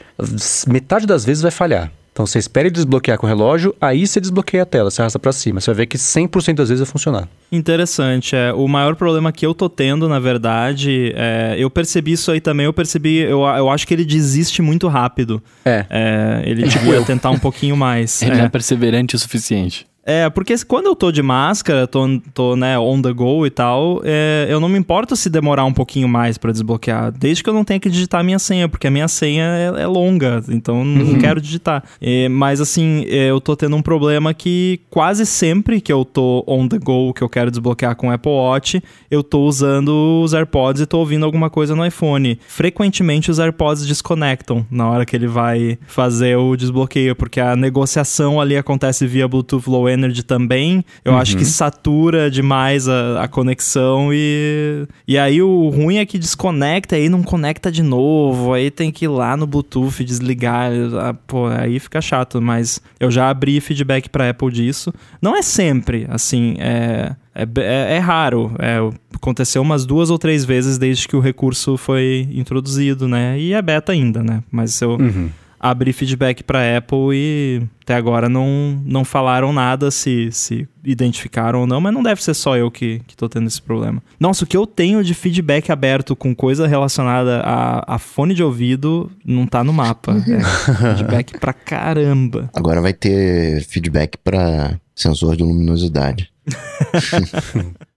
[0.67, 1.91] metade das vezes vai falhar.
[2.13, 5.19] Então você espera ele desbloquear com o relógio, aí você desbloqueia a tela, você arrasta
[5.19, 5.61] pra cima.
[5.61, 7.27] Você vai ver que 100% das vezes vai funcionar.
[7.51, 8.37] Interessante.
[8.37, 12.41] É, o maior problema que eu tô tendo, na verdade, é, eu percebi isso aí
[12.41, 15.43] também, eu percebi, eu, eu acho que ele desiste muito rápido.
[15.65, 15.87] É.
[15.89, 18.21] É, ele devia tentar um pouquinho mais.
[18.23, 18.37] Ele é.
[18.37, 19.87] não é perseverante o suficiente.
[20.05, 22.05] É, porque quando eu tô de máscara, tô,
[22.35, 25.73] tô né, on the go e tal, é, eu não me importo se demorar um
[25.73, 28.87] pouquinho mais pra desbloquear, desde que eu não tenha que digitar a minha senha, porque
[28.89, 29.45] a minha senha
[29.77, 31.19] é, é longa, então não Uhum.
[31.19, 31.85] quero digitar.
[32.01, 36.43] É, mas assim, é, eu tô tendo um problema que quase sempre que eu tô
[36.49, 40.35] on the go, que eu quero desbloquear com o Apple Watch, eu tô usando os
[40.35, 42.39] AirPods e tô ouvindo alguma coisa no iPhone.
[42.49, 48.41] Frequentemente os AirPods desconectam na hora que ele vai fazer o desbloqueio, porque a negociação
[48.41, 50.85] ali acontece via Bluetooth Low Energy também.
[51.05, 54.87] Eu acho que satura demais a, a conexão e.
[55.07, 59.05] E aí o ruim é que desconecta, aí não conecta de novo, aí tem que
[59.05, 60.71] ir lá no Bluetooth desligar.
[61.01, 64.93] ah, Pô, aí fica chato, mas eu já abri feedback pra Apple disso.
[65.21, 67.15] Não é sempre, assim, é.
[67.35, 68.53] É, é- é raro.
[68.59, 68.77] É,
[69.15, 73.39] aconteceu umas duas ou três vezes desde que o recurso foi introduzido, né?
[73.41, 74.43] E é beta ainda, né?
[74.51, 75.31] Mas eu Uhum.
[75.63, 81.67] Abri feedback para Apple e até agora não, não falaram nada se, se identificaram ou
[81.67, 84.03] não, mas não deve ser só eu que, que tô tendo esse problema.
[84.19, 88.43] Nossa, o que eu tenho de feedback aberto com coisa relacionada a, a fone de
[88.43, 90.17] ouvido não tá no mapa.
[90.17, 92.51] É feedback pra caramba.
[92.55, 96.31] Agora vai ter feedback pra sensor de luminosidade.